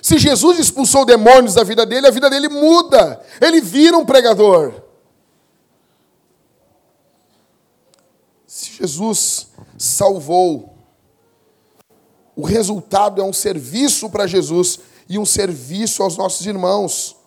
Se 0.02 0.18
Jesus 0.18 0.60
expulsou 0.60 1.06
demônios 1.06 1.54
da 1.54 1.64
vida 1.64 1.86
dele, 1.86 2.08
a 2.08 2.12
vida 2.12 2.30
dele 2.30 2.50
muda. 2.50 3.22
Ele 3.40 3.62
vira 3.62 3.98
um 3.98 4.06
pregador. 4.06 4.74
Se 8.46 8.74
Jesus 8.74 9.48
salvou 9.78 10.79
o 12.40 12.46
resultado 12.46 13.22
é 13.22 13.24
um 13.26 13.34
serviço 13.34 14.10
para 14.10 14.26
Jesus 14.26 14.80
e 15.10 15.20
um 15.20 15.26
serviço 15.26 16.02
aos 16.02 16.16
nossos 16.16 16.46
irmãos. 16.46 17.18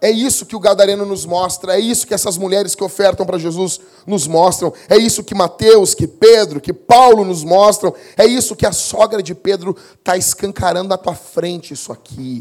É 0.00 0.08
isso 0.08 0.46
que 0.46 0.54
o 0.54 0.60
Gadareno 0.60 1.04
nos 1.04 1.26
mostra, 1.26 1.74
é 1.74 1.80
isso 1.80 2.06
que 2.06 2.14
essas 2.14 2.38
mulheres 2.38 2.76
que 2.76 2.84
ofertam 2.84 3.26
para 3.26 3.38
Jesus 3.38 3.80
nos 4.06 4.28
mostram, 4.28 4.72
é 4.88 4.96
isso 4.96 5.24
que 5.24 5.34
Mateus, 5.34 5.94
que 5.94 6.06
Pedro, 6.06 6.60
que 6.60 6.72
Paulo 6.72 7.24
nos 7.24 7.42
mostram, 7.42 7.92
é 8.16 8.24
isso 8.24 8.54
que 8.54 8.64
a 8.64 8.70
sogra 8.70 9.20
de 9.20 9.34
Pedro 9.34 9.76
está 9.98 10.16
escancarando 10.16 10.90
na 10.90 10.96
tua 10.96 11.16
frente, 11.16 11.74
isso 11.74 11.90
aqui. 11.90 12.40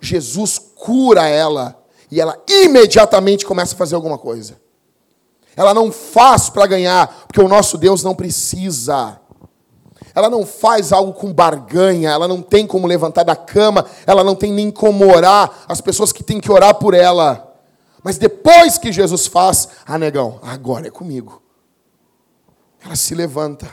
Jesus 0.00 0.58
cura 0.58 1.28
ela 1.28 1.80
e 2.10 2.20
ela 2.20 2.36
imediatamente 2.48 3.46
começa 3.46 3.76
a 3.76 3.78
fazer 3.78 3.94
alguma 3.94 4.18
coisa. 4.18 4.60
Ela 5.54 5.72
não 5.72 5.92
faz 5.92 6.50
para 6.50 6.66
ganhar, 6.66 7.26
porque 7.28 7.40
o 7.40 7.46
nosso 7.46 7.78
Deus 7.78 8.02
não 8.02 8.16
precisa 8.16 9.20
ela 10.16 10.30
não 10.30 10.46
faz 10.46 10.94
algo 10.94 11.12
com 11.12 11.30
barganha, 11.30 12.08
ela 12.08 12.26
não 12.26 12.40
tem 12.40 12.66
como 12.66 12.86
levantar 12.86 13.22
da 13.22 13.36
cama, 13.36 13.84
ela 14.06 14.24
não 14.24 14.34
tem 14.34 14.50
nem 14.50 14.70
como 14.70 15.06
orar, 15.06 15.64
as 15.68 15.82
pessoas 15.82 16.10
que 16.10 16.24
têm 16.24 16.40
que 16.40 16.50
orar 16.50 16.76
por 16.76 16.94
ela. 16.94 17.54
Mas 18.02 18.16
depois 18.16 18.78
que 18.78 18.90
Jesus 18.90 19.26
faz, 19.26 19.68
ah, 19.84 19.98
negão, 19.98 20.40
agora 20.42 20.86
é 20.86 20.90
comigo. 20.90 21.42
Ela 22.82 22.96
se 22.96 23.14
levanta. 23.14 23.70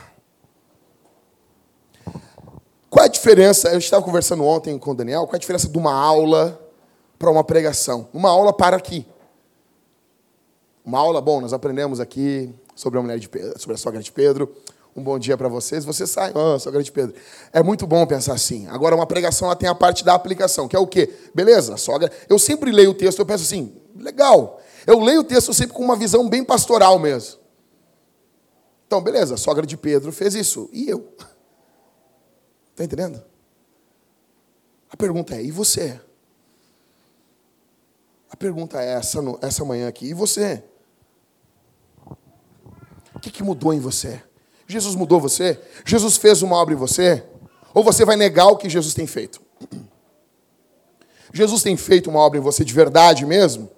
Qual 2.90 3.02
é 3.02 3.08
a 3.08 3.10
diferença? 3.10 3.70
Eu 3.70 3.78
estava 3.78 4.04
conversando 4.04 4.44
ontem 4.44 4.78
com 4.78 4.90
o 4.90 4.94
Daniel, 4.94 5.22
qual 5.22 5.32
é 5.32 5.36
a 5.36 5.40
diferença 5.40 5.66
de 5.66 5.78
uma 5.78 5.94
aula 5.94 6.60
para 7.18 7.30
uma 7.30 7.42
pregação? 7.42 8.06
Uma 8.12 8.28
aula 8.28 8.52
para 8.52 8.76
aqui. 8.76 9.06
Uma 10.84 10.98
aula, 10.98 11.22
bom, 11.22 11.40
nós 11.40 11.54
aprendemos 11.54 12.00
aqui 12.00 12.54
sobre 12.74 12.98
a 12.98 13.02
mulher 13.02 13.18
de 13.18 13.30
Pedro, 13.30 13.58
sobre 13.58 13.76
a 13.76 13.78
sogra 13.78 14.02
de 14.02 14.12
Pedro, 14.12 14.54
um 14.96 15.02
bom 15.02 15.18
dia 15.18 15.36
para 15.36 15.48
vocês, 15.48 15.84
você 15.84 16.06
sai, 16.06 16.32
oh, 16.34 16.58
sou 16.58 16.70
grande 16.70 16.92
Pedro. 16.92 17.14
É 17.52 17.62
muito 17.62 17.86
bom 17.86 18.06
pensar 18.06 18.34
assim. 18.34 18.66
Agora, 18.68 18.94
uma 18.94 19.06
pregação 19.06 19.48
ela 19.48 19.56
tem 19.56 19.68
a 19.68 19.74
parte 19.74 20.04
da 20.04 20.14
aplicação, 20.14 20.68
que 20.68 20.76
é 20.76 20.78
o 20.78 20.86
quê? 20.86 21.12
Beleza, 21.34 21.76
sogra. 21.76 22.12
Eu 22.28 22.38
sempre 22.38 22.70
leio 22.70 22.90
o 22.90 22.94
texto, 22.94 23.18
eu 23.18 23.26
penso 23.26 23.42
assim, 23.42 23.74
legal. 23.96 24.60
Eu 24.86 25.00
leio 25.00 25.20
o 25.20 25.24
texto 25.24 25.52
sempre 25.52 25.74
com 25.74 25.82
uma 25.82 25.96
visão 25.96 26.28
bem 26.28 26.44
pastoral 26.44 26.98
mesmo. 26.98 27.40
Então, 28.86 29.02
beleza, 29.02 29.34
a 29.34 29.36
sogra 29.38 29.66
de 29.66 29.76
Pedro 29.76 30.12
fez 30.12 30.34
isso. 30.34 30.68
E 30.72 30.88
eu? 30.88 31.12
Está 32.70 32.84
entendendo? 32.84 33.22
A 34.90 34.96
pergunta 34.96 35.34
é: 35.34 35.42
e 35.42 35.50
você? 35.50 36.00
A 38.30 38.36
pergunta 38.36 38.80
é 38.80 38.92
essa, 38.92 39.18
essa 39.40 39.64
manhã 39.64 39.88
aqui: 39.88 40.06
e 40.06 40.14
você? 40.14 40.62
O 43.12 43.18
que, 43.20 43.30
que 43.30 43.42
mudou 43.42 43.74
em 43.74 43.80
você? 43.80 44.22
Jesus 44.66 44.94
mudou 44.94 45.20
você? 45.20 45.60
Jesus 45.84 46.16
fez 46.16 46.42
uma 46.42 46.56
obra 46.56 46.74
em 46.74 46.76
você? 46.76 47.22
Ou 47.72 47.82
você 47.82 48.04
vai 48.04 48.16
negar 48.16 48.46
o 48.46 48.56
que 48.56 48.68
Jesus 48.68 48.94
tem 48.94 49.06
feito? 49.06 49.42
Jesus 51.32 51.62
tem 51.62 51.76
feito 51.76 52.08
uma 52.08 52.20
obra 52.20 52.38
em 52.38 52.42
você 52.42 52.64
de 52.64 52.72
verdade 52.72 53.26
mesmo? 53.26 53.68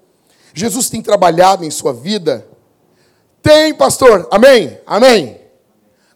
Jesus 0.52 0.88
tem 0.88 1.02
trabalhado 1.02 1.64
em 1.64 1.70
sua 1.70 1.92
vida? 1.92 2.46
Tem, 3.42 3.74
pastor. 3.74 4.28
Amém? 4.30 4.78
Amém. 4.86 5.40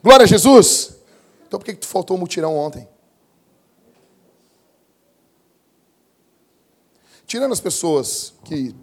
Glória 0.03 0.25
a 0.25 0.27
Jesus. 0.27 0.97
Então 1.47 1.59
por 1.59 1.64
que, 1.64 1.75
tu 1.75 1.87
faltou 1.87 2.16
o 2.16 2.21
mutirão 2.21 2.57
ontem? 2.57 2.89
Tirando 7.27 7.53
as 7.53 7.61
pessoas 7.61 8.35
que. 8.45 8.75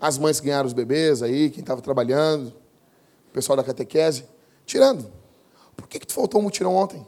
As 0.00 0.16
mães 0.16 0.40
que 0.40 0.46
ganharam 0.46 0.66
os 0.66 0.72
bebês 0.72 1.22
aí, 1.22 1.50
quem 1.50 1.60
estava 1.60 1.82
trabalhando, 1.82 2.48
o 3.28 3.32
pessoal 3.32 3.54
da 3.54 3.62
catequese. 3.62 4.24
Tirando. 4.70 5.10
Por 5.76 5.88
que, 5.88 5.98
que 5.98 6.06
tu 6.06 6.12
faltou 6.12 6.40
um 6.40 6.44
mutirão 6.44 6.76
ontem? 6.76 7.04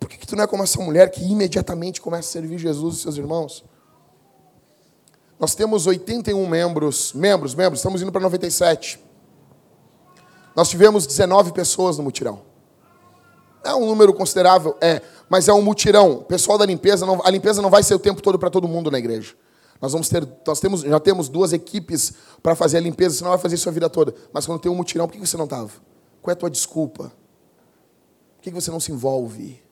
Por 0.00 0.08
que, 0.08 0.18
que 0.18 0.26
tu 0.26 0.34
não 0.34 0.42
é 0.42 0.46
como 0.48 0.64
essa 0.64 0.82
mulher 0.82 1.08
que 1.12 1.22
imediatamente 1.22 2.00
começa 2.00 2.28
a 2.28 2.32
servir 2.32 2.58
Jesus 2.58 2.96
e 2.96 3.02
seus 3.02 3.16
irmãos? 3.16 3.64
Nós 5.38 5.54
temos 5.54 5.86
81 5.86 6.44
membros, 6.44 7.12
membros, 7.12 7.54
membros, 7.54 7.78
estamos 7.78 8.02
indo 8.02 8.10
para 8.10 8.20
97. 8.20 8.98
Nós 10.56 10.68
tivemos 10.68 11.06
19 11.06 11.52
pessoas 11.52 11.98
no 11.98 12.02
mutirão. 12.02 12.42
É 13.62 13.72
um 13.72 13.86
número 13.86 14.12
considerável, 14.12 14.76
é, 14.80 15.00
mas 15.28 15.46
é 15.46 15.52
um 15.52 15.62
mutirão. 15.62 16.14
O 16.14 16.24
pessoal 16.24 16.58
da 16.58 16.66
limpeza, 16.66 17.06
não, 17.06 17.24
a 17.24 17.30
limpeza 17.30 17.62
não 17.62 17.70
vai 17.70 17.84
ser 17.84 17.94
o 17.94 17.98
tempo 18.00 18.20
todo 18.20 18.40
para 18.40 18.50
todo 18.50 18.66
mundo 18.66 18.90
na 18.90 18.98
igreja. 18.98 19.36
Nós 19.80 19.92
vamos 19.92 20.08
ter, 20.08 20.28
nós 20.46 20.60
temos, 20.60 20.82
já 20.82 21.00
temos 21.00 21.28
duas 21.28 21.52
equipes 21.52 22.12
para 22.42 22.54
fazer 22.54 22.76
a 22.76 22.80
limpeza, 22.80 23.16
você 23.16 23.24
não 23.24 23.30
vai 23.30 23.38
fazer 23.38 23.54
isso 23.54 23.68
a 23.68 23.72
vida 23.72 23.88
toda. 23.88 24.14
Mas 24.32 24.44
quando 24.44 24.60
tem 24.60 24.70
um 24.70 24.74
mutirão, 24.74 25.06
por 25.06 25.14
que 25.14 25.26
você 25.26 25.36
não 25.36 25.44
estava? 25.44 25.70
Qual 26.20 26.30
é 26.30 26.32
a 26.32 26.36
tua 26.36 26.50
desculpa? 26.50 27.12
Por 28.36 28.42
que 28.42 28.50
você 28.50 28.70
não 28.70 28.78
se 28.78 28.92
envolve? 28.92 29.62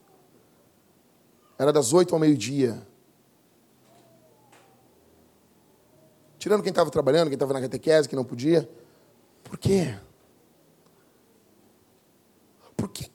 Era 1.59 1.73
das 1.73 1.93
oito 1.93 2.15
ao 2.15 2.21
meio-dia. 2.21 2.87
Tirando 6.39 6.63
quem 6.63 6.71
estava 6.71 6.91
trabalhando, 6.91 7.29
quem 7.29 7.35
estava 7.35 7.53
na 7.53 7.61
catequese, 7.61 8.09
que 8.09 8.17
não 8.17 8.25
podia. 8.25 8.69
Por 9.43 9.59
quê? 9.59 9.99
Por 12.77 12.89
que, 12.89 13.11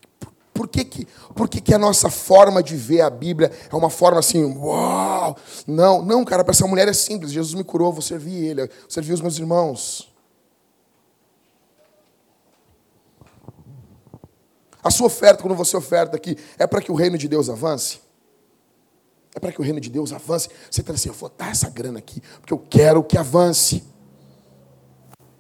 por 0.54 0.68
que, 0.68 0.86
que, 0.86 1.08
por 1.36 1.50
que, 1.50 1.60
que 1.60 1.74
a 1.74 1.80
nossa 1.80 2.10
forma 2.10 2.62
de 2.62 2.76
ver 2.76 3.02
a 3.02 3.10
Bíblia 3.10 3.52
é 3.72 3.76
uma 3.76 3.90
forma 3.90 4.20
assim, 4.20 4.44
uau? 4.44 5.36
Não, 5.66 6.04
não, 6.04 6.24
cara, 6.24 6.44
para 6.44 6.52
essa 6.52 6.68
mulher 6.68 6.88
é 6.88 6.94
simples. 6.94 7.32
Jesus 7.32 7.56
me 7.56 7.64
curou, 7.64 7.92
vou 7.92 8.02
servir 8.02 8.46
ele, 8.46 8.68
vou 8.68 8.70
servir 8.88 9.14
os 9.14 9.22
meus 9.22 9.38
irmãos. 9.40 10.14
A 14.84 14.92
sua 14.92 15.08
oferta, 15.08 15.42
quando 15.42 15.56
você 15.56 15.76
oferta 15.76 16.16
aqui, 16.16 16.38
é 16.60 16.68
para 16.68 16.82
que 16.82 16.92
o 16.92 16.96
reino 16.96 17.18
de 17.18 17.28
Deus 17.28 17.50
avance? 17.50 18.02
É 19.34 19.40
para 19.40 19.52
que 19.52 19.60
o 19.60 19.64
reino 19.64 19.80
de 19.80 19.90
Deus 19.90 20.14
avance. 20.14 20.50
Você 20.70 20.82
está 20.82 20.94
assim, 20.94 21.10
eu 21.10 21.16
vou 21.16 21.32
dar 21.36 21.50
essa 21.50 21.70
grana 21.70 21.98
aqui, 21.98 22.22
porque 22.40 22.54
eu 22.54 22.60
quero 22.60 23.04
que 23.04 23.18
avance. 23.18 23.84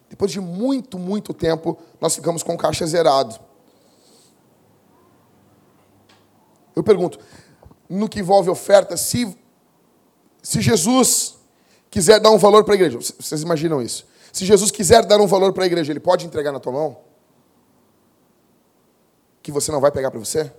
Depois 0.10 0.32
de 0.32 0.40
muito, 0.40 0.98
muito 0.98 1.34
tempo, 1.34 1.78
nós 2.02 2.16
ficamos 2.16 2.42
com 2.42 2.56
o 2.56 2.58
caixa 2.58 2.86
zerado. 2.88 3.53
Eu 6.76 6.84
pergunto, 6.84 7.20
no 7.90 8.10
que 8.10 8.20
envolve 8.20 8.50
oferta, 8.50 8.98
se, 8.98 9.36
se 10.42 10.62
Jesus 10.62 11.36
quiser 11.90 12.20
dar 12.20 12.32
um 12.32 12.38
valor 12.38 12.64
para 12.64 12.74
a 12.74 12.76
igreja, 12.76 12.98
vocês 12.98 13.42
imaginam 13.42 13.82
isso? 13.82 14.08
Se 14.32 14.46
Jesus 14.46 14.72
quiser 14.72 15.06
dar 15.06 15.22
um 15.22 15.28
valor 15.28 15.54
para 15.54 15.64
a 15.64 15.68
igreja, 15.68 15.92
ele 15.92 16.00
pode 16.00 16.26
entregar 16.26 16.52
na 16.52 16.60
tua 16.60 16.74
mão? 16.74 16.98
Que 19.44 19.52
você 19.52 19.72
não 19.72 19.80
vai 19.80 19.92
pegar 19.92 20.10
para 20.10 20.20
você? 20.20 20.52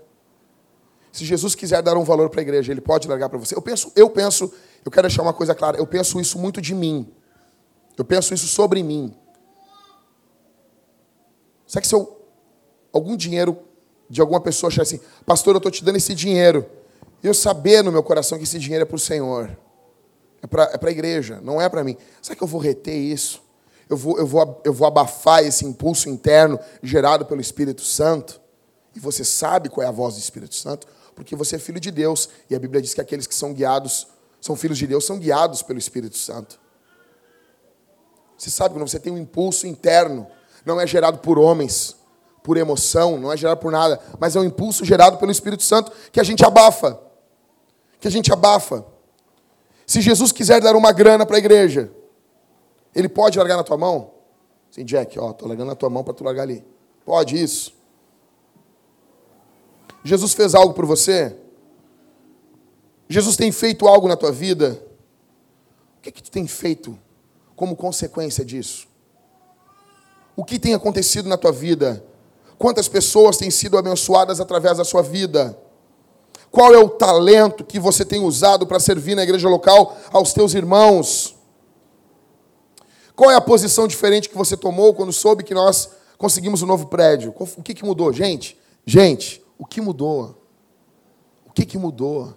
Se 1.11 1.25
Jesus 1.25 1.55
quiser 1.55 1.83
dar 1.83 1.97
um 1.97 2.05
valor 2.05 2.31
para 2.31 2.41
a 2.41 2.43
igreja, 2.43 2.73
ele 2.73 2.81
pode 2.81 3.09
largar 3.09 3.29
para 3.29 3.39
você? 3.39 3.57
Eu 3.57 3.63
penso, 3.63 3.91
eu 3.97 4.09
penso, 4.11 4.53
eu 4.85 4.91
quero 4.91 5.09
deixar 5.09 5.23
uma 5.23 5.33
coisa 5.33 5.55
clara, 5.55 5.77
eu 5.77 5.87
penso 5.87 6.21
isso 6.21 6.39
muito 6.39 6.61
de 6.61 6.75
mim. 6.75 7.13
Eu 7.97 8.05
penso 8.05 8.35
isso 8.35 8.47
sobre 8.47 8.83
mim. 8.83 9.17
Será 11.67 11.81
que 11.81 11.89
se 11.89 11.95
eu 11.95 12.21
algum 12.93 13.17
dinheiro 13.17 13.59
de 14.09 14.21
alguma 14.21 14.41
pessoa 14.41 14.69
achar 14.69 14.83
assim, 14.83 15.01
pastor, 15.25 15.55
eu 15.55 15.59
estou 15.59 15.73
te 15.73 15.85
dando 15.85 15.97
esse 15.97 16.15
dinheiro. 16.15 16.67
Eu 17.23 17.33
saber 17.33 17.83
no 17.83 17.91
meu 17.91 18.03
coração 18.03 18.37
que 18.37 18.45
esse 18.45 18.59
dinheiro 18.59 18.83
é 18.83 18.87
para 18.87 18.97
o 18.97 18.99
Senhor. 18.99 19.57
É 20.43 20.47
para 20.47 20.65
é 20.65 20.87
a 20.87 20.91
igreja, 20.91 21.41
não 21.43 21.61
é 21.61 21.69
para 21.69 21.83
mim. 21.83 21.97
Será 22.21 22.37
que 22.37 22.43
eu 22.43 22.49
vou 22.49 22.61
reter 22.61 22.95
isso? 22.95 23.43
Eu 23.89 23.97
vou, 23.97 24.19
eu, 24.19 24.27
vou, 24.27 24.61
eu 24.65 24.73
vou 24.73 24.87
abafar 24.87 25.43
esse 25.43 25.65
impulso 25.65 26.09
interno 26.09 26.59
gerado 26.83 27.25
pelo 27.25 27.41
Espírito 27.41 27.83
Santo? 27.83 28.41
E 28.95 29.01
você 29.01 29.25
sabe 29.25 29.69
qual 29.69 29.85
é 29.85 29.89
a 29.89 29.93
voz 29.93 30.15
do 30.15 30.21
Espírito 30.21 30.55
Santo? 30.55 30.87
Porque 31.15 31.35
você 31.35 31.57
é 31.57 31.59
filho 31.59 31.81
de 31.81 31.91
Deus. 31.91 32.29
E 32.49 32.55
a 32.55 32.59
Bíblia 32.59 32.83
diz 32.83 32.93
que 32.93 33.01
aqueles 33.01 33.27
que 33.27 33.35
são 33.35 33.53
guiados, 33.53 34.07
são 34.41 34.55
filhos 34.55 34.79
de 34.79 34.87
Deus, 34.87 35.05
são 35.05 35.19
guiados 35.19 35.63
pelo 35.63 35.79
Espírito 35.79 36.17
Santo. 36.17 36.61
Você 38.37 38.51
sabe 38.51 38.75
quando 38.75 38.87
você 38.87 38.99
tem 38.99 39.13
um 39.13 39.19
impulso 39.19 39.67
interno, 39.67 40.27
não 40.65 40.81
é 40.81 40.87
gerado 40.87 41.19
por 41.19 41.39
homens, 41.39 41.97
por 42.45 42.59
emoção, 42.59 43.19
não 43.19 43.33
é 43.33 43.39
gerado 43.39 43.59
por 43.59 43.73
nada, 43.73 43.99
mas 44.21 44.37
é 44.37 44.39
um 44.39 44.45
impulso 44.45 44.85
gerado 44.85 45.17
pelo 45.17 45.33
Espírito 45.33 45.63
Santo 45.63 45.91
que 46.13 46.21
a 46.21 46.23
gente 46.23 46.45
abafa. 46.45 47.01
Que 47.99 48.07
a 48.07 48.11
gente 48.11 48.31
abafa. 48.31 48.85
Se 49.87 50.03
Jesus 50.03 50.31
quiser 50.31 50.61
dar 50.61 50.77
uma 50.77 50.93
grana 50.93 51.25
para 51.25 51.37
a 51.37 51.39
igreja, 51.39 51.91
ele 52.95 53.09
pode 53.09 53.39
largar 53.39 53.57
na 53.57 53.65
tua 53.65 53.79
mão? 53.79 54.11
Sim, 54.71 54.85
Jack, 54.85 55.19
ó, 55.19 55.33
tô 55.33 55.49
largando 55.49 55.71
na 55.71 55.75
tua 55.75 55.89
mão 55.89 56.05
para 56.05 56.13
tu 56.13 56.23
largar 56.23 56.43
ali. 56.43 56.63
Pode 57.03 57.43
isso? 57.43 57.73
Jesus 60.05 60.35
fez 60.35 60.55
algo 60.55 60.75
por 60.75 60.85
você? 60.85 61.35
Jesus 63.09 63.39
tem 63.39 63.51
feito 63.51 63.89
algo 63.89 64.07
na 64.07 64.17
tua 64.17 64.31
vida? 64.31 64.83
O 65.97 66.03
que, 66.03 66.11
é 66.11 66.13
que 66.13 66.23
tu 66.23 66.31
tem 66.31 66.47
feito 66.47 66.99
como 67.57 67.75
consequência 67.75 68.45
disso? 68.45 68.87
O 70.37 70.45
que 70.45 70.59
tem 70.59 70.75
acontecido 70.75 71.27
na 71.27 71.39
tua 71.39 71.51
vida 71.51 72.05
Quantas 72.59 72.89
pessoas 72.89 73.37
têm 73.37 73.51
sido 73.51 73.77
abençoadas 73.77 74.41
através 74.41 74.79
da 74.79 74.85
sua 74.85 75.03
vida? 75.03 75.59
Qual 76.51 76.73
é 76.73 76.79
o 76.79 76.89
talento 76.89 77.65
que 77.65 77.81
você 77.81 78.05
tem 78.05 78.21
usado 78.21 78.67
para 78.67 78.79
servir 78.79 79.15
na 79.15 79.25
igreja 79.25 79.49
local 79.49 79.97
aos 80.13 80.33
teus 80.33 80.55
irmãos? 80.55 81.35
Qual 83.17 83.31
é 83.31 83.35
a 83.35 83.41
posição 83.41 83.87
diferente 83.87 84.29
que 84.29 84.37
você 84.37 84.57
tomou 84.57 84.95
quando 84.95 85.13
soube 85.13 85.45
que 85.45 85.55
nós 85.55 85.91
conseguimos 86.17 86.63
um 86.63 86.67
novo 86.67 86.87
prédio? 86.87 87.35
O 87.37 87.63
que, 87.63 87.75
que 87.75 87.85
mudou? 87.85 88.13
Gente, 88.13 88.57
gente, 88.87 89.45
o 89.59 89.67
que 89.67 89.81
mudou? 89.81 90.43
O 91.47 91.53
que, 91.53 91.67
que 91.67 91.79
mudou? 91.79 92.35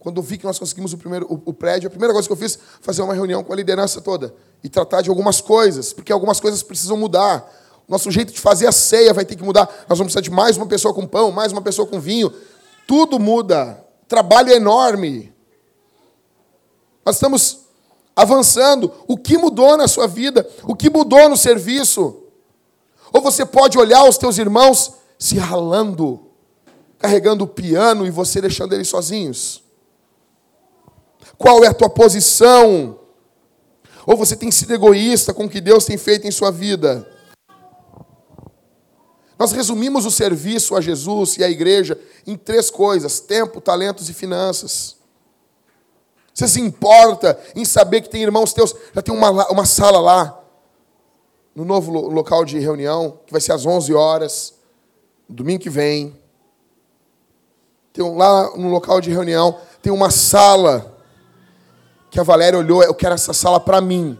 Quando 0.00 0.22
vi 0.22 0.38
que 0.38 0.46
nós 0.46 0.58
conseguimos 0.58 0.94
o, 0.94 0.98
primeiro, 0.98 1.26
o, 1.26 1.50
o 1.50 1.52
prédio, 1.52 1.86
a 1.86 1.90
primeira 1.90 2.14
coisa 2.14 2.26
que 2.26 2.32
eu 2.32 2.36
fiz 2.36 2.56
foi 2.56 2.80
fazer 2.80 3.02
uma 3.02 3.12
reunião 3.12 3.44
com 3.44 3.52
a 3.52 3.56
liderança 3.56 4.00
toda 4.00 4.34
e 4.64 4.68
tratar 4.68 5.02
de 5.02 5.10
algumas 5.10 5.42
coisas, 5.42 5.92
porque 5.92 6.10
algumas 6.10 6.40
coisas 6.40 6.62
precisam 6.62 6.96
mudar. 6.96 7.46
Nosso 7.86 8.10
jeito 8.10 8.32
de 8.32 8.40
fazer 8.40 8.66
a 8.66 8.72
ceia 8.72 9.12
vai 9.12 9.26
ter 9.26 9.36
que 9.36 9.44
mudar. 9.44 9.66
Nós 9.88 9.98
vamos 9.98 10.14
precisar 10.14 10.22
de 10.22 10.30
mais 10.30 10.56
uma 10.56 10.64
pessoa 10.64 10.94
com 10.94 11.06
pão, 11.06 11.30
mais 11.30 11.52
uma 11.52 11.60
pessoa 11.60 11.86
com 11.86 12.00
vinho. 12.00 12.32
Tudo 12.86 13.18
muda. 13.18 13.84
Trabalho 14.08 14.50
é 14.50 14.56
enorme. 14.56 15.34
Nós 17.04 17.16
estamos 17.16 17.66
avançando. 18.16 18.90
O 19.06 19.18
que 19.18 19.36
mudou 19.36 19.76
na 19.76 19.86
sua 19.86 20.06
vida? 20.06 20.48
O 20.64 20.74
que 20.74 20.88
mudou 20.88 21.28
no 21.28 21.36
serviço? 21.36 22.22
Ou 23.12 23.20
você 23.20 23.44
pode 23.44 23.76
olhar 23.76 24.08
os 24.08 24.16
teus 24.16 24.38
irmãos 24.38 24.94
se 25.18 25.36
ralando, 25.36 26.20
carregando 26.98 27.44
o 27.44 27.48
piano 27.48 28.06
e 28.06 28.10
você 28.10 28.40
deixando 28.40 28.72
eles 28.72 28.88
sozinhos. 28.88 29.62
Qual 31.36 31.64
é 31.64 31.68
a 31.68 31.74
tua 31.74 31.88
posição? 31.88 32.98
Ou 34.06 34.16
você 34.16 34.34
tem 34.34 34.50
sido 34.50 34.74
egoísta 34.74 35.32
com 35.32 35.44
o 35.44 35.48
que 35.48 35.60
Deus 35.60 35.84
tem 35.84 35.96
feito 35.96 36.26
em 36.26 36.30
sua 36.30 36.50
vida? 36.50 37.06
Nós 39.38 39.52
resumimos 39.52 40.04
o 40.04 40.10
serviço 40.10 40.76
a 40.76 40.80
Jesus 40.80 41.38
e 41.38 41.44
à 41.44 41.48
igreja 41.48 41.98
em 42.26 42.36
três 42.36 42.70
coisas: 42.70 43.20
tempo, 43.20 43.60
talentos 43.60 44.08
e 44.08 44.12
finanças. 44.12 44.96
Você 46.34 46.46
se 46.46 46.60
importa 46.60 47.38
em 47.54 47.64
saber 47.64 48.00
que 48.02 48.08
tem 48.08 48.22
irmãos 48.22 48.52
teus, 48.52 48.74
já 48.94 49.02
tem 49.02 49.14
uma, 49.14 49.30
uma 49.50 49.64
sala 49.64 50.00
lá, 50.00 50.42
no 51.54 51.64
novo 51.64 51.90
local 51.90 52.44
de 52.44 52.58
reunião, 52.58 53.18
que 53.26 53.32
vai 53.32 53.40
ser 53.40 53.52
às 53.52 53.66
11 53.66 53.92
horas, 53.94 54.54
domingo 55.28 55.62
que 55.62 55.70
vem. 55.70 56.16
Tem 57.92 58.04
um, 58.04 58.16
lá 58.16 58.56
no 58.56 58.68
local 58.68 59.00
de 59.00 59.10
reunião, 59.10 59.58
tem 59.82 59.92
uma 59.92 60.10
sala 60.10 60.89
que 62.10 62.18
a 62.18 62.22
Valéria 62.24 62.58
olhou, 62.58 62.82
eu 62.82 62.94
quero 62.94 63.14
essa 63.14 63.32
sala 63.32 63.60
para 63.60 63.80
mim. 63.80 64.18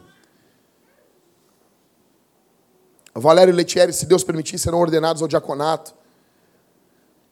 A 3.12 3.18
Valéria 3.18 3.50
e 3.50 3.54
o 3.54 3.56
Letieri, 3.56 3.92
se 3.92 4.06
Deus 4.06 4.22
permitir, 4.22 4.58
serão 4.58 4.78
ordenados 4.78 5.20
ao 5.20 5.28
diaconato. 5.28 5.92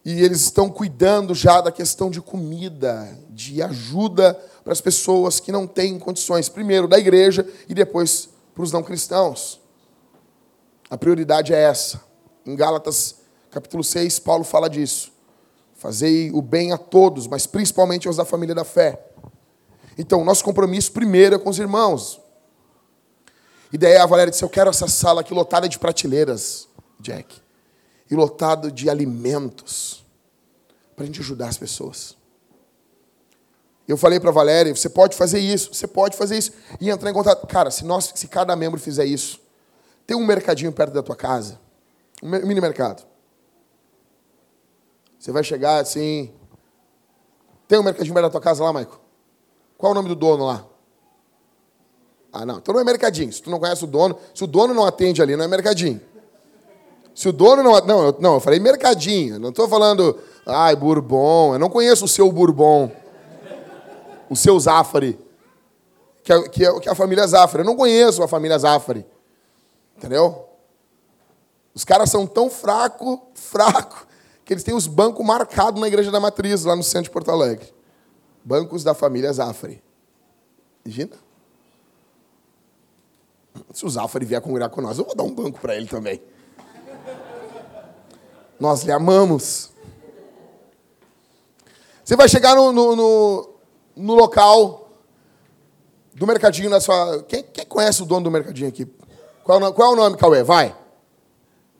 E 0.04 0.22
eles 0.22 0.40
estão 0.40 0.68
cuidando 0.68 1.34
já 1.34 1.60
da 1.60 1.70
questão 1.70 2.10
de 2.10 2.20
comida, 2.20 3.16
de 3.30 3.62
ajuda 3.62 4.34
para 4.64 4.72
as 4.72 4.80
pessoas 4.80 5.38
que 5.38 5.52
não 5.52 5.66
têm 5.66 5.98
condições. 5.98 6.48
Primeiro 6.48 6.88
da 6.88 6.98
igreja 6.98 7.46
e 7.68 7.74
depois 7.74 8.28
para 8.54 8.64
os 8.64 8.72
não 8.72 8.82
cristãos. 8.82 9.60
A 10.90 10.96
prioridade 10.96 11.54
é 11.54 11.60
essa. 11.62 12.00
Em 12.44 12.56
Gálatas, 12.56 13.16
capítulo 13.50 13.84
6, 13.84 14.18
Paulo 14.18 14.42
fala 14.42 14.68
disso. 14.68 15.12
Fazei 15.76 16.30
o 16.32 16.42
bem 16.42 16.72
a 16.72 16.78
todos, 16.78 17.28
mas 17.28 17.46
principalmente 17.46 18.08
aos 18.08 18.16
da 18.16 18.24
família 18.24 18.54
da 18.54 18.64
fé. 18.64 19.08
Então, 19.98 20.24
nosso 20.24 20.44
compromisso 20.44 20.92
primeiro 20.92 21.34
é 21.34 21.38
com 21.38 21.50
os 21.50 21.58
irmãos. 21.58 22.20
E 23.72 23.76
daí 23.76 23.96
a 23.96 24.06
Valéria 24.06 24.30
disse: 24.30 24.44
Eu 24.44 24.48
quero 24.48 24.70
essa 24.70 24.86
sala 24.86 25.22
aqui 25.22 25.34
lotada 25.34 25.68
de 25.68 25.76
prateleiras, 25.76 26.68
Jack, 27.00 27.42
e 28.08 28.14
lotado 28.14 28.70
de 28.70 28.88
alimentos, 28.88 30.06
para 30.94 31.02
a 31.02 31.06
gente 31.06 31.20
ajudar 31.20 31.48
as 31.48 31.58
pessoas. 31.58 32.16
Eu 33.88 33.96
falei 33.96 34.20
para 34.20 34.30
a 34.30 34.32
Valéria: 34.32 34.74
Você 34.74 34.88
pode 34.88 35.16
fazer 35.16 35.40
isso, 35.40 35.74
você 35.74 35.88
pode 35.88 36.16
fazer 36.16 36.38
isso, 36.38 36.52
e 36.80 36.88
entrar 36.88 37.10
em 37.10 37.14
contato. 37.14 37.44
Cara, 37.48 37.70
se, 37.70 37.84
nós, 37.84 38.12
se 38.14 38.28
cada 38.28 38.54
membro 38.54 38.78
fizer 38.78 39.04
isso, 39.04 39.40
tem 40.06 40.16
um 40.16 40.24
mercadinho 40.24 40.72
perto 40.72 40.92
da 40.92 41.02
tua 41.02 41.16
casa, 41.16 41.60
um 42.22 42.28
mini 42.28 42.60
mercado. 42.60 43.04
Você 45.18 45.32
vai 45.32 45.42
chegar 45.42 45.80
assim. 45.80 46.32
Tem 47.66 47.78
um 47.78 47.82
mercadinho 47.82 48.14
perto 48.14 48.26
da 48.26 48.30
tua 48.30 48.40
casa 48.40 48.62
lá, 48.62 48.72
Maico? 48.72 49.07
Qual 49.78 49.90
é 49.90 49.92
o 49.92 49.94
nome 49.94 50.08
do 50.08 50.16
dono 50.16 50.44
lá? 50.44 50.64
Ah, 52.32 52.44
não. 52.44 52.58
Então 52.58 52.74
não 52.74 52.80
é 52.80 52.84
mercadinho. 52.84 53.32
Se 53.32 53.40
tu 53.40 53.48
não 53.48 53.60
conhece 53.60 53.84
o 53.84 53.86
dono, 53.86 54.18
se 54.34 54.42
o 54.42 54.46
dono 54.46 54.74
não 54.74 54.84
atende 54.84 55.22
ali, 55.22 55.36
não 55.36 55.44
é 55.44 55.48
mercadinho. 55.48 56.00
Se 57.14 57.28
o 57.28 57.32
dono 57.32 57.62
não. 57.62 57.80
Não, 57.80 58.06
eu, 58.06 58.16
não, 58.18 58.34
eu 58.34 58.40
falei 58.40 58.58
mercadinho. 58.58 59.38
Não 59.38 59.50
estou 59.50 59.68
falando, 59.68 60.18
ai, 60.44 60.74
Bourbon. 60.74 61.54
Eu 61.54 61.58
não 61.60 61.70
conheço 61.70 62.04
o 62.04 62.08
seu 62.08 62.30
Bourbon. 62.30 62.90
O 64.28 64.36
seu 64.36 64.58
Zafari. 64.58 65.16
Que 66.22 66.32
é, 66.32 66.48
que 66.48 66.64
é, 66.66 66.80
que 66.80 66.88
é 66.88 66.92
a 66.92 66.96
família 66.96 67.26
Zafari. 67.26 67.62
Eu 67.62 67.66
não 67.66 67.76
conheço 67.76 68.22
a 68.22 68.28
família 68.28 68.58
Zafari. 68.58 69.06
Entendeu? 69.96 70.44
Os 71.72 71.84
caras 71.84 72.10
são 72.10 72.26
tão 72.26 72.50
fraco, 72.50 73.22
fraco, 73.34 74.06
que 74.44 74.52
eles 74.52 74.64
têm 74.64 74.74
os 74.74 74.88
bancos 74.88 75.24
marcados 75.24 75.80
na 75.80 75.86
Igreja 75.86 76.10
da 76.10 76.18
Matriz, 76.18 76.64
lá 76.64 76.74
no 76.74 76.82
centro 76.82 77.04
de 77.04 77.10
Porto 77.10 77.30
Alegre. 77.30 77.72
Bancos 78.48 78.82
da 78.82 78.94
família 78.94 79.30
Zafari. 79.30 79.82
Imagina? 80.82 81.14
Se 83.74 83.84
o 83.84 83.90
Zafari 83.90 84.24
vier 84.24 84.40
congregar 84.40 84.70
com 84.70 84.80
nós, 84.80 84.96
eu 84.96 85.04
vou 85.04 85.14
dar 85.14 85.22
um 85.22 85.34
banco 85.34 85.60
para 85.60 85.76
ele 85.76 85.86
também. 85.86 86.18
Nós 88.58 88.84
lhe 88.84 88.90
amamos. 88.90 89.70
Você 92.02 92.16
vai 92.16 92.26
chegar 92.26 92.56
no, 92.56 92.72
no, 92.72 92.96
no, 92.96 93.50
no 93.94 94.14
local 94.14 94.92
do 96.14 96.26
mercadinho 96.26 96.70
na 96.70 96.80
sua. 96.80 97.22
Quem, 97.24 97.42
quem, 97.42 97.66
conhece 97.66 98.02
o 98.02 98.06
dono 98.06 98.24
do 98.24 98.30
mercadinho 98.30 98.70
aqui? 98.70 98.86
Qual, 99.44 99.62
é 99.62 99.72
qual 99.72 99.90
é 99.90 99.92
o 99.92 99.96
nome, 99.96 100.16
Cauê? 100.16 100.42
Vai. 100.42 100.74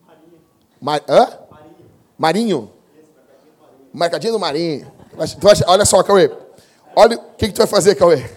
Marinho. 0.07 0.41
Mar... 0.83 1.03
Hã? 1.09 1.39
Marinho. 1.51 1.81
Marinho? 2.19 2.73
Mercadinho 3.91 4.35
do 4.35 4.39
Marinho. 4.39 4.93
Olha 5.66 5.87
só, 5.87 6.03
Cauê. 6.03 6.31
Olha 7.01 7.16
o 7.16 7.36
que, 7.36 7.46
que 7.46 7.53
tu 7.53 7.59
vai 7.59 7.66
fazer, 7.68 7.94
Cauê. 7.94 8.28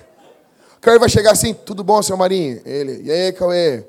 Cauê 0.79 0.99
vai 0.99 1.09
chegar 1.09 1.31
assim, 1.31 1.51
tudo 1.51 1.83
bom, 1.83 1.99
seu 2.03 2.15
Marinho? 2.15 2.61
Ele, 2.63 3.01
e 3.01 3.11
aí, 3.11 3.33
Cauê? 3.33 3.83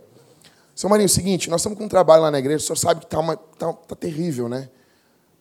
Seu 0.74 0.88
Marinho, 0.88 1.04
é 1.04 1.10
o 1.10 1.10
seguinte, 1.10 1.50
nós 1.50 1.60
estamos 1.60 1.76
com 1.76 1.84
um 1.84 1.88
trabalho 1.88 2.22
lá 2.22 2.30
na 2.30 2.38
igreja, 2.38 2.56
o 2.56 2.66
senhor 2.66 2.76
sabe 2.76 3.00
que 3.00 3.04
está 3.04 3.36
tá, 3.58 3.70
tá 3.70 3.94
terrível, 3.94 4.48
né? 4.48 4.70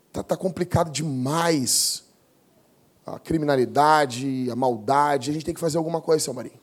Está 0.09 0.21
tá 0.21 0.35
complicado 0.35 0.91
demais. 0.91 2.03
A 3.05 3.19
criminalidade, 3.19 4.49
a 4.51 4.55
maldade, 4.57 5.29
a 5.29 5.33
gente 5.33 5.45
tem 5.45 5.53
que 5.53 5.61
fazer 5.61 5.77
alguma 5.77 6.01
coisa, 6.01 6.21
seu 6.21 6.33
Marinho. 6.33 6.59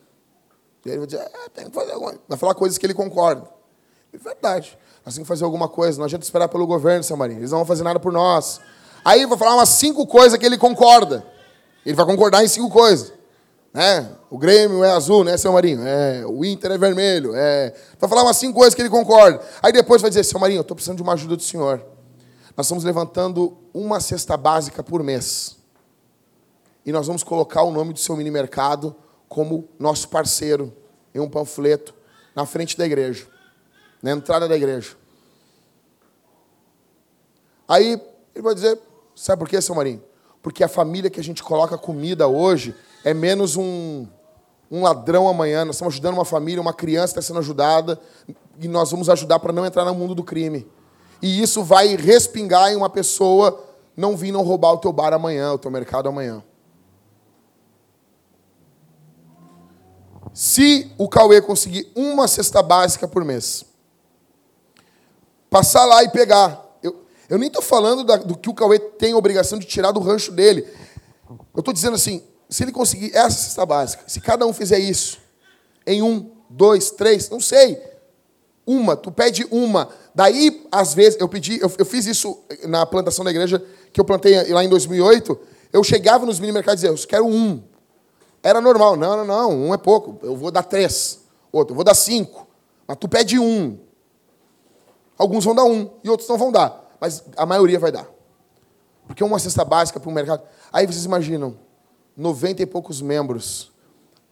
E 0.84 0.90
ele 0.90 0.98
vai 0.98 1.06
dizer, 1.06 1.22
é, 1.22 1.48
tem 1.48 1.70
que 1.70 1.74
fazer 1.74 1.92
alguma 1.92 2.10
coisa. 2.10 2.24
Vai 2.28 2.36
falar 2.36 2.54
coisas 2.54 2.76
que 2.76 2.84
ele 2.84 2.92
concorda. 2.92 3.48
É 4.12 4.18
verdade. 4.18 4.78
Nós 5.06 5.14
temos 5.14 5.26
que 5.26 5.32
fazer 5.32 5.44
alguma 5.44 5.70
coisa, 5.70 5.96
não 5.96 6.04
adianta 6.04 6.26
esperar 6.26 6.48
pelo 6.48 6.66
governo, 6.66 7.02
seu 7.02 7.16
Marinho. 7.16 7.40
Eles 7.40 7.50
não 7.50 7.60
vão 7.60 7.66
fazer 7.66 7.82
nada 7.82 7.98
por 7.98 8.12
nós. 8.12 8.60
Aí 9.02 9.24
vai 9.24 9.38
falar 9.38 9.54
umas 9.54 9.70
cinco 9.70 10.06
coisas 10.06 10.38
que 10.38 10.44
ele 10.44 10.58
concorda. 10.58 11.37
Ele 11.88 11.96
vai 11.96 12.04
concordar 12.04 12.44
em 12.44 12.48
cinco 12.48 12.68
coisas. 12.68 13.14
Né? 13.72 14.14
O 14.28 14.36
Grêmio 14.36 14.84
é 14.84 14.90
azul, 14.90 15.24
né, 15.24 15.38
seu 15.38 15.50
Marinho? 15.50 15.80
É, 15.86 16.22
o 16.26 16.44
Inter 16.44 16.72
é 16.72 16.76
vermelho. 16.76 17.34
É... 17.34 17.74
Vai 17.98 18.10
falar 18.10 18.24
umas 18.24 18.36
cinco 18.36 18.58
coisas 18.58 18.74
que 18.74 18.82
ele 18.82 18.90
concorda. 18.90 19.42
Aí 19.62 19.72
depois 19.72 20.02
vai 20.02 20.10
dizer, 20.10 20.22
seu 20.22 20.38
Marinho, 20.38 20.58
eu 20.58 20.60
estou 20.60 20.74
precisando 20.74 20.98
de 20.98 21.02
uma 21.02 21.14
ajuda 21.14 21.34
do 21.34 21.42
senhor. 21.42 21.82
Nós 22.54 22.66
estamos 22.66 22.84
levantando 22.84 23.56
uma 23.72 24.00
cesta 24.00 24.36
básica 24.36 24.82
por 24.82 25.02
mês. 25.02 25.56
E 26.84 26.92
nós 26.92 27.06
vamos 27.06 27.22
colocar 27.22 27.62
o 27.62 27.70
nome 27.70 27.94
do 27.94 27.98
seu 27.98 28.14
mini 28.14 28.30
mercado 28.30 28.94
como 29.26 29.66
nosso 29.78 30.10
parceiro 30.10 30.70
em 31.14 31.20
um 31.20 31.30
panfleto 31.30 31.94
na 32.36 32.44
frente 32.44 32.76
da 32.76 32.84
igreja, 32.84 33.26
na 34.02 34.10
entrada 34.10 34.46
da 34.46 34.54
igreja. 34.54 34.94
Aí 37.66 37.98
ele 38.34 38.42
vai 38.42 38.54
dizer, 38.54 38.78
sabe 39.16 39.40
por 39.40 39.48
quê, 39.48 39.62
seu 39.62 39.74
Marinho? 39.74 40.06
Porque 40.42 40.62
a 40.62 40.68
família 40.68 41.10
que 41.10 41.20
a 41.20 41.24
gente 41.24 41.42
coloca 41.42 41.76
comida 41.76 42.28
hoje 42.28 42.74
é 43.04 43.12
menos 43.12 43.56
um, 43.56 44.06
um 44.70 44.82
ladrão 44.82 45.28
amanhã. 45.28 45.64
Nós 45.64 45.76
estamos 45.76 45.94
ajudando 45.94 46.14
uma 46.14 46.24
família, 46.24 46.60
uma 46.60 46.72
criança 46.72 47.12
está 47.12 47.22
sendo 47.22 47.38
ajudada, 47.40 48.00
e 48.60 48.68
nós 48.68 48.90
vamos 48.90 49.08
ajudar 49.08 49.38
para 49.38 49.52
não 49.52 49.66
entrar 49.66 49.84
no 49.84 49.94
mundo 49.94 50.14
do 50.14 50.24
crime. 50.24 50.66
E 51.20 51.42
isso 51.42 51.64
vai 51.64 51.96
respingar 51.96 52.70
em 52.70 52.76
uma 52.76 52.88
pessoa 52.88 53.64
não 53.96 54.16
vir 54.16 54.30
não 54.30 54.42
roubar 54.42 54.74
o 54.74 54.78
teu 54.78 54.92
bar 54.92 55.12
amanhã, 55.12 55.52
o 55.52 55.58
teu 55.58 55.72
mercado 55.72 56.08
amanhã. 56.08 56.42
Se 60.32 60.92
o 60.96 61.08
Cauê 61.08 61.40
conseguir 61.42 61.90
uma 61.96 62.28
cesta 62.28 62.62
básica 62.62 63.08
por 63.08 63.24
mês, 63.24 63.64
passar 65.50 65.84
lá 65.84 66.04
e 66.04 66.08
pegar. 66.10 66.64
Eu, 67.28 67.38
nem 67.38 67.48
estou 67.48 67.62
falando 67.62 68.04
da, 68.04 68.16
do 68.16 68.36
que 68.36 68.48
o 68.48 68.54
Cauê 68.54 68.78
tem 68.78 69.14
obrigação 69.14 69.58
de 69.58 69.66
tirar 69.66 69.92
do 69.92 70.00
rancho 70.00 70.32
dele. 70.32 70.66
Eu 71.54 71.60
estou 71.60 71.74
dizendo 71.74 71.94
assim, 71.94 72.22
se 72.48 72.62
ele 72.62 72.72
conseguir 72.72 73.14
essa 73.14 73.36
cesta 73.36 73.66
básica, 73.66 74.04
se 74.06 74.20
cada 74.20 74.46
um 74.46 74.52
fizer 74.52 74.78
isso, 74.78 75.18
em 75.86 76.02
um, 76.02 76.30
dois, 76.48 76.90
três, 76.90 77.28
não 77.28 77.40
sei, 77.40 77.82
uma, 78.66 78.96
tu 78.96 79.10
pede 79.10 79.46
uma. 79.50 79.88
Daí, 80.14 80.66
às 80.70 80.94
vezes, 80.94 81.20
eu 81.20 81.28
pedi, 81.28 81.60
eu, 81.60 81.70
eu 81.78 81.84
fiz 81.84 82.06
isso 82.06 82.38
na 82.64 82.84
plantação 82.86 83.24
da 83.24 83.30
igreja, 83.30 83.62
que 83.92 84.00
eu 84.00 84.04
plantei 84.04 84.52
lá 84.52 84.64
em 84.64 84.68
2008, 84.68 85.38
eu 85.72 85.84
chegava 85.84 86.24
nos 86.24 86.38
mini 86.40 86.52
mercados 86.52 86.82
e 86.82 86.86
dizia, 86.86 87.02
eu 87.02 87.08
quero 87.08 87.26
um. 87.26 87.62
Era 88.42 88.60
normal, 88.60 88.96
não, 88.96 89.16
não, 89.18 89.24
não, 89.24 89.50
um 89.50 89.74
é 89.74 89.78
pouco, 89.78 90.18
eu 90.22 90.36
vou 90.36 90.50
dar 90.50 90.62
três. 90.62 91.20
Outro, 91.50 91.72
eu 91.72 91.76
vou 91.76 91.84
dar 91.84 91.94
cinco. 91.94 92.46
Mas 92.86 92.96
tu 92.98 93.08
pede 93.08 93.38
um. 93.38 93.78
Alguns 95.16 95.44
vão 95.44 95.54
dar 95.54 95.64
um 95.64 95.90
e 96.04 96.08
outros 96.08 96.28
não 96.28 96.38
vão 96.38 96.52
dar. 96.52 96.87
Mas 97.00 97.24
a 97.36 97.46
maioria 97.46 97.78
vai 97.78 97.92
dar. 97.92 98.08
Porque 99.06 99.24
uma 99.24 99.38
cesta 99.38 99.64
básica 99.64 99.98
para 99.98 100.10
um 100.10 100.12
mercado. 100.12 100.42
Aí 100.72 100.86
vocês 100.86 101.04
imaginam, 101.04 101.56
noventa 102.16 102.62
e 102.62 102.66
poucos 102.66 103.00
membros, 103.00 103.72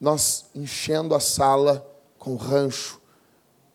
nós 0.01 0.47
enchendo 0.55 1.15
a 1.15 1.21
sala 1.21 1.87
com 2.19 2.33
o 2.33 2.37
rancho, 2.37 3.01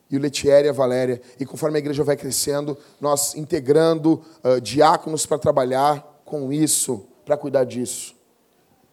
e 0.10 0.18
o 0.18 0.20
Letieri 0.20 0.68
e 0.68 0.70
a 0.70 0.74
Valéria, 0.74 1.22
e 1.40 1.46
conforme 1.46 1.78
a 1.78 1.80
igreja 1.80 2.04
vai 2.04 2.18
crescendo, 2.18 2.78
nós 3.00 3.34
integrando 3.34 4.22
uh, 4.44 4.60
diáconos 4.60 5.26
para 5.26 5.40
trabalhar 5.40 6.22
com 6.26 6.52
isso, 6.52 7.08
para 7.24 7.38
cuidar 7.38 7.64
disso. 7.64 8.14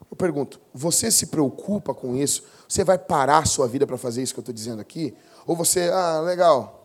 Eu 0.08 0.16
pergunto, 0.16 0.60
você 0.72 1.10
se 1.10 1.26
preocupa 1.26 1.92
com 1.92 2.14
isso? 2.14 2.44
Você 2.68 2.84
vai 2.84 2.96
parar 2.96 3.38
a 3.38 3.44
sua 3.44 3.66
vida 3.66 3.86
para 3.86 3.98
fazer 3.98 4.22
isso 4.22 4.32
que 4.32 4.38
eu 4.38 4.42
estou 4.42 4.54
dizendo 4.54 4.80
aqui? 4.80 5.12
Ou 5.44 5.56
você, 5.56 5.90
ah, 5.92 6.20
legal. 6.20 6.77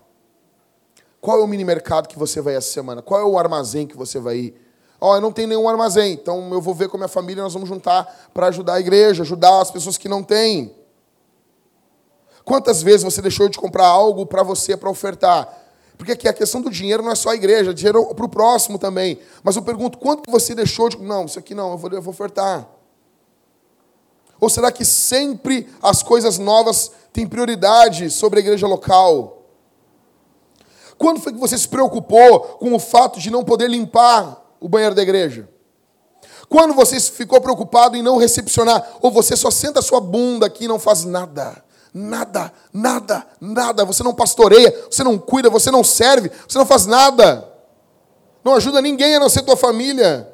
Qual 1.24 1.40
é 1.40 1.42
o 1.42 1.48
mini 1.48 1.64
mercado 1.64 2.10
que 2.10 2.20
você 2.20 2.42
vai 2.42 2.54
essa 2.54 2.70
semana? 2.70 3.02
Qual 3.02 3.18
é 3.18 3.24
o 3.24 3.40
armazém 3.40 3.88
que 3.88 3.96
você 3.96 4.20
vai 4.20 4.36
ir? 4.36 4.62
Ó, 5.00 5.10
oh, 5.10 5.16
eu 5.16 5.22
não 5.22 5.32
tenho 5.32 5.48
nenhum 5.48 5.70
armazém, 5.70 6.12
então 6.12 6.54
eu 6.54 6.60
vou 6.60 6.76
ver 6.76 6.90
com 6.90 6.98
a 6.98 7.00
minha 7.00 7.08
família, 7.08 7.42
nós 7.42 7.54
vamos 7.54 7.70
juntar 7.70 8.30
para 8.34 8.48
ajudar 8.48 8.74
a 8.74 8.80
igreja, 8.82 9.24
ajudar 9.24 9.62
as 9.62 9.72
pessoas 9.72 9.98
que 9.98 10.10
não 10.10 10.22
têm. 10.22 10.76
Quantas 12.44 12.84
vezes 12.84 13.04
você 13.04 13.22
deixou 13.22 13.48
de 13.48 13.58
comprar 13.58 13.88
algo 13.88 14.26
para 14.26 14.44
você, 14.44 14.76
para 14.76 14.90
ofertar? 14.90 15.48
Porque 15.98 16.12
aqui 16.12 16.28
a 16.28 16.34
questão 16.34 16.60
do 16.60 16.70
dinheiro 16.70 17.02
não 17.02 17.12
é 17.12 17.16
só 17.16 17.30
a 17.30 17.36
igreja, 17.36 17.72
é 17.72 17.74
dinheiro 17.74 18.14
para 18.14 18.26
o 18.26 18.30
próximo 18.30 18.78
também. 18.78 19.18
Mas 19.42 19.56
eu 19.56 19.62
pergunto, 19.62 20.00
quanto 20.00 20.30
você 20.30 20.54
deixou 20.54 20.90
de. 20.90 20.98
Não, 20.98 21.24
isso 21.24 21.40
aqui 21.40 21.56
não, 21.56 21.72
eu 21.72 21.78
vou, 21.78 21.90
eu 21.90 22.02
vou 22.02 22.14
ofertar. 22.14 22.68
Ou 24.42 24.50
será 24.50 24.74
que 24.74 24.84
sempre 24.84 25.70
as 25.82 26.04
coisas 26.04 26.38
novas 26.38 26.92
têm 27.14 27.26
prioridade 27.26 28.10
sobre 28.10 28.40
a 28.40 28.42
igreja 28.42 28.68
local? 28.68 29.43
Quando 31.04 31.20
foi 31.20 31.34
que 31.34 31.38
você 31.38 31.58
se 31.58 31.68
preocupou 31.68 32.40
com 32.60 32.74
o 32.74 32.80
fato 32.80 33.20
de 33.20 33.30
não 33.30 33.44
poder 33.44 33.70
limpar 33.70 34.42
o 34.58 34.70
banheiro 34.70 34.96
da 34.96 35.02
igreja? 35.02 35.50
Quando 36.48 36.74
você 36.74 36.98
ficou 36.98 37.42
preocupado 37.42 37.98
em 37.98 38.02
não 38.02 38.16
recepcionar, 38.16 38.88
ou 39.02 39.12
você 39.12 39.36
só 39.36 39.52
senta 39.52 39.80
a 39.80 39.84
sua 39.84 40.00
bunda 40.00 40.46
aqui 40.46 40.64
e 40.64 40.68
não 40.70 40.80
faz 40.80 41.04
nada? 41.04 41.62
Nada, 41.94 42.54
nada, 42.72 43.28
nada. 43.42 43.84
Você 43.84 44.02
não 44.02 44.16
pastoreia, 44.16 44.74
você 44.90 45.04
não 45.04 45.20
cuida, 45.20 45.50
você 45.50 45.70
não 45.70 45.84
serve, 45.84 46.32
você 46.48 46.58
não 46.58 46.66
faz 46.66 46.86
nada. 46.86 47.52
Não 48.42 48.56
ajuda 48.56 48.82
ninguém 48.82 49.18
a 49.18 49.20
não 49.20 49.28
ser 49.28 49.42
tua 49.42 49.58
família. 49.58 50.34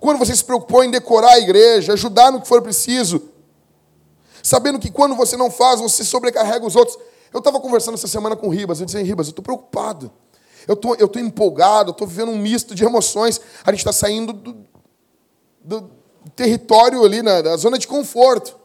Quando 0.00 0.18
você 0.18 0.34
se 0.34 0.42
preocupou 0.42 0.82
em 0.82 0.90
decorar 0.90 1.34
a 1.34 1.38
igreja, 1.38 1.92
ajudar 1.92 2.32
no 2.32 2.40
que 2.40 2.48
for 2.48 2.62
preciso, 2.62 3.30
sabendo 4.42 4.80
que 4.80 4.90
quando 4.90 5.14
você 5.14 5.36
não 5.36 5.52
faz, 5.52 5.80
você 5.80 6.02
sobrecarrega 6.02 6.66
os 6.66 6.74
outros. 6.74 6.98
Eu 7.32 7.38
estava 7.38 7.60
conversando 7.60 7.94
essa 7.94 8.08
semana 8.08 8.36
com 8.36 8.48
o 8.48 8.50
Ribas, 8.50 8.80
eu 8.80 8.86
disse, 8.86 9.02
Ribas, 9.02 9.26
eu 9.26 9.30
estou 9.30 9.42
preocupado. 9.42 10.10
Eu 10.66 10.74
tô, 10.74 10.94
estou 10.94 11.08
tô 11.08 11.18
empolgado, 11.18 11.92
estou 11.92 12.06
vivendo 12.06 12.30
um 12.30 12.38
misto 12.38 12.74
de 12.74 12.84
emoções. 12.84 13.40
A 13.64 13.70
gente 13.70 13.80
está 13.80 13.92
saindo 13.92 14.32
do, 14.32 14.56
do, 15.62 15.90
território 16.34 17.04
ali, 17.04 17.22
na, 17.22 17.40
da 17.40 17.56
zona 17.56 17.78
de 17.78 17.86
conforto. 17.86 18.56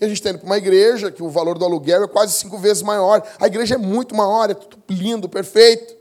E 0.00 0.04
a 0.04 0.08
gente 0.08 0.18
está 0.18 0.30
indo 0.30 0.38
para 0.38 0.46
uma 0.46 0.58
igreja 0.58 1.10
que 1.10 1.22
o 1.22 1.28
valor 1.28 1.58
do 1.58 1.64
aluguel 1.64 2.04
é 2.04 2.08
quase 2.08 2.34
cinco 2.34 2.58
vezes 2.58 2.82
maior. 2.82 3.26
A 3.38 3.46
igreja 3.46 3.74
é 3.74 3.78
muito 3.78 4.14
maior, 4.14 4.50
é 4.50 4.54
tudo 4.54 4.78
lindo, 4.88 5.28
perfeito. 5.28 5.94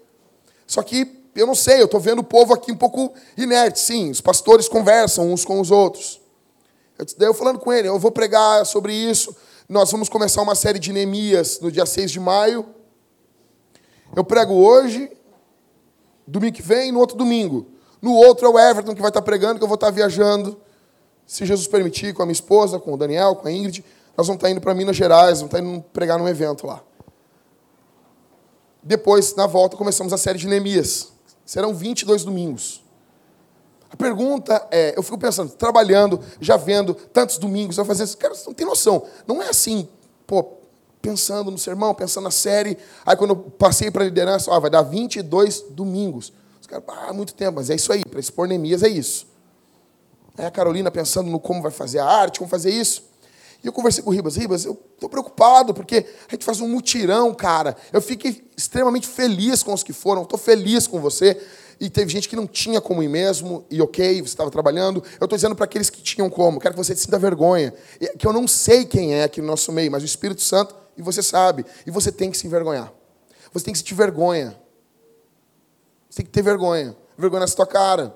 Só 0.66 0.82
que, 0.82 1.22
eu 1.36 1.47
não 1.47 1.55
sei, 1.55 1.82
eu 1.82 1.86
estou 1.86 1.99
vendo 1.99 2.20
o 2.20 2.24
povo 2.24 2.53
aqui 2.53 2.72
um 2.72 2.78
pouco 2.78 3.14
inerte. 3.38 3.80
Sim, 3.80 4.10
os 4.10 4.22
pastores 4.22 4.68
conversam 4.68 5.32
uns 5.32 5.45
com 5.45 5.60
os 5.60 5.72
outros. 5.72 6.22
Eu, 6.97 7.05
daí 7.18 7.28
eu 7.28 7.34
falando 7.34 7.60
com 7.60 7.72
ele, 7.72 7.88
eu 7.88 7.99
vou 7.99 8.12
pregar 8.12 8.66
sobre 8.66 8.93
isso. 8.93 9.36
Nós 9.70 9.92
vamos 9.92 10.10
começar 10.10 10.42
uma 10.42 10.56
série 10.56 10.80
de 10.80 10.92
Neemias 10.92 11.60
no 11.60 11.72
dia 11.72 11.86
6 11.86 12.10
de 12.10 12.20
maio. 12.20 12.66
Eu 14.16 14.24
prego 14.24 14.56
hoje, 14.56 15.12
domingo 16.26 16.56
que 16.56 16.64
vem, 16.64 16.92
no 16.92 16.98
outro 16.98 17.16
domingo. 17.16 17.68
No 18.02 18.16
outro 18.16 18.48
é 18.48 18.50
o 18.50 18.58
Everton 18.58 18.96
que 18.96 19.02
vai 19.02 19.12
estar 19.12 19.22
pregando, 19.22 19.60
que 19.60 19.64
eu 19.64 19.68
vou 19.68 19.76
estar 19.76 19.92
viajando. 19.92 20.60
se 21.28 21.46
Jesus 21.46 21.68
permitir, 21.68 22.16
com 22.16 22.24
a 22.24 22.26
minha 22.26 22.34
esposa, 22.34 22.80
com 22.80 22.96
o 22.96 22.98
Daniel, 22.98 23.36
com 23.36 23.48
a 23.48 23.52
Ingrid, 23.52 23.86
nós 24.18 24.26
vamos 24.26 24.40
estar 24.40 24.50
indo 24.50 24.60
para 24.60 24.74
Minas 24.74 24.96
Gerais, 24.96 25.40
vamos 25.40 25.54
estar 25.54 25.64
indo 25.64 25.84
pregar 25.94 26.18
num 26.18 26.28
evento 26.28 26.66
lá. 26.66 26.82
Depois, 28.82 29.36
na 29.36 29.46
volta, 29.46 29.78
começamos 29.78 30.12
a 30.12 30.18
série 30.18 30.40
de 30.40 30.48
Neemias. 30.48 31.12
Serão 31.46 31.76
22 31.76 32.24
domingos. 32.24 32.84
A 33.92 33.98
pergunta 33.98 34.68
é, 34.70 34.94
eu 34.96 35.02
fico 35.02 35.18
pensando, 35.18 35.52
trabalhando, 35.52 36.20
já 36.40 36.58
vendo 36.58 36.94
tantos 36.94 37.38
domingos, 37.38 37.78
eu 37.78 37.86
fazer 37.86 38.04
isso, 38.04 38.18
cara, 38.18 38.36
você 38.36 38.46
não 38.46 38.54
tem 38.54 38.66
noção. 38.66 39.04
Não 39.26 39.42
é 39.42 39.50
assim, 39.50 39.90
pô, 40.28 40.44
pensando 41.02 41.50
no 41.50 41.58
sermão, 41.58 41.94
pensando 41.96 42.26
na 42.26 42.32
série. 42.32 42.78
Aí 43.06 43.16
quando 43.16 43.32
eu 43.32 43.36
passei 43.36 43.90
para 43.90 44.04
a 44.04 44.06
liderança, 44.06 44.52
ó, 44.52 44.60
vai 44.60 44.70
dar 44.70 44.84
22 44.84 45.62
domingos. 45.72 46.32
Os 46.62 46.68
caras, 46.68 46.84
ah, 46.88 47.14
muito 47.14 47.34
tempo, 47.34 47.54
mas 47.56 47.70
é 47.70 47.76
isso 47.76 47.92
aí, 47.92 48.04
para 48.06 48.20
expor 48.20 48.48
Neemias 48.48 48.84
é 48.84 48.90
isso. 48.90 49.28
Aí 50.38 50.46
a 50.46 50.52
Carolina 50.52 50.92
pensando 50.92 51.30
no 51.30 51.40
como 51.40 51.62
vai 51.62 51.72
fazer 51.72 52.00
a 52.00 52.06
arte, 52.06 52.40
como 52.40 52.50
fazer 52.50 52.70
isso. 52.70 53.10
E 53.62 53.68
eu 53.68 53.74
conversei 53.74 54.02
com 54.02 54.10
o 54.10 54.14
Ribas, 54.14 54.38
Ribas, 54.38 54.64
eu 54.64 54.80
estou 54.94 55.10
preocupado, 55.10 55.74
porque 55.74 56.06
a 56.28 56.32
gente 56.32 56.46
faz 56.46 56.62
um 56.62 56.68
mutirão, 56.70 57.34
cara. 57.34 57.76
Eu 57.92 58.02
fiquei 58.02 58.48
extremamente 58.56 59.06
feliz 59.06 59.62
com 59.62 59.74
os 59.74 59.84
que 59.84 59.92
foram, 59.92 60.24
estou 60.24 60.40
feliz 60.40 60.88
com 60.88 61.02
você. 61.02 61.42
E 61.80 61.90
teve 61.90 62.12
gente 62.12 62.28
que 62.28 62.36
não 62.36 62.46
tinha 62.46 62.82
como 62.82 63.02
ir 63.02 63.08
mesmo, 63.08 63.66
e 63.70 63.82
ok, 63.82 64.22
você 64.22 64.28
estava 64.28 64.52
trabalhando. 64.52 65.02
Eu 65.20 65.26
estou 65.26 65.38
dizendo 65.38 65.56
para 65.56 65.64
aqueles 65.64 65.90
que 65.90 66.02
tinham 66.02 66.30
como, 66.30 66.60
quero 66.60 66.74
que 66.74 66.78
você 66.78 66.96
sinta 66.96 67.18
vergonha. 67.18 67.74
Que 68.18 68.28
eu 68.28 68.34
não 68.34 68.48
sei 68.48 68.84
quem 68.86 69.16
é 69.16 69.24
aqui 69.24 69.40
no 69.40 69.48
nosso 69.48 69.72
meio, 69.72 69.90
mas 69.90 70.04
o 70.04 70.06
Espírito 70.06 70.42
Santo, 70.42 70.76
e 70.98 71.02
você 71.02 71.24
sabe. 71.24 71.66
E 71.88 71.92
você 71.92 72.12
tem 72.12 72.30
que 72.30 72.38
se 72.38 72.46
envergonhar. 72.46 72.92
Você 73.54 73.66
tem 73.66 73.72
que 73.72 73.78
sentir 73.80 73.96
vergonha. 73.96 74.60
Você 76.10 76.18
tem 76.18 76.26
que 76.26 76.32
ter 76.32 76.42
vergonha. 76.42 76.96
Vergonha 77.18 77.42
nessa 77.42 77.56
tua 77.56 77.68
cara. 77.68 78.16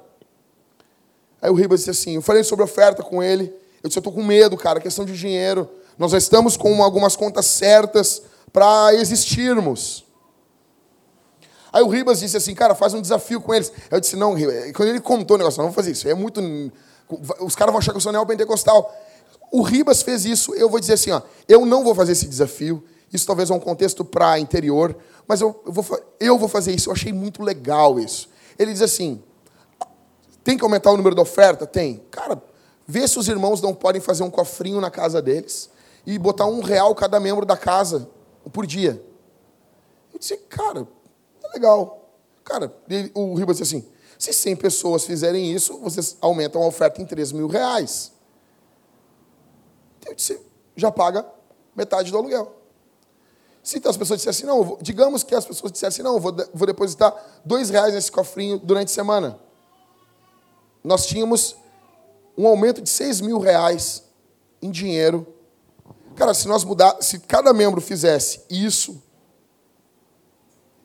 Aí 1.41 1.49
o 1.49 1.53
Ribas 1.53 1.80
disse 1.80 1.91
assim: 1.91 2.16
eu 2.16 2.22
falei 2.22 2.43
sobre 2.43 2.64
oferta 2.64 3.01
com 3.01 3.24
ele. 3.24 3.45
Eu 3.82 3.88
disse: 3.88 3.97
eu 3.97 4.01
estou 4.01 4.14
com 4.14 4.24
medo, 4.24 4.57
cara, 4.57 4.80
questão 4.80 5.05
de 5.05 5.18
dinheiro. 5.18 5.70
Nós 5.97 6.11
já 6.11 6.18
estamos 6.18 6.57
com 6.57 6.84
algumas 6.84 7.16
contas 7.16 7.45
certas 7.45 8.24
para 8.51 8.93
existirmos. 8.95 10.05
Aí 11.74 11.82
o 11.82 11.88
Ribas 11.88 12.19
disse 12.19 12.38
assim, 12.38 12.53
cara, 12.53 12.76
faz 12.76 12.93
um 12.93 13.01
desafio 13.01 13.41
com 13.41 13.51
eles. 13.51 13.74
Eu 13.89 13.99
disse, 13.99 14.15
não, 14.15 14.36
Ribas. 14.36 14.71
Quando 14.74 14.89
ele 14.89 15.01
contou 15.01 15.34
o 15.34 15.38
negócio, 15.39 15.57
não 15.57 15.65
vou 15.65 15.74
fazer 15.74 15.91
isso. 15.91 16.07
É 16.07 16.13
muito. 16.13 16.39
Os 17.41 17.55
caras 17.55 17.71
vão 17.74 17.80
achar 17.80 17.91
que 17.91 17.97
eu 17.97 18.01
sou 18.01 18.11
neopentecostal. 18.11 18.95
O 19.51 19.63
Ribas 19.63 20.03
fez 20.03 20.24
isso, 20.24 20.53
eu 20.53 20.69
vou 20.69 20.80
dizer 20.80 20.93
assim, 20.93 21.11
ó, 21.11 21.21
eu 21.47 21.65
não 21.65 21.84
vou 21.84 21.95
fazer 21.95 22.11
esse 22.11 22.28
desafio. 22.28 22.84
Isso 23.11 23.26
talvez 23.26 23.49
é 23.49 23.53
um 23.53 23.59
contexto 23.59 24.03
para 24.05 24.39
interior, 24.39 24.95
mas 25.28 25.41
eu, 25.41 25.61
eu, 25.65 25.71
vou, 25.71 25.99
eu 26.19 26.38
vou 26.38 26.47
fazer 26.47 26.74
isso. 26.74 26.89
Eu 26.89 26.93
achei 26.93 27.11
muito 27.11 27.43
legal 27.43 27.99
isso. 27.99 28.30
Ele 28.57 28.71
diz 28.71 28.82
assim: 28.82 29.21
tem 30.43 30.57
que 30.57 30.63
aumentar 30.63 30.91
o 30.91 30.97
número 30.97 31.15
de 31.15 31.21
oferta? 31.21 31.65
Tem. 31.65 32.03
Cara, 32.11 32.41
vê 32.88 33.07
se 33.07 33.17
os 33.17 33.28
irmãos 33.28 33.61
não 33.61 33.74
podem 33.74 34.01
fazer 34.01 34.24
um 34.24 34.30
cofrinho 34.30 34.82
na 34.82 34.91
casa 34.91 35.21
deles 35.21 35.69
e 36.05 36.17
botar 36.19 36.45
um 36.45 36.61
real 36.61 36.93
cada 36.93 37.19
membro 37.19 37.45
da 37.45 37.55
casa 37.55 38.09
por 38.51 38.65
dia. 38.65 39.03
Eu 40.11 40.19
disse, 40.19 40.36
cara, 40.49 40.88
legal. 41.54 42.10
Cara, 42.43 42.74
o 43.14 43.36
Ribas 43.36 43.58
disse 43.58 43.78
assim: 43.78 43.88
se 44.18 44.34
100 44.34 44.56
pessoas 44.58 45.06
fizerem 45.06 45.51
isso, 45.51 45.80
vocês 45.80 46.18
aumentam 46.22 46.62
a 46.62 46.68
oferta 46.68 47.01
em 47.01 47.06
3 47.06 47.32
mil 47.32 47.47
reais. 47.47 48.12
Eu 50.06 50.16
disse: 50.16 50.39
já 50.76 50.91
paga 50.91 51.26
metade 51.76 52.12
do 52.12 52.18
aluguel. 52.18 52.60
Se 53.64 53.78
então 53.78 53.89
as 53.89 53.95
pessoas 53.95 54.20
dissessem, 54.20 54.45
não, 54.45 54.62
vou, 54.62 54.78
digamos 54.82 55.24
que 55.24 55.34
as 55.34 55.45
pessoas 55.45 55.72
dissessem, 55.72 56.04
não, 56.04 56.20
vou, 56.20 56.36
vou 56.54 56.68
depositar 56.68 57.16
dois 57.45 57.70
reais 57.70 57.93
nesse 57.93 58.12
cofrinho 58.12 58.60
durante 58.60 58.89
a 58.89 58.93
semana. 58.93 59.39
Nós 60.84 61.06
tínhamos 61.06 61.56
um 62.38 62.45
aumento 62.45 62.82
de 62.82 62.89
6 62.89 63.22
mil 63.22 63.39
reais 63.39 64.04
em 64.62 64.70
dinheiro. 64.70 65.26
Cara, 66.16 66.34
se 66.34 66.45
nós 66.45 66.66
mudar, 66.66 66.97
se 67.01 67.20
cada 67.20 67.54
membro 67.54 67.80
fizesse 67.80 68.41
isso, 68.49 69.01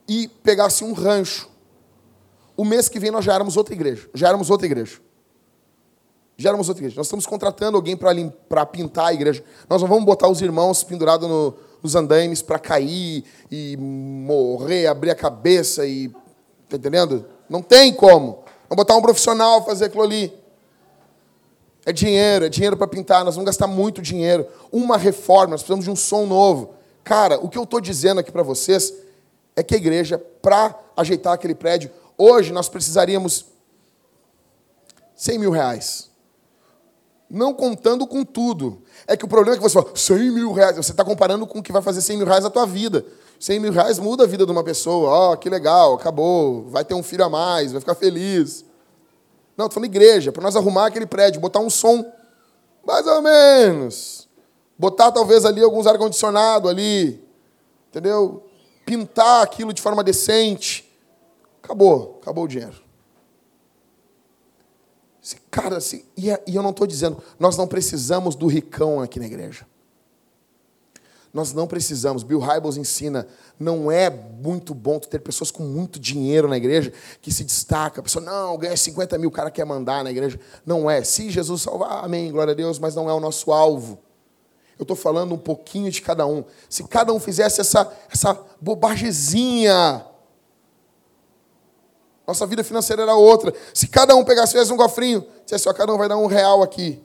e 0.08 0.26
pegasse 0.26 0.82
um 0.82 0.92
rancho. 0.92 1.48
O 2.56 2.64
mês 2.64 2.88
que 2.88 2.98
vem 2.98 3.10
nós 3.10 3.24
já 3.24 3.34
éramos 3.34 3.56
outra 3.56 3.74
igreja. 3.74 4.08
Já 4.14 4.28
éramos 4.28 4.48
outra 4.50 4.66
igreja. 4.66 4.98
Já 6.36 6.48
éramos 6.48 6.68
outra 6.68 6.82
igreja. 6.82 6.96
Nós 6.96 7.06
estamos 7.06 7.26
contratando 7.26 7.76
alguém 7.76 7.96
para 7.96 8.64
pintar 8.64 9.06
a 9.06 9.12
igreja. 9.14 9.44
Nós 9.68 9.82
não 9.82 9.88
vamos 9.88 10.04
botar 10.04 10.28
os 10.28 10.40
irmãos 10.40 10.82
pendurados 10.82 11.28
no, 11.28 11.54
nos 11.82 11.94
andaimes 11.94 12.40
para 12.40 12.58
cair 12.58 13.24
e 13.50 13.76
morrer, 13.76 14.86
abrir 14.86 15.10
a 15.10 15.14
cabeça 15.14 15.86
e. 15.86 16.10
Está 16.64 16.76
entendendo? 16.76 17.24
Não 17.48 17.62
tem 17.62 17.92
como. 17.92 18.44
Vamos 18.68 18.84
botar 18.84 18.96
um 18.96 19.02
profissional 19.02 19.64
fazer 19.64 19.86
aquilo 19.86 20.02
ali. 20.02 20.32
É 21.86 21.92
dinheiro, 21.92 22.44
é 22.44 22.48
dinheiro 22.48 22.76
para 22.76 22.86
pintar. 22.86 23.24
Nós 23.24 23.34
vamos 23.34 23.46
gastar 23.46 23.66
muito 23.66 24.02
dinheiro. 24.02 24.46
Uma 24.70 24.96
reforma, 24.96 25.52
nós 25.52 25.62
precisamos 25.62 25.84
de 25.84 25.90
um 25.90 25.96
som 25.96 26.26
novo. 26.26 26.74
Cara, 27.02 27.38
o 27.38 27.48
que 27.48 27.56
eu 27.56 27.62
estou 27.62 27.80
dizendo 27.80 28.20
aqui 28.20 28.30
para 28.30 28.42
vocês 28.42 28.92
é 29.58 29.62
que 29.64 29.74
a 29.74 29.78
igreja, 29.78 30.18
para 30.40 30.72
ajeitar 30.96 31.32
aquele 31.32 31.54
prédio, 31.54 31.90
hoje 32.16 32.52
nós 32.52 32.68
precisaríamos 32.68 33.46
100 35.16 35.38
mil 35.40 35.50
reais. 35.50 36.08
Não 37.28 37.52
contando 37.52 38.06
com 38.06 38.24
tudo. 38.24 38.80
É 39.04 39.16
que 39.16 39.24
o 39.24 39.28
problema 39.28 39.56
é 39.56 39.58
que 39.58 39.62
você 39.62 39.74
fala, 39.74 39.90
100 39.96 40.30
mil 40.30 40.52
reais. 40.52 40.76
Você 40.76 40.92
está 40.92 41.04
comparando 41.04 41.44
com 41.44 41.58
o 41.58 41.62
que 41.62 41.72
vai 41.72 41.82
fazer 41.82 42.00
100 42.00 42.18
mil 42.18 42.26
reais 42.26 42.44
na 42.44 42.50
tua 42.50 42.64
vida. 42.64 43.04
100 43.40 43.58
mil 43.58 43.72
reais 43.72 43.98
muda 43.98 44.22
a 44.22 44.26
vida 44.28 44.46
de 44.46 44.52
uma 44.52 44.62
pessoa. 44.62 45.10
Ó, 45.10 45.32
oh, 45.32 45.36
que 45.36 45.50
legal, 45.50 45.94
acabou. 45.94 46.68
Vai 46.68 46.84
ter 46.84 46.94
um 46.94 47.02
filho 47.02 47.24
a 47.24 47.28
mais, 47.28 47.72
vai 47.72 47.80
ficar 47.80 47.96
feliz. 47.96 48.64
Não, 49.56 49.66
estou 49.66 49.80
falando 49.80 49.92
igreja, 49.92 50.30
para 50.30 50.42
nós 50.44 50.54
arrumar 50.54 50.86
aquele 50.86 51.06
prédio, 51.06 51.40
botar 51.40 51.58
um 51.58 51.68
som 51.68 52.04
mais 52.86 53.04
ou 53.08 53.20
menos. 53.20 54.28
Botar 54.78 55.10
talvez 55.10 55.44
ali 55.44 55.64
alguns 55.64 55.88
ar-condicionado 55.88 56.68
ali. 56.68 57.20
Entendeu? 57.90 58.47
Pintar 58.88 59.42
aquilo 59.42 59.74
de 59.74 59.82
forma 59.82 60.02
decente. 60.02 60.90
Acabou, 61.62 62.18
acabou 62.22 62.44
o 62.44 62.48
dinheiro. 62.48 62.88
Cara, 65.50 65.76
assim, 65.76 66.04
e 66.16 66.30
eu 66.30 66.62
não 66.62 66.70
estou 66.70 66.86
dizendo, 66.86 67.22
nós 67.38 67.54
não 67.58 67.68
precisamos 67.68 68.34
do 68.34 68.46
ricão 68.46 69.02
aqui 69.02 69.20
na 69.20 69.26
igreja. 69.26 69.66
Nós 71.34 71.52
não 71.52 71.66
precisamos. 71.66 72.22
Bill 72.22 72.38
Hybels 72.38 72.78
ensina, 72.78 73.28
não 73.60 73.92
é 73.92 74.08
muito 74.08 74.72
bom 74.74 74.98
ter 74.98 75.18
pessoas 75.18 75.50
com 75.50 75.62
muito 75.64 76.00
dinheiro 76.00 76.48
na 76.48 76.56
igreja 76.56 76.90
que 77.20 77.30
se 77.30 77.44
destaca. 77.44 78.00
A 78.00 78.02
pessoa, 78.02 78.24
não, 78.24 78.56
ganha 78.56 78.74
50 78.74 79.18
mil, 79.18 79.28
o 79.28 79.32
cara 79.32 79.50
quer 79.50 79.66
mandar 79.66 80.02
na 80.02 80.10
igreja. 80.10 80.40
Não 80.64 80.90
é. 80.90 81.04
Se 81.04 81.28
Jesus 81.28 81.60
salvar, 81.60 82.02
amém, 82.02 82.32
glória 82.32 82.52
a 82.52 82.56
Deus, 82.56 82.78
mas 82.78 82.94
não 82.94 83.10
é 83.10 83.12
o 83.12 83.20
nosso 83.20 83.52
alvo. 83.52 83.98
Eu 84.78 84.84
estou 84.84 84.96
falando 84.96 85.34
um 85.34 85.38
pouquinho 85.38 85.90
de 85.90 86.00
cada 86.00 86.24
um. 86.24 86.44
Se 86.70 86.84
cada 86.84 87.12
um 87.12 87.18
fizesse 87.18 87.60
essa, 87.60 87.92
essa 88.12 88.38
bobagezinha, 88.60 90.04
nossa 92.24 92.46
vida 92.46 92.62
financeira 92.62 93.02
era 93.02 93.14
outra. 93.16 93.52
Se 93.74 93.88
cada 93.88 94.14
um 94.14 94.22
pegasse 94.22 94.52
fizesse 94.52 94.72
um 94.72 94.76
cofrinho, 94.76 95.26
dissesse, 95.44 95.68
ó, 95.68 95.72
cada 95.72 95.92
um 95.92 95.98
vai 95.98 96.08
dar 96.08 96.16
um 96.16 96.26
real 96.26 96.62
aqui. 96.62 97.02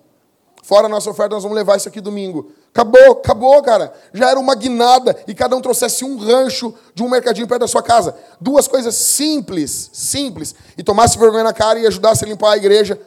Fora 0.61 0.85
a 0.85 0.89
nossa 0.89 1.09
oferta, 1.09 1.33
nós 1.33 1.43
vamos 1.43 1.57
levar 1.57 1.75
isso 1.75 1.89
aqui 1.89 1.99
domingo. 1.99 2.51
Acabou, 2.69 3.13
acabou, 3.13 3.61
cara. 3.63 3.91
Já 4.13 4.29
era 4.29 4.39
uma 4.39 4.53
guinada 4.53 5.17
e 5.27 5.33
cada 5.33 5.55
um 5.55 5.61
trouxesse 5.61 6.05
um 6.05 6.17
rancho 6.17 6.73
de 6.93 7.01
um 7.01 7.09
mercadinho 7.09 7.47
perto 7.47 7.61
da 7.61 7.67
sua 7.67 7.81
casa. 7.81 8.15
Duas 8.39 8.67
coisas 8.67 8.93
simples, 8.95 9.89
simples. 9.91 10.53
E 10.77 10.83
tomasse 10.83 11.17
vergonha 11.17 11.43
na 11.43 11.53
cara 11.53 11.79
e 11.79 11.87
ajudasse 11.87 12.23
a 12.23 12.27
limpar 12.27 12.51
a 12.51 12.57
igreja 12.57 12.99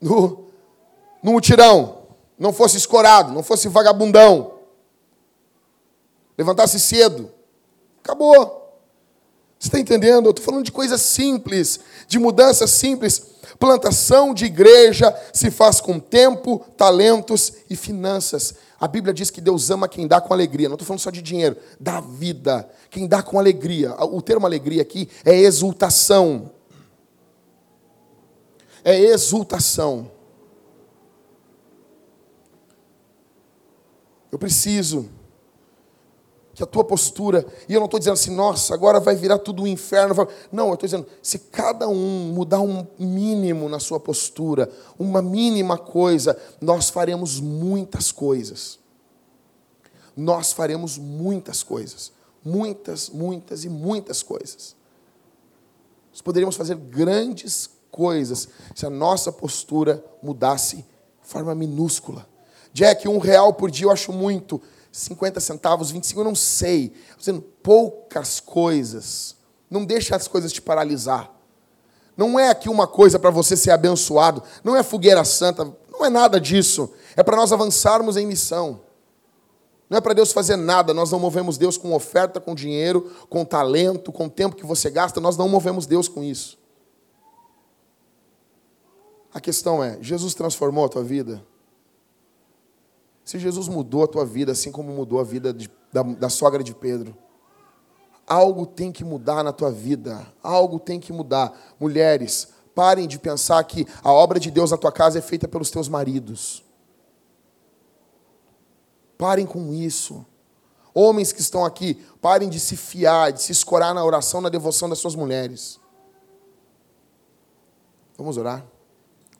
no, 0.00 0.46
no 1.22 1.32
mutirão 1.32 1.95
não 2.38 2.52
fosse 2.52 2.76
escorado, 2.76 3.32
não 3.32 3.42
fosse 3.42 3.68
vagabundão, 3.68 4.54
levantasse 6.36 6.78
cedo, 6.78 7.30
acabou. 8.02 8.64
Você 9.58 9.68
está 9.68 9.78
entendendo? 9.80 10.26
Eu 10.26 10.30
estou 10.30 10.44
falando 10.44 10.64
de 10.64 10.70
coisas 10.70 11.00
simples, 11.00 11.80
de 12.06 12.18
mudanças 12.18 12.70
simples. 12.70 13.36
Plantação 13.58 14.34
de 14.34 14.44
igreja 14.44 15.14
se 15.32 15.50
faz 15.50 15.80
com 15.80 15.98
tempo, 15.98 16.58
talentos 16.76 17.52
e 17.70 17.74
finanças. 17.74 18.54
A 18.78 18.86
Bíblia 18.86 19.14
diz 19.14 19.30
que 19.30 19.40
Deus 19.40 19.70
ama 19.70 19.88
quem 19.88 20.06
dá 20.06 20.20
com 20.20 20.34
alegria. 20.34 20.68
Não 20.68 20.74
estou 20.74 20.86
falando 20.86 21.00
só 21.00 21.10
de 21.10 21.22
dinheiro, 21.22 21.56
da 21.80 22.00
vida. 22.00 22.68
Quem 22.90 23.06
dá 23.06 23.22
com 23.22 23.38
alegria. 23.38 23.94
O 24.04 24.20
termo 24.20 24.44
alegria 24.46 24.82
aqui 24.82 25.08
é 25.24 25.34
exultação. 25.34 26.50
É 28.84 29.00
exultação. 29.00 30.10
Eu 34.36 34.38
preciso 34.38 35.08
que 36.52 36.62
a 36.62 36.66
tua 36.66 36.84
postura, 36.84 37.46
e 37.66 37.72
eu 37.72 37.80
não 37.80 37.86
estou 37.86 37.98
dizendo 37.98 38.12
assim, 38.12 38.34
nossa, 38.34 38.74
agora 38.74 39.00
vai 39.00 39.16
virar 39.16 39.38
tudo 39.38 39.62
um 39.62 39.66
inferno. 39.66 40.14
Não, 40.52 40.68
eu 40.68 40.74
estou 40.74 40.86
dizendo, 40.86 41.06
se 41.22 41.38
cada 41.38 41.88
um 41.88 42.34
mudar 42.34 42.60
um 42.60 42.86
mínimo 42.98 43.66
na 43.66 43.80
sua 43.80 43.98
postura, 43.98 44.70
uma 44.98 45.22
mínima 45.22 45.78
coisa, 45.78 46.38
nós 46.60 46.90
faremos 46.90 47.40
muitas 47.40 48.12
coisas. 48.12 48.78
Nós 50.14 50.52
faremos 50.52 50.98
muitas 50.98 51.62
coisas. 51.62 52.12
Muitas, 52.44 53.08
muitas 53.08 53.64
e 53.64 53.70
muitas 53.70 54.22
coisas. 54.22 54.76
Nós 56.12 56.20
poderíamos 56.20 56.56
fazer 56.56 56.74
grandes 56.76 57.70
coisas 57.90 58.50
se 58.74 58.84
a 58.84 58.90
nossa 58.90 59.32
postura 59.32 60.04
mudasse 60.22 60.84
Forma 61.22 61.56
minúscula. 61.56 62.35
Jack, 62.76 63.08
um 63.08 63.16
real 63.16 63.54
por 63.54 63.70
dia 63.70 63.86
eu 63.86 63.90
acho 63.90 64.12
muito. 64.12 64.60
50 64.92 65.40
centavos, 65.40 65.90
25, 65.90 66.20
eu 66.20 66.24
não 66.24 66.34
sei. 66.34 66.92
Dizendo, 67.16 67.40
poucas 67.62 68.38
coisas. 68.38 69.34
Não 69.70 69.82
deixa 69.82 70.14
as 70.14 70.28
coisas 70.28 70.52
te 70.52 70.60
paralisar. 70.60 71.32
Não 72.14 72.38
é 72.38 72.50
aqui 72.50 72.68
uma 72.68 72.86
coisa 72.86 73.18
para 73.18 73.30
você 73.30 73.56
ser 73.56 73.70
abençoado. 73.70 74.42
Não 74.62 74.76
é 74.76 74.82
fogueira 74.82 75.24
santa. 75.24 75.64
Não 75.90 76.04
é 76.04 76.10
nada 76.10 76.38
disso. 76.38 76.92
É 77.16 77.22
para 77.22 77.34
nós 77.34 77.50
avançarmos 77.50 78.18
em 78.18 78.26
missão. 78.26 78.82
Não 79.88 79.96
é 79.96 80.00
para 80.02 80.12
Deus 80.12 80.30
fazer 80.30 80.56
nada, 80.56 80.92
nós 80.92 81.10
não 81.10 81.18
movemos 81.18 81.56
Deus 81.56 81.78
com 81.78 81.94
oferta, 81.94 82.38
com 82.40 82.54
dinheiro, 82.54 83.10
com 83.30 83.42
talento, 83.42 84.12
com 84.12 84.28
tempo 84.28 84.56
que 84.56 84.66
você 84.66 84.90
gasta, 84.90 85.18
nós 85.18 85.36
não 85.36 85.48
movemos 85.48 85.86
Deus 85.86 86.08
com 86.08 86.22
isso. 86.22 86.58
A 89.32 89.40
questão 89.40 89.82
é: 89.82 89.96
Jesus 90.02 90.34
transformou 90.34 90.84
a 90.84 90.88
tua 90.88 91.04
vida? 91.04 91.42
Se 93.26 93.40
Jesus 93.40 93.66
mudou 93.66 94.04
a 94.04 94.06
tua 94.06 94.24
vida, 94.24 94.52
assim 94.52 94.70
como 94.70 94.92
mudou 94.92 95.18
a 95.18 95.24
vida 95.24 95.52
de, 95.52 95.68
da, 95.92 96.04
da 96.04 96.28
sogra 96.28 96.62
de 96.62 96.72
Pedro, 96.72 97.18
algo 98.24 98.64
tem 98.64 98.92
que 98.92 99.04
mudar 99.04 99.42
na 99.42 99.52
tua 99.52 99.68
vida, 99.68 100.24
algo 100.40 100.78
tem 100.78 101.00
que 101.00 101.12
mudar. 101.12 101.52
Mulheres, 101.80 102.50
parem 102.72 103.08
de 103.08 103.18
pensar 103.18 103.64
que 103.64 103.84
a 104.00 104.12
obra 104.12 104.38
de 104.38 104.48
Deus 104.48 104.70
na 104.70 104.76
tua 104.76 104.92
casa 104.92 105.18
é 105.18 105.20
feita 105.20 105.48
pelos 105.48 105.72
teus 105.72 105.88
maridos. 105.88 106.64
Parem 109.18 109.44
com 109.44 109.74
isso. 109.74 110.24
Homens 110.94 111.32
que 111.32 111.40
estão 111.40 111.64
aqui, 111.64 111.94
parem 112.22 112.48
de 112.48 112.60
se 112.60 112.76
fiar, 112.76 113.32
de 113.32 113.42
se 113.42 113.50
escorar 113.50 113.92
na 113.92 114.04
oração, 114.04 114.40
na 114.40 114.48
devoção 114.48 114.88
das 114.88 115.00
suas 115.00 115.16
mulheres. 115.16 115.80
Vamos 118.16 118.36
orar? 118.36 118.64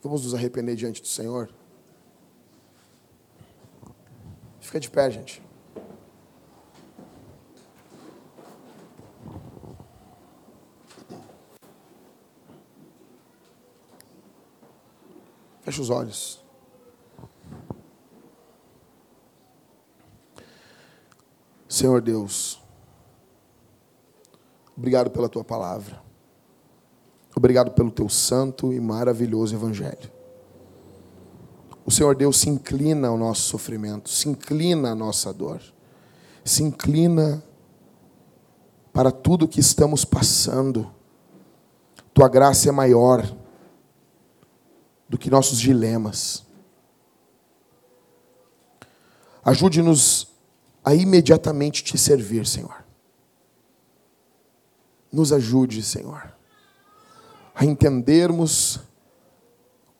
Vamos 0.02 0.24
nos 0.24 0.34
arrepender 0.34 0.74
diante 0.74 1.00
do 1.00 1.06
Senhor? 1.06 1.48
Fica 4.66 4.80
de 4.80 4.90
pé, 4.90 5.08
gente. 5.08 5.40
Feche 15.62 15.80
os 15.80 15.88
olhos. 15.88 16.44
Senhor 21.68 22.00
Deus, 22.00 22.60
obrigado 24.76 25.10
pela 25.12 25.28
tua 25.28 25.44
palavra. 25.44 26.02
Obrigado 27.36 27.70
pelo 27.70 27.92
teu 27.92 28.08
santo 28.08 28.72
e 28.72 28.80
maravilhoso 28.80 29.54
evangelho. 29.54 30.15
O 31.86 31.90
Senhor 31.90 32.16
Deus 32.16 32.38
se 32.38 32.50
inclina 32.50 33.06
ao 33.06 33.16
nosso 33.16 33.42
sofrimento, 33.42 34.10
se 34.10 34.28
inclina 34.28 34.90
à 34.90 34.94
nossa 34.94 35.32
dor, 35.32 35.62
se 36.44 36.64
inclina 36.64 37.40
para 38.92 39.12
tudo 39.12 39.46
que 39.46 39.60
estamos 39.60 40.04
passando. 40.04 40.92
Tua 42.12 42.28
graça 42.28 42.68
é 42.68 42.72
maior 42.72 43.24
do 45.08 45.16
que 45.16 45.30
nossos 45.30 45.60
dilemas. 45.60 46.44
Ajude-nos 49.44 50.26
a 50.84 50.92
imediatamente 50.92 51.84
te 51.84 51.96
servir, 51.96 52.48
Senhor. 52.48 52.84
Nos 55.12 55.32
ajude, 55.32 55.84
Senhor, 55.84 56.34
a 57.54 57.64
entendermos 57.64 58.80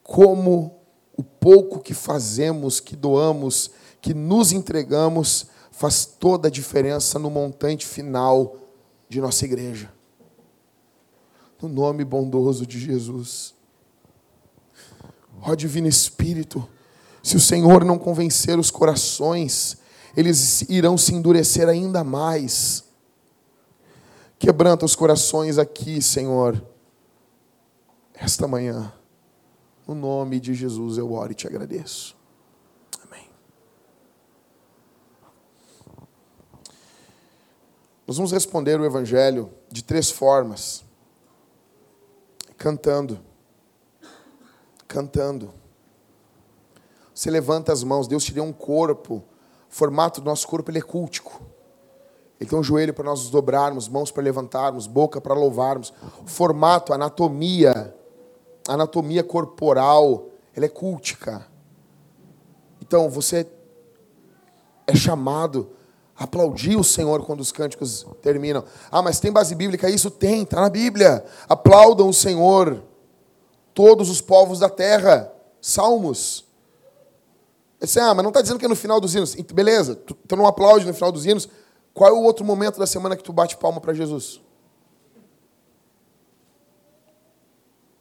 como 0.03 0.76
o 1.17 1.23
pouco 1.23 1.81
que 1.81 1.95
fazemos, 1.95 2.81
que 2.81 2.95
doamos, 2.95 3.71
que 4.01 4.13
nos 4.13 4.53
entregamos, 4.53 5.47
faz 5.71 6.05
toda 6.05 6.49
a 6.49 6.51
diferença 6.51 7.19
no 7.19 7.31
montante 7.31 7.87
final 7.87 8.57
de 9.09 9.21
nossa 9.21 9.45
igreja. 9.45 9.93
No 11.61 11.69
nome 11.69 12.05
bondoso 12.05 12.67
de 12.67 12.79
Jesus. 12.79 13.55
Ó 15.43 15.55
Divino 15.55 15.89
Espírito, 15.89 16.69
se 17.23 17.37
o 17.37 17.41
Senhor 17.41 17.85
não 17.85 17.99
convencer 17.99 18.59
os 18.59 18.71
corações, 18.71 19.79
eles 20.17 20.63
irão 20.69 20.97
se 20.97 21.15
endurecer 21.15 21.69
ainda 21.69 22.05
mais. 22.05 22.85
Quebranta 24.39 24.85
os 24.85 24.95
corações 24.95 25.59
aqui, 25.59 26.01
Senhor, 26.01 26.63
esta 28.15 28.47
manhã. 28.47 28.93
No 29.87 29.95
nome 29.95 30.41
de 30.41 30.55
Jesus 30.55 30.99
eu 30.99 31.13
oro 31.13 31.33
e 31.33 31.35
te 31.35 31.47
agradeço. 31.47 32.17
Amém. 33.07 33.29
Nós 38.07 38.17
vamos 38.17 38.33
responder 38.33 38.81
o 38.81 38.85
Evangelho 38.85 39.51
de 39.71 39.85
três 39.85 40.11
formas: 40.11 40.85
cantando, 42.57 43.21
cantando. 44.89 45.55
Você 47.15 47.31
levanta 47.31 47.73
as 47.73 47.83
mãos, 47.83 48.09
Deus 48.09 48.25
te 48.25 48.33
deu 48.33 48.45
um 48.45 48.53
corpo 48.53 49.25
formato 49.77 50.21
do 50.21 50.25
nosso 50.25 50.47
corpo 50.49 50.71
ele 50.71 50.79
é 50.79 50.83
cultico. 50.83 51.41
Ele 52.41 52.49
tem 52.49 52.59
um 52.59 52.63
joelho 52.63 52.93
para 52.93 53.05
nós 53.05 53.31
dobrarmos, 53.31 53.89
mãos 53.89 54.11
para 54.11 54.23
levantarmos, 54.23 54.87
boca 54.87 55.21
para 55.21 55.35
louvarmos. 55.35 55.93
O 56.23 56.27
formato, 56.27 56.93
a 56.93 56.97
anatomia, 56.97 57.95
anatomia 58.69 59.23
corporal, 59.23 60.29
ela 60.55 60.67
é 60.67 60.69
cultica. 60.69 61.47
Então, 62.81 63.11
você 63.11 63.47
é 64.87 64.95
chamado 64.95 65.71
a 66.17 66.25
aplaudir 66.25 66.77
o 66.77 66.85
Senhor 66.85 67.25
quando 67.25 67.41
os 67.41 67.53
cânticos 67.53 68.07
terminam. 68.23 68.65
Ah, 68.91 69.03
mas 69.03 69.21
tem 69.21 69.31
base 69.31 69.55
bíblica? 69.55 69.91
Isso 69.91 70.11
tem, 70.11 70.43
está 70.43 70.61
na 70.61 70.71
Bíblia. 70.71 71.25
Aplaudam 71.49 72.09
o 72.09 72.15
Senhor, 72.15 72.83
todos 73.75 74.09
os 74.09 74.21
povos 74.21 74.59
da 74.59 74.71
terra. 74.71 75.33
Salmos. 75.61 76.45
Disse, 77.81 78.01
ah, 78.01 78.15
mas 78.15 78.23
não 78.23 78.31
está 78.31 78.41
dizendo 78.41 78.59
que 78.59 78.65
é 78.65 78.69
no 78.69 78.77
final 78.77 79.01
dos 79.01 79.15
hinos. 79.15 79.35
Beleza, 79.35 79.95
tu, 79.95 80.15
tu 80.15 80.37
não 80.37 80.47
aplaude 80.47 80.87
no 80.87 80.95
final 80.95 81.13
dos 81.13 81.27
hinos. 81.27 81.49
Qual 81.93 82.09
é 82.09 82.13
o 82.13 82.23
outro 82.23 82.45
momento 82.45 82.79
da 82.79 82.87
semana 82.87 83.17
que 83.17 83.23
tu 83.23 83.33
bate 83.33 83.57
palma 83.57 83.81
para 83.81 83.93
Jesus? 83.93 84.41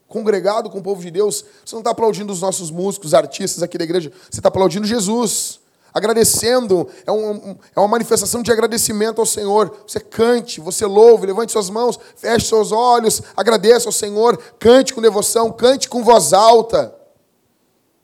Congregado 0.08 0.70
com 0.70 0.78
o 0.78 0.82
povo 0.82 1.02
de 1.02 1.10
Deus, 1.10 1.44
você 1.64 1.74
não 1.74 1.80
está 1.80 1.90
aplaudindo 1.90 2.32
os 2.32 2.40
nossos 2.40 2.70
músicos, 2.70 3.12
artistas 3.12 3.62
aqui 3.62 3.76
da 3.76 3.84
igreja, 3.84 4.12
você 4.30 4.38
está 4.38 4.48
aplaudindo 4.48 4.86
Jesus, 4.86 5.58
agradecendo, 5.96 6.86
é, 7.06 7.10
um, 7.10 7.56
é 7.74 7.80
uma 7.80 7.88
manifestação 7.88 8.42
de 8.42 8.52
agradecimento 8.52 9.18
ao 9.18 9.26
Senhor. 9.26 9.74
Você 9.86 9.98
cante, 9.98 10.60
você 10.60 10.84
louve, 10.84 11.26
levante 11.26 11.52
suas 11.52 11.70
mãos, 11.70 11.98
feche 12.14 12.46
seus 12.46 12.70
olhos, 12.70 13.22
agradeça 13.34 13.88
ao 13.88 13.92
Senhor, 13.92 14.36
cante 14.58 14.92
com 14.92 15.00
devoção, 15.00 15.50
cante 15.50 15.88
com 15.88 16.04
voz 16.04 16.34
alta. 16.34 16.94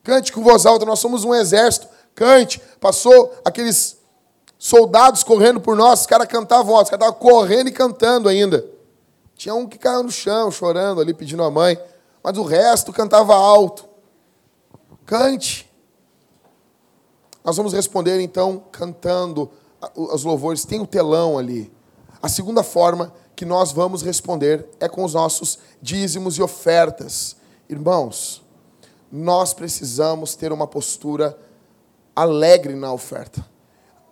Cante 0.02 0.32
com 0.32 0.42
voz 0.42 0.64
alta, 0.64 0.86
nós 0.86 1.00
somos 1.00 1.22
um 1.22 1.34
exército. 1.34 1.86
Cante. 2.14 2.60
Passou 2.80 3.34
aqueles 3.44 3.98
soldados 4.58 5.22
correndo 5.22 5.60
por 5.60 5.76
nós, 5.76 6.00
os 6.00 6.06
caras 6.06 6.28
cantavam 6.28 6.74
os 6.74 6.88
caras 6.88 7.06
estavam 7.06 7.14
correndo 7.14 7.68
e 7.68 7.72
cantando 7.72 8.28
ainda. 8.28 8.64
Tinha 9.36 9.54
um 9.54 9.66
que 9.66 9.76
caiu 9.76 10.02
no 10.02 10.10
chão, 10.10 10.50
chorando 10.50 11.00
ali, 11.00 11.12
pedindo 11.12 11.42
a 11.42 11.50
mãe, 11.50 11.78
mas 12.22 12.38
o 12.38 12.42
resto 12.42 12.92
cantava 12.92 13.34
alto. 13.34 13.88
Cante. 15.04 15.70
Nós 17.44 17.56
vamos 17.56 17.72
responder 17.72 18.20
então 18.20 18.62
cantando 18.70 19.50
os 19.94 20.22
louvores. 20.22 20.64
Tem 20.64 20.80
o 20.80 20.86
telão 20.86 21.36
ali. 21.36 21.72
A 22.22 22.28
segunda 22.28 22.62
forma 22.62 23.12
que 23.34 23.44
nós 23.44 23.72
vamos 23.72 24.02
responder 24.02 24.68
é 24.78 24.88
com 24.88 25.04
os 25.04 25.14
nossos 25.14 25.58
dízimos 25.80 26.38
e 26.38 26.42
ofertas. 26.42 27.36
Irmãos, 27.68 28.42
nós 29.10 29.52
precisamos 29.52 30.36
ter 30.36 30.52
uma 30.52 30.66
postura 30.66 31.36
alegre 32.14 32.74
na 32.74 32.92
oferta. 32.92 33.44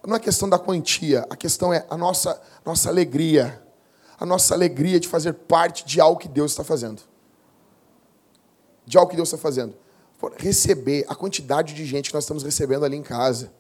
Não 0.05 0.17
é 0.17 0.19
questão 0.19 0.49
da 0.49 0.59
quantia, 0.59 1.27
a 1.29 1.37
questão 1.37 1.73
é 1.73 1.85
a 1.89 1.97
nossa, 1.97 2.41
nossa 2.65 2.89
alegria. 2.89 3.63
A 4.19 4.27
nossa 4.27 4.55
alegria 4.55 4.99
de 4.99 5.09
fazer 5.09 5.33
parte 5.33 5.85
de 5.87 6.01
algo 6.01 6.19
que 6.19 6.29
Deus 6.29 6.51
está 6.51 6.65
fazendo. 6.65 7.03
De 8.91 8.99
algo 8.99 9.09
que 9.09 9.15
Deus 9.15 9.29
está 9.29 9.39
fazendo. 9.39 9.73
Receber 10.37 11.05
a 11.09 11.15
quantidade 11.15 11.75
de 11.75 11.87
gente 11.87 12.11
que 12.11 12.15
nós 12.15 12.25
estamos 12.25 12.43
recebendo 12.43 12.85
ali 12.85 12.97
em 12.97 13.03
casa. 13.03 13.53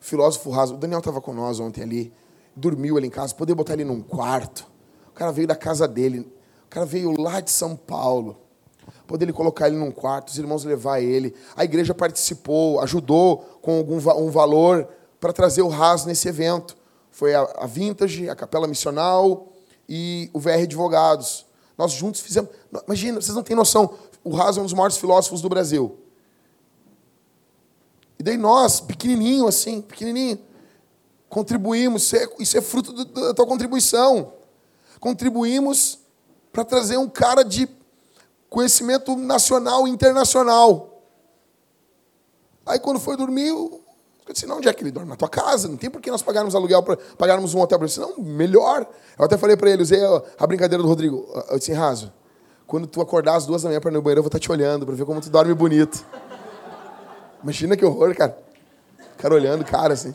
O 0.00 0.04
filósofo 0.04 0.50
raso, 0.50 0.74
o 0.74 0.76
Daniel 0.76 0.98
estava 0.98 1.20
com 1.20 1.32
nós 1.32 1.60
ontem 1.60 1.82
ali, 1.82 2.12
dormiu 2.56 2.96
ali 2.96 3.06
em 3.06 3.10
casa, 3.10 3.32
poder 3.36 3.54
botar 3.54 3.74
ele 3.74 3.84
num 3.84 4.02
quarto. 4.02 4.66
O 5.08 5.12
cara 5.12 5.30
veio 5.30 5.46
da 5.46 5.54
casa 5.54 5.86
dele, 5.86 6.20
o 6.66 6.68
cara 6.68 6.84
veio 6.84 7.12
lá 7.20 7.38
de 7.38 7.52
São 7.52 7.76
Paulo 7.76 8.36
poder 9.06 9.26
ele 9.26 9.32
colocar 9.32 9.68
ele 9.68 9.76
num 9.76 9.92
quarto, 9.92 10.30
os 10.30 10.38
irmãos 10.38 10.64
levar 10.64 11.00
ele. 11.00 11.34
A 11.54 11.62
igreja 11.62 11.94
participou, 11.94 12.80
ajudou 12.80 13.38
com 13.62 13.78
algum 13.78 13.96
um 13.96 14.30
valor 14.30 14.88
para 15.20 15.32
trazer 15.32 15.62
o 15.62 15.68
RAS 15.68 16.04
nesse 16.04 16.28
evento. 16.28 16.76
Foi 17.12 17.32
a, 17.32 17.42
a 17.58 17.66
Vintage, 17.66 18.28
a 18.28 18.34
Capela 18.34 18.66
Missional 18.66 19.52
e 19.88 20.28
o 20.32 20.40
VR 20.40 20.62
Advogados. 20.62 21.46
Nós 21.76 21.92
juntos 21.92 22.20
fizemos. 22.20 22.50
Imagina, 22.86 23.20
vocês 23.20 23.34
não 23.34 23.42
têm 23.42 23.56
noção. 23.56 23.94
O 24.24 24.34
RAS 24.34 24.56
é 24.56 24.60
um 24.60 24.64
dos 24.64 24.72
maiores 24.72 24.96
filósofos 24.96 25.40
do 25.40 25.48
Brasil. 25.48 25.98
E 28.18 28.22
daí 28.22 28.36
nós, 28.36 28.80
pequenininho 28.80 29.48
assim, 29.48 29.80
pequenininho, 29.80 30.38
contribuímos, 31.28 32.12
isso 32.38 32.56
é, 32.56 32.58
é 32.58 32.62
fruto 32.62 33.04
da 33.04 33.34
tua 33.34 33.46
contribuição. 33.46 34.32
Contribuímos 35.00 35.98
para 36.52 36.64
trazer 36.64 36.98
um 36.98 37.08
cara 37.08 37.42
de 37.42 37.68
conhecimento 38.48 39.16
nacional 39.16 39.88
e 39.88 39.90
internacional. 39.90 41.02
Aí 42.64 42.78
quando 42.78 43.00
foi 43.00 43.16
dormir, 43.16 43.48
eu 43.48 43.82
disse, 44.32 44.46
não, 44.46 44.58
onde 44.58 44.68
é 44.68 44.72
que 44.72 44.84
ele 44.84 44.92
dorme? 44.92 45.10
Na 45.10 45.16
tua 45.16 45.28
casa, 45.28 45.66
não 45.66 45.76
tem 45.76 45.90
por 45.90 46.00
que 46.00 46.10
nós 46.10 46.22
pagarmos 46.22 46.54
aluguel 46.54 46.82
para 46.82 46.96
pagarmos 47.18 47.54
um 47.54 47.60
hotel 47.60 47.78
para 47.78 47.88
ele. 47.88 47.98
Não, 47.98 48.22
melhor. 48.22 48.86
Eu 49.18 49.24
até 49.24 49.36
falei 49.36 49.56
para 49.56 49.70
ele, 49.70 49.82
usei 49.82 50.00
a 50.38 50.46
brincadeira 50.46 50.82
do 50.82 50.88
Rodrigo. 50.88 51.26
Eu 51.50 51.58
disse, 51.58 51.72
Raso, 51.72 52.12
quando 52.72 52.86
tu 52.86 53.02
acordar 53.02 53.36
às 53.36 53.44
duas 53.44 53.60
da 53.60 53.68
manhã 53.68 53.82
para 53.82 53.90
ir 53.90 53.92
no 53.92 54.00
banheiro, 54.00 54.20
eu 54.20 54.22
vou 54.22 54.28
estar 54.28 54.38
te 54.38 54.50
olhando 54.50 54.86
para 54.86 54.94
ver 54.94 55.04
como 55.04 55.20
tu 55.20 55.28
dorme 55.28 55.52
bonito. 55.52 56.06
Imagina 57.42 57.76
que 57.76 57.84
horror, 57.84 58.16
cara. 58.16 58.38
O 59.14 59.18
cara 59.18 59.34
olhando, 59.34 59.62
cara, 59.62 59.92
assim. 59.92 60.14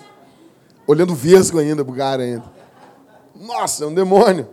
Olhando 0.87 1.13
vesgo 1.13 1.59
ainda 1.59 1.85
pro 1.85 1.93
cara 1.93 2.23
ainda. 2.23 2.43
Nossa, 3.35 3.83
é 3.83 3.87
um 3.87 3.93
demônio. 3.93 4.49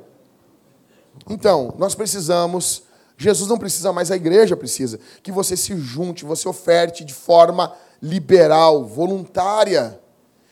Então, 1.30 1.72
nós 1.78 1.94
precisamos, 1.94 2.82
Jesus 3.16 3.48
não 3.48 3.56
precisa 3.56 3.90
mais, 3.90 4.10
a 4.10 4.16
igreja 4.16 4.54
precisa, 4.54 5.00
que 5.22 5.32
você 5.32 5.56
se 5.56 5.74
junte, 5.74 6.26
você 6.26 6.46
oferte 6.46 7.06
de 7.06 7.14
forma 7.14 7.72
liberal, 8.02 8.84
voluntária. 8.84 9.98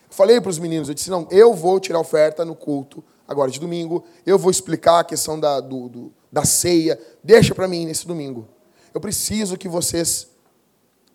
Falei 0.09 0.41
para 0.41 0.49
os 0.49 0.57
meninos, 0.57 0.89
eu 0.89 0.95
disse, 0.95 1.11
não, 1.11 1.27
eu 1.29 1.53
vou 1.53 1.79
tirar 1.79 1.99
oferta 1.99 2.43
no 2.43 2.55
culto, 2.55 3.03
agora 3.27 3.49
de 3.49 3.59
domingo, 3.59 4.03
eu 4.25 4.37
vou 4.37 4.51
explicar 4.51 4.99
a 4.99 5.03
questão 5.03 5.39
da, 5.39 5.59
do, 5.59 5.89
do, 5.89 6.13
da 6.31 6.45
ceia, 6.45 6.99
deixa 7.23 7.55
para 7.55 7.67
mim 7.67 7.85
nesse 7.85 8.05
domingo. 8.05 8.47
Eu 8.93 9.01
preciso 9.01 9.57
que 9.57 9.67
vocês 9.67 10.27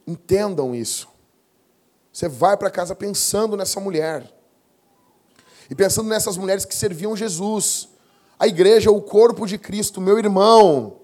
entendam 0.06 0.74
isso. 0.74 1.08
Você 2.12 2.28
vai 2.28 2.56
para 2.56 2.70
casa 2.70 2.94
pensando 2.94 3.56
nessa 3.56 3.78
mulher. 3.78 4.32
E 5.70 5.74
pensando 5.74 6.08
nessas 6.08 6.36
mulheres 6.36 6.64
que 6.64 6.74
serviam 6.74 7.14
Jesus. 7.14 7.88
A 8.38 8.46
igreja 8.46 8.88
é 8.88 8.92
o 8.92 9.00
corpo 9.00 9.46
de 9.46 9.58
Cristo, 9.58 10.00
meu 10.00 10.18
irmão. 10.18 11.00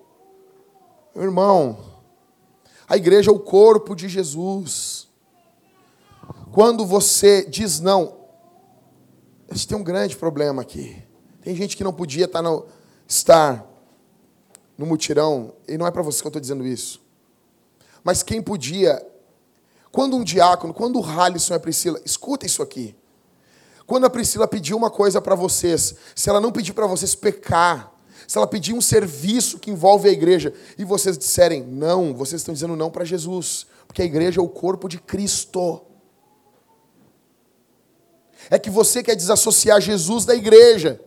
Meu 1.14 1.24
irmão. 1.24 1.78
A 2.88 2.96
igreja 2.96 3.30
é 3.30 3.34
o 3.34 3.38
corpo 3.38 3.94
de 3.94 4.08
Jesus. 4.08 5.08
Quando 6.50 6.86
você 6.86 7.44
diz 7.44 7.80
não, 7.80 8.23
a 9.48 9.54
gente 9.54 9.68
tem 9.68 9.76
um 9.76 9.84
grande 9.84 10.16
problema 10.16 10.62
aqui. 10.62 11.02
Tem 11.42 11.54
gente 11.54 11.76
que 11.76 11.84
não 11.84 11.92
podia 11.92 12.24
estar 12.24 12.42
no, 12.42 12.66
estar 13.06 13.66
no 14.76 14.86
mutirão, 14.86 15.54
e 15.68 15.76
não 15.76 15.86
é 15.86 15.90
para 15.90 16.02
você 16.02 16.20
que 16.20 16.26
eu 16.26 16.30
estou 16.30 16.40
dizendo 16.40 16.66
isso. 16.66 17.02
Mas 18.02 18.22
quem 18.22 18.42
podia, 18.42 19.04
quando 19.92 20.16
um 20.16 20.24
diácono, 20.24 20.74
quando 20.74 20.98
o 20.98 21.04
Halisson 21.04 21.54
e 21.54 21.56
a 21.56 21.60
Priscila, 21.60 22.00
escuta 22.04 22.46
isso 22.46 22.62
aqui. 22.62 22.94
Quando 23.86 24.04
a 24.04 24.10
Priscila 24.10 24.48
pediu 24.48 24.76
uma 24.76 24.90
coisa 24.90 25.20
para 25.20 25.34
vocês, 25.34 25.94
se 26.14 26.28
ela 26.28 26.40
não 26.40 26.50
pedir 26.50 26.72
para 26.72 26.86
vocês 26.86 27.14
pecar, 27.14 27.92
se 28.26 28.38
ela 28.38 28.46
pedir 28.46 28.72
um 28.72 28.80
serviço 28.80 29.58
que 29.58 29.70
envolve 29.70 30.08
a 30.08 30.12
igreja 30.12 30.52
e 30.78 30.84
vocês 30.84 31.18
disserem 31.18 31.62
não, 31.62 32.14
vocês 32.14 32.40
estão 32.40 32.54
dizendo 32.54 32.74
não 32.74 32.90
para 32.90 33.04
Jesus, 33.04 33.66
porque 33.86 34.00
a 34.00 34.04
igreja 34.04 34.40
é 34.40 34.42
o 34.42 34.48
corpo 34.48 34.88
de 34.88 34.98
Cristo. 34.98 35.82
É 38.50 38.58
que 38.58 38.70
você 38.70 39.02
quer 39.02 39.14
desassociar 39.14 39.80
Jesus 39.80 40.24
da 40.24 40.34
igreja. 40.34 41.00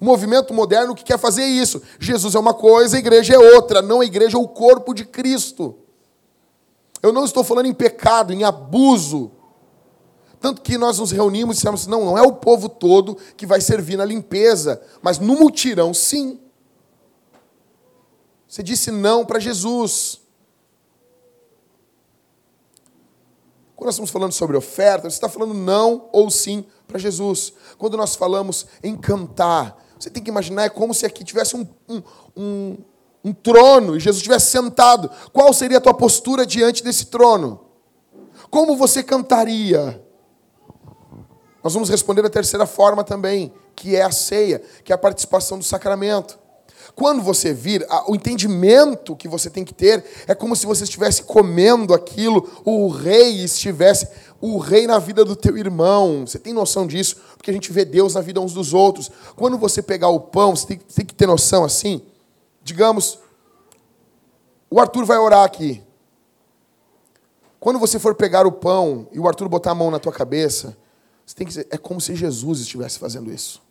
O 0.00 0.04
movimento 0.04 0.52
moderno 0.52 0.94
que 0.94 1.04
quer 1.04 1.18
fazer 1.18 1.44
isso. 1.44 1.82
Jesus 2.00 2.34
é 2.34 2.38
uma 2.38 2.54
coisa, 2.54 2.96
a 2.96 2.98
igreja 2.98 3.34
é 3.34 3.38
outra. 3.38 3.80
Não, 3.80 4.00
a 4.00 4.04
igreja 4.04 4.36
é 4.36 4.40
o 4.40 4.48
corpo 4.48 4.92
de 4.92 5.04
Cristo. 5.04 5.76
Eu 7.02 7.12
não 7.12 7.24
estou 7.24 7.42
falando 7.42 7.66
em 7.66 7.74
pecado, 7.74 8.32
em 8.32 8.44
abuso. 8.44 9.32
Tanto 10.40 10.62
que 10.62 10.78
nós 10.78 10.98
nos 10.98 11.10
reunimos 11.10 11.56
e 11.56 11.58
dissemos: 11.58 11.86
não, 11.86 12.04
não 12.04 12.18
é 12.18 12.22
o 12.22 12.32
povo 12.32 12.68
todo 12.68 13.16
que 13.36 13.46
vai 13.46 13.60
servir 13.60 13.96
na 13.96 14.04
limpeza, 14.04 14.82
mas 15.00 15.18
no 15.18 15.36
mutirão, 15.36 15.92
sim. 15.92 16.40
Você 18.48 18.62
disse 18.62 18.90
não 18.90 19.24
para 19.24 19.38
Jesus. 19.38 20.21
Quando 23.82 23.86
nós 23.86 23.96
estamos 23.96 24.12
falando 24.12 24.30
sobre 24.30 24.56
oferta, 24.56 25.10
você 25.10 25.16
está 25.16 25.28
falando 25.28 25.54
não 25.54 26.08
ou 26.12 26.30
sim 26.30 26.64
para 26.86 27.00
Jesus. 27.00 27.52
Quando 27.76 27.96
nós 27.96 28.14
falamos 28.14 28.64
em 28.80 28.96
cantar, 28.96 29.76
você 29.98 30.08
tem 30.08 30.22
que 30.22 30.30
imaginar, 30.30 30.66
é 30.66 30.68
como 30.68 30.94
se 30.94 31.04
aqui 31.04 31.24
tivesse 31.24 31.56
um, 31.56 31.66
um, 31.88 32.02
um, 32.36 32.76
um 33.24 33.32
trono 33.32 33.96
e 33.96 33.98
Jesus 33.98 34.18
estivesse 34.18 34.52
sentado. 34.52 35.10
Qual 35.32 35.52
seria 35.52 35.78
a 35.78 35.80
tua 35.80 35.94
postura 35.94 36.46
diante 36.46 36.84
desse 36.84 37.06
trono? 37.06 37.58
Como 38.48 38.76
você 38.76 39.02
cantaria? 39.02 40.00
Nós 41.60 41.74
vamos 41.74 41.88
responder 41.88 42.24
a 42.24 42.30
terceira 42.30 42.66
forma 42.66 43.02
também, 43.02 43.52
que 43.74 43.96
é 43.96 44.02
a 44.02 44.12
ceia, 44.12 44.62
que 44.84 44.92
é 44.92 44.94
a 44.94 44.98
participação 44.98 45.58
do 45.58 45.64
sacramento. 45.64 46.38
Quando 46.94 47.22
você 47.22 47.52
vir, 47.52 47.86
o 48.06 48.14
entendimento 48.14 49.16
que 49.16 49.28
você 49.28 49.48
tem 49.48 49.64
que 49.64 49.74
ter 49.74 50.04
é 50.26 50.34
como 50.34 50.54
se 50.56 50.66
você 50.66 50.84
estivesse 50.84 51.22
comendo 51.22 51.94
aquilo, 51.94 52.48
o 52.64 52.88
rei 52.88 53.44
estivesse, 53.44 54.08
o 54.40 54.58
rei 54.58 54.86
na 54.86 54.98
vida 54.98 55.24
do 55.24 55.36
teu 55.36 55.56
irmão. 55.56 56.26
Você 56.26 56.38
tem 56.38 56.52
noção 56.52 56.86
disso? 56.86 57.16
Porque 57.36 57.50
a 57.50 57.54
gente 57.54 57.72
vê 57.72 57.84
Deus 57.84 58.14
na 58.14 58.20
vida 58.20 58.40
uns 58.40 58.52
dos 58.52 58.74
outros. 58.74 59.10
Quando 59.36 59.56
você 59.56 59.82
pegar 59.82 60.08
o 60.08 60.20
pão, 60.20 60.54
você 60.54 60.66
tem, 60.66 60.78
tem 60.78 61.06
que 61.06 61.14
ter 61.14 61.26
noção 61.26 61.64
assim. 61.64 62.02
Digamos, 62.62 63.18
o 64.70 64.80
Arthur 64.80 65.04
vai 65.04 65.18
orar 65.18 65.44
aqui. 65.44 65.82
Quando 67.60 67.78
você 67.78 67.98
for 67.98 68.14
pegar 68.14 68.46
o 68.46 68.52
pão 68.52 69.06
e 69.12 69.20
o 69.20 69.28
Arthur 69.28 69.48
botar 69.48 69.70
a 69.70 69.74
mão 69.74 69.90
na 69.90 69.98
tua 69.98 70.12
cabeça, 70.12 70.76
você 71.24 71.34
tem 71.34 71.46
que 71.46 71.50
dizer, 71.52 71.68
é 71.70 71.78
como 71.78 72.00
se 72.00 72.14
Jesus 72.14 72.60
estivesse 72.60 72.98
fazendo 72.98 73.32
isso. 73.32 73.62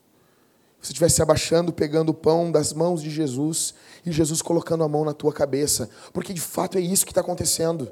Você 0.82 0.94
estivesse 0.94 1.16
se 1.16 1.22
abaixando, 1.22 1.72
pegando 1.72 2.10
o 2.10 2.14
pão 2.14 2.52
das 2.52 2.74
mãos 2.74 3.02
de 3.02 3.10
Jesus 3.10 3.74
e 4.06 4.12
Jesus 4.12 4.42
colocando 4.42 4.84
a 4.84 4.88
mão 4.88 5.06
na 5.06 5.14
tua 5.14 5.32
cabeça. 5.32 5.90
Porque 6.12 6.34
de 6.34 6.42
fato 6.42 6.78
é 6.78 6.82
isso 6.82 7.06
que 7.06 7.12
está 7.12 7.22
acontecendo. 7.22 7.92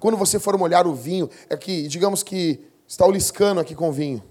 Quando 0.00 0.16
você 0.16 0.40
for 0.40 0.58
molhar 0.58 0.86
o 0.86 0.94
vinho, 0.94 1.30
é 1.48 1.56
que, 1.56 1.86
digamos 1.86 2.22
que 2.22 2.60
está 2.88 3.06
o 3.06 3.10
liscano 3.10 3.60
aqui 3.60 3.74
com 3.74 3.88
o 3.88 3.92
vinho. 3.92 4.22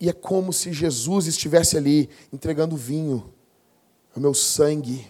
E 0.00 0.08
é 0.08 0.12
como 0.12 0.52
se 0.52 0.72
Jesus 0.72 1.26
estivesse 1.26 1.76
ali 1.76 2.10
entregando 2.32 2.76
vinho, 2.76 3.32
o 4.16 4.20
meu 4.20 4.34
sangue. 4.34 5.06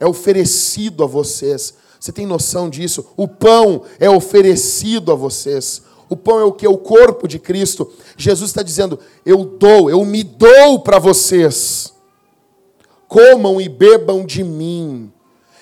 É 0.00 0.06
oferecido 0.06 1.04
a 1.04 1.06
vocês 1.06 1.74
você 2.06 2.12
tem 2.12 2.26
noção 2.26 2.68
disso? 2.68 3.06
O 3.16 3.26
pão 3.26 3.82
é 3.98 4.08
oferecido 4.08 5.10
a 5.10 5.14
vocês. 5.14 5.82
O 6.08 6.16
pão 6.16 6.38
é 6.38 6.44
o 6.44 6.52
que? 6.52 6.66
É 6.66 6.68
o 6.68 6.78
corpo 6.78 7.26
de 7.26 7.38
Cristo. 7.38 7.90
Jesus 8.16 8.50
está 8.50 8.62
dizendo: 8.62 8.98
Eu 9.24 9.44
dou, 9.44 9.90
eu 9.90 10.04
me 10.04 10.22
dou 10.22 10.80
para 10.80 10.98
vocês. 10.98 11.92
Comam 13.08 13.60
e 13.60 13.68
bebam 13.68 14.24
de 14.24 14.44
mim. 14.44 15.12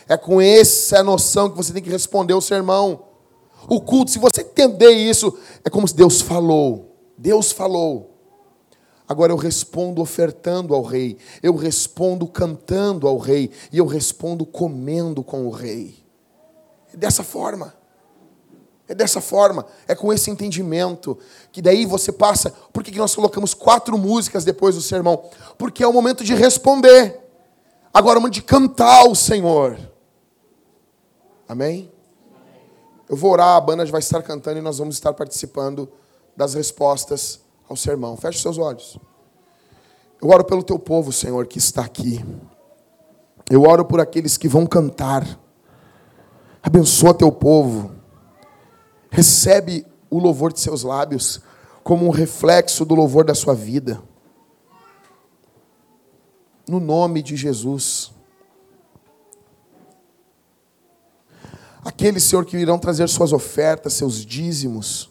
É 0.08 0.16
com 0.16 0.40
essa 0.40 1.02
noção 1.02 1.50
que 1.50 1.56
você 1.56 1.72
tem 1.72 1.82
que 1.82 1.90
responder 1.90 2.34
o 2.34 2.40
sermão. 2.40 3.04
O 3.68 3.80
culto, 3.80 4.10
se 4.10 4.18
você 4.18 4.42
entender 4.42 4.90
isso, 4.90 5.36
é 5.64 5.70
como 5.70 5.88
se 5.88 5.96
Deus 5.96 6.20
falou. 6.20 6.94
Deus 7.16 7.52
falou. 7.52 8.10
Agora 9.06 9.32
eu 9.32 9.36
respondo 9.36 10.00
ofertando 10.00 10.74
ao 10.74 10.82
rei, 10.82 11.18
eu 11.42 11.54
respondo 11.54 12.26
cantando 12.26 13.06
ao 13.06 13.18
rei, 13.18 13.50
e 13.70 13.76
eu 13.76 13.86
respondo 13.86 14.46
comendo 14.46 15.22
com 15.22 15.46
o 15.46 15.50
rei. 15.50 15.94
É 16.92 16.96
dessa 16.96 17.22
forma. 17.22 17.74
É 18.86 18.94
dessa 18.94 19.20
forma, 19.20 19.64
é 19.88 19.94
com 19.94 20.12
esse 20.12 20.30
entendimento, 20.30 21.18
que 21.50 21.62
daí 21.62 21.86
você 21.86 22.12
passa. 22.12 22.50
Por 22.72 22.84
que 22.84 22.96
nós 22.98 23.14
colocamos 23.14 23.54
quatro 23.54 23.96
músicas 23.96 24.44
depois 24.44 24.74
do 24.74 24.82
sermão? 24.82 25.24
Porque 25.56 25.82
é 25.82 25.86
o 25.86 25.92
momento 25.92 26.22
de 26.22 26.34
responder. 26.34 27.18
Agora 27.92 28.16
é 28.16 28.18
o 28.18 28.20
momento 28.20 28.34
de 28.34 28.42
cantar 28.42 29.02
ao 29.02 29.14
Senhor. 29.14 29.78
Amém? 31.48 31.90
Eu 33.08 33.16
vou 33.16 33.32
orar, 33.32 33.56
a 33.56 33.60
banda 33.60 33.84
vai 33.86 34.00
estar 34.00 34.22
cantando 34.22 34.58
e 34.58 34.62
nós 34.62 34.78
vamos 34.78 34.96
estar 34.96 35.14
participando 35.14 35.88
das 36.36 36.54
respostas 36.54 37.40
ao 37.68 37.76
sermão. 37.76 38.16
Feche 38.16 38.40
seus 38.40 38.58
olhos. 38.58 38.98
Eu 40.20 40.28
oro 40.28 40.44
pelo 40.44 40.62
teu 40.62 40.78
povo, 40.78 41.12
Senhor, 41.12 41.46
que 41.46 41.58
está 41.58 41.82
aqui. 41.82 42.24
Eu 43.50 43.62
oro 43.62 43.84
por 43.84 44.00
aqueles 44.00 44.36
que 44.36 44.48
vão 44.48 44.66
cantar. 44.66 45.38
Abençoa 46.62 47.14
teu 47.14 47.30
povo. 47.30 48.03
Recebe 49.14 49.86
o 50.10 50.18
louvor 50.18 50.52
de 50.52 50.58
seus 50.58 50.82
lábios 50.82 51.40
como 51.84 52.04
um 52.04 52.10
reflexo 52.10 52.84
do 52.84 52.94
louvor 52.94 53.24
da 53.24 53.34
sua 53.34 53.54
vida. 53.54 54.02
No 56.68 56.80
nome 56.80 57.22
de 57.22 57.36
Jesus. 57.36 58.12
Aqueles, 61.84 62.24
Senhor, 62.24 62.44
que 62.44 62.56
irão 62.56 62.76
trazer 62.76 63.08
suas 63.08 63.32
ofertas, 63.32 63.92
seus 63.92 64.26
dízimos. 64.26 65.10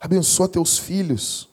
Abençoa 0.00 0.48
teus 0.48 0.76
filhos. 0.76 1.48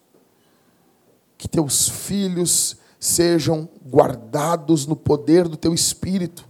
Que 1.37 1.47
teus 1.47 1.87
filhos 1.87 2.77
sejam 2.99 3.69
guardados 3.85 4.87
no 4.87 4.95
poder 4.95 5.47
do 5.47 5.55
teu 5.55 5.73
espírito 5.73 6.49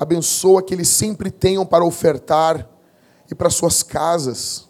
abençoa 0.00 0.62
que 0.62 0.72
eles 0.72 0.88
sempre 0.88 1.30
tenham 1.30 1.66
para 1.66 1.84
ofertar, 1.84 2.66
e 3.30 3.34
para 3.34 3.50
suas 3.50 3.82
casas. 3.82 4.68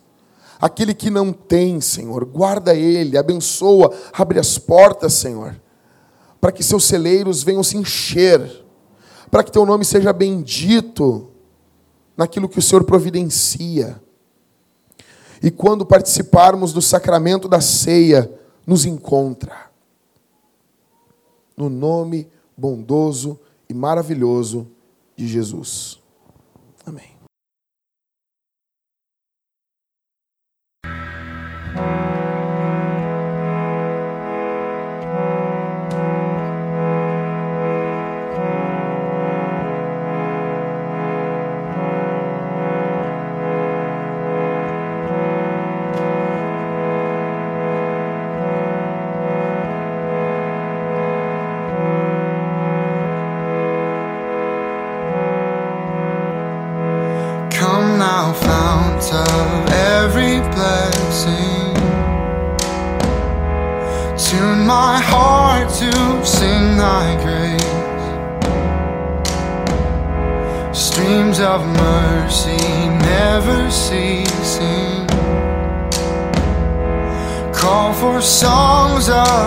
Aquele 0.61 0.93
que 0.93 1.09
não 1.09 1.33
tem, 1.33 1.81
Senhor, 1.81 2.25
guarda 2.25 2.75
ele, 2.75 3.17
abençoa, 3.17 3.95
abre 4.13 4.39
as 4.39 4.59
portas, 4.59 5.15
Senhor, 5.15 5.59
para 6.41 6.53
que 6.53 6.63
seus 6.63 6.85
celeiros 6.85 7.43
venham 7.43 7.63
se 7.63 7.77
encher, 7.77 8.65
para 9.31 9.43
que 9.43 9.51
teu 9.51 9.65
nome 9.65 9.85
seja 9.85 10.13
bendito 10.13 11.31
naquilo 12.17 12.49
que 12.49 12.59
o 12.59 12.63
Senhor 12.63 12.85
providencia. 12.85 14.01
E 15.43 15.51
quando 15.51 15.87
participarmos 15.87 16.73
do 16.73 16.83
sacramento 16.83 17.49
da 17.49 17.63
ceia, 17.63 18.31
nos 18.67 18.85
encontra. 18.85 19.71
No 21.57 21.71
nome 21.71 22.29
bondoso 22.57 23.41
e 23.69 23.73
maravilhoso 23.73 24.69
de 25.17 25.27
Jesus. 25.27 26.00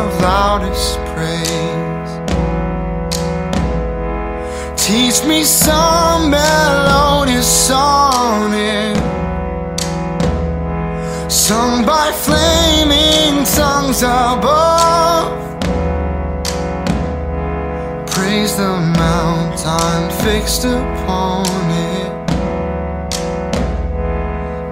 Of 0.04 0.22
loudest 0.22 0.98
praise. 1.14 2.12
Teach 4.76 5.26
me 5.26 5.44
some 5.44 6.30
melodious 6.30 7.48
sonnet 7.68 8.98
Sung 11.32 11.86
by 11.86 12.12
flaming 12.12 13.44
tongues 13.46 14.02
above. 14.04 15.32
Praise 18.08 18.56
the 18.58 18.76
mountain 19.04 20.12
fixed 20.24 20.66
upon 20.66 21.46
it 21.72 22.14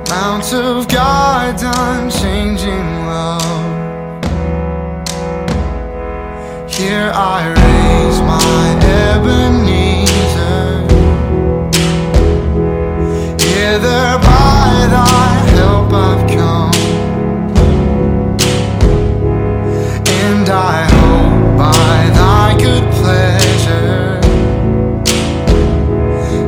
Mount 0.10 0.53
of 0.53 0.88
God's 0.88 1.64
unchanging 1.64 2.90
Here 6.91 7.13
I 7.15 7.47
raise 7.47 8.19
my 8.19 8.63
Ebenezer. 9.07 10.65
Hither 13.39 14.19
by 14.19 14.88
thy 14.95 15.27
help 15.55 15.93
I've 15.93 16.23
come. 16.35 16.76
And 20.19 20.49
I 20.49 20.84
hope 20.97 21.57
by 21.57 22.09
thy 22.19 22.47
good 22.59 22.85
pleasure 22.99 24.19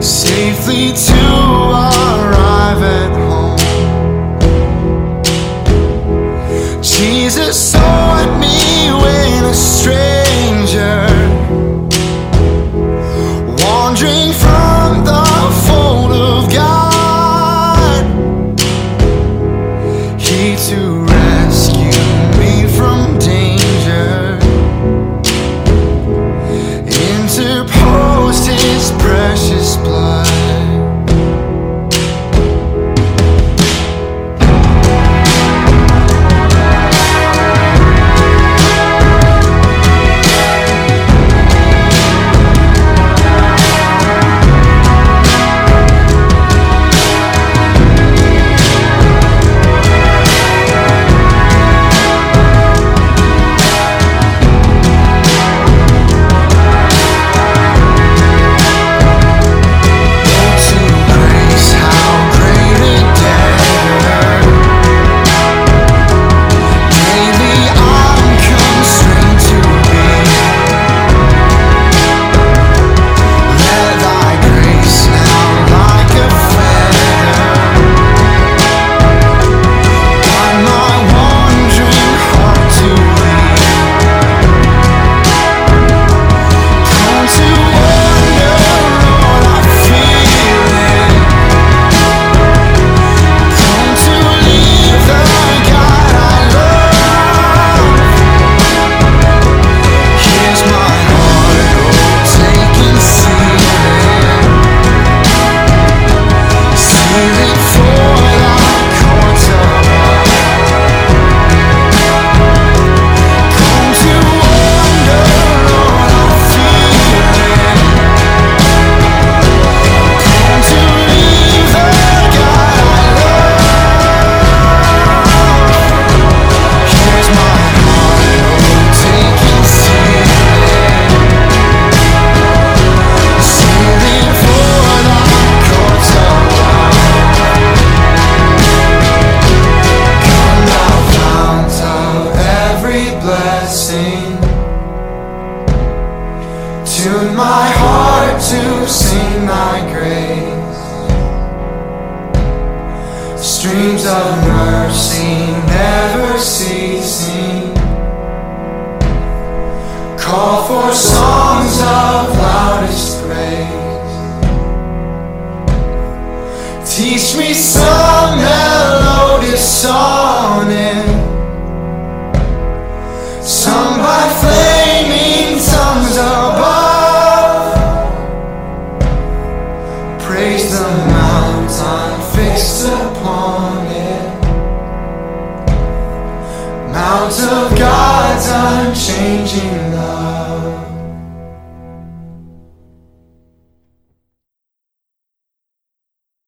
safely 0.02 0.92
to 1.08 1.24
arrive 1.88 2.84
at 3.00 3.14
home. 3.30 3.64
Jesus 6.82 7.56
sought 7.72 8.32
me 8.42 8.92
when 9.02 9.44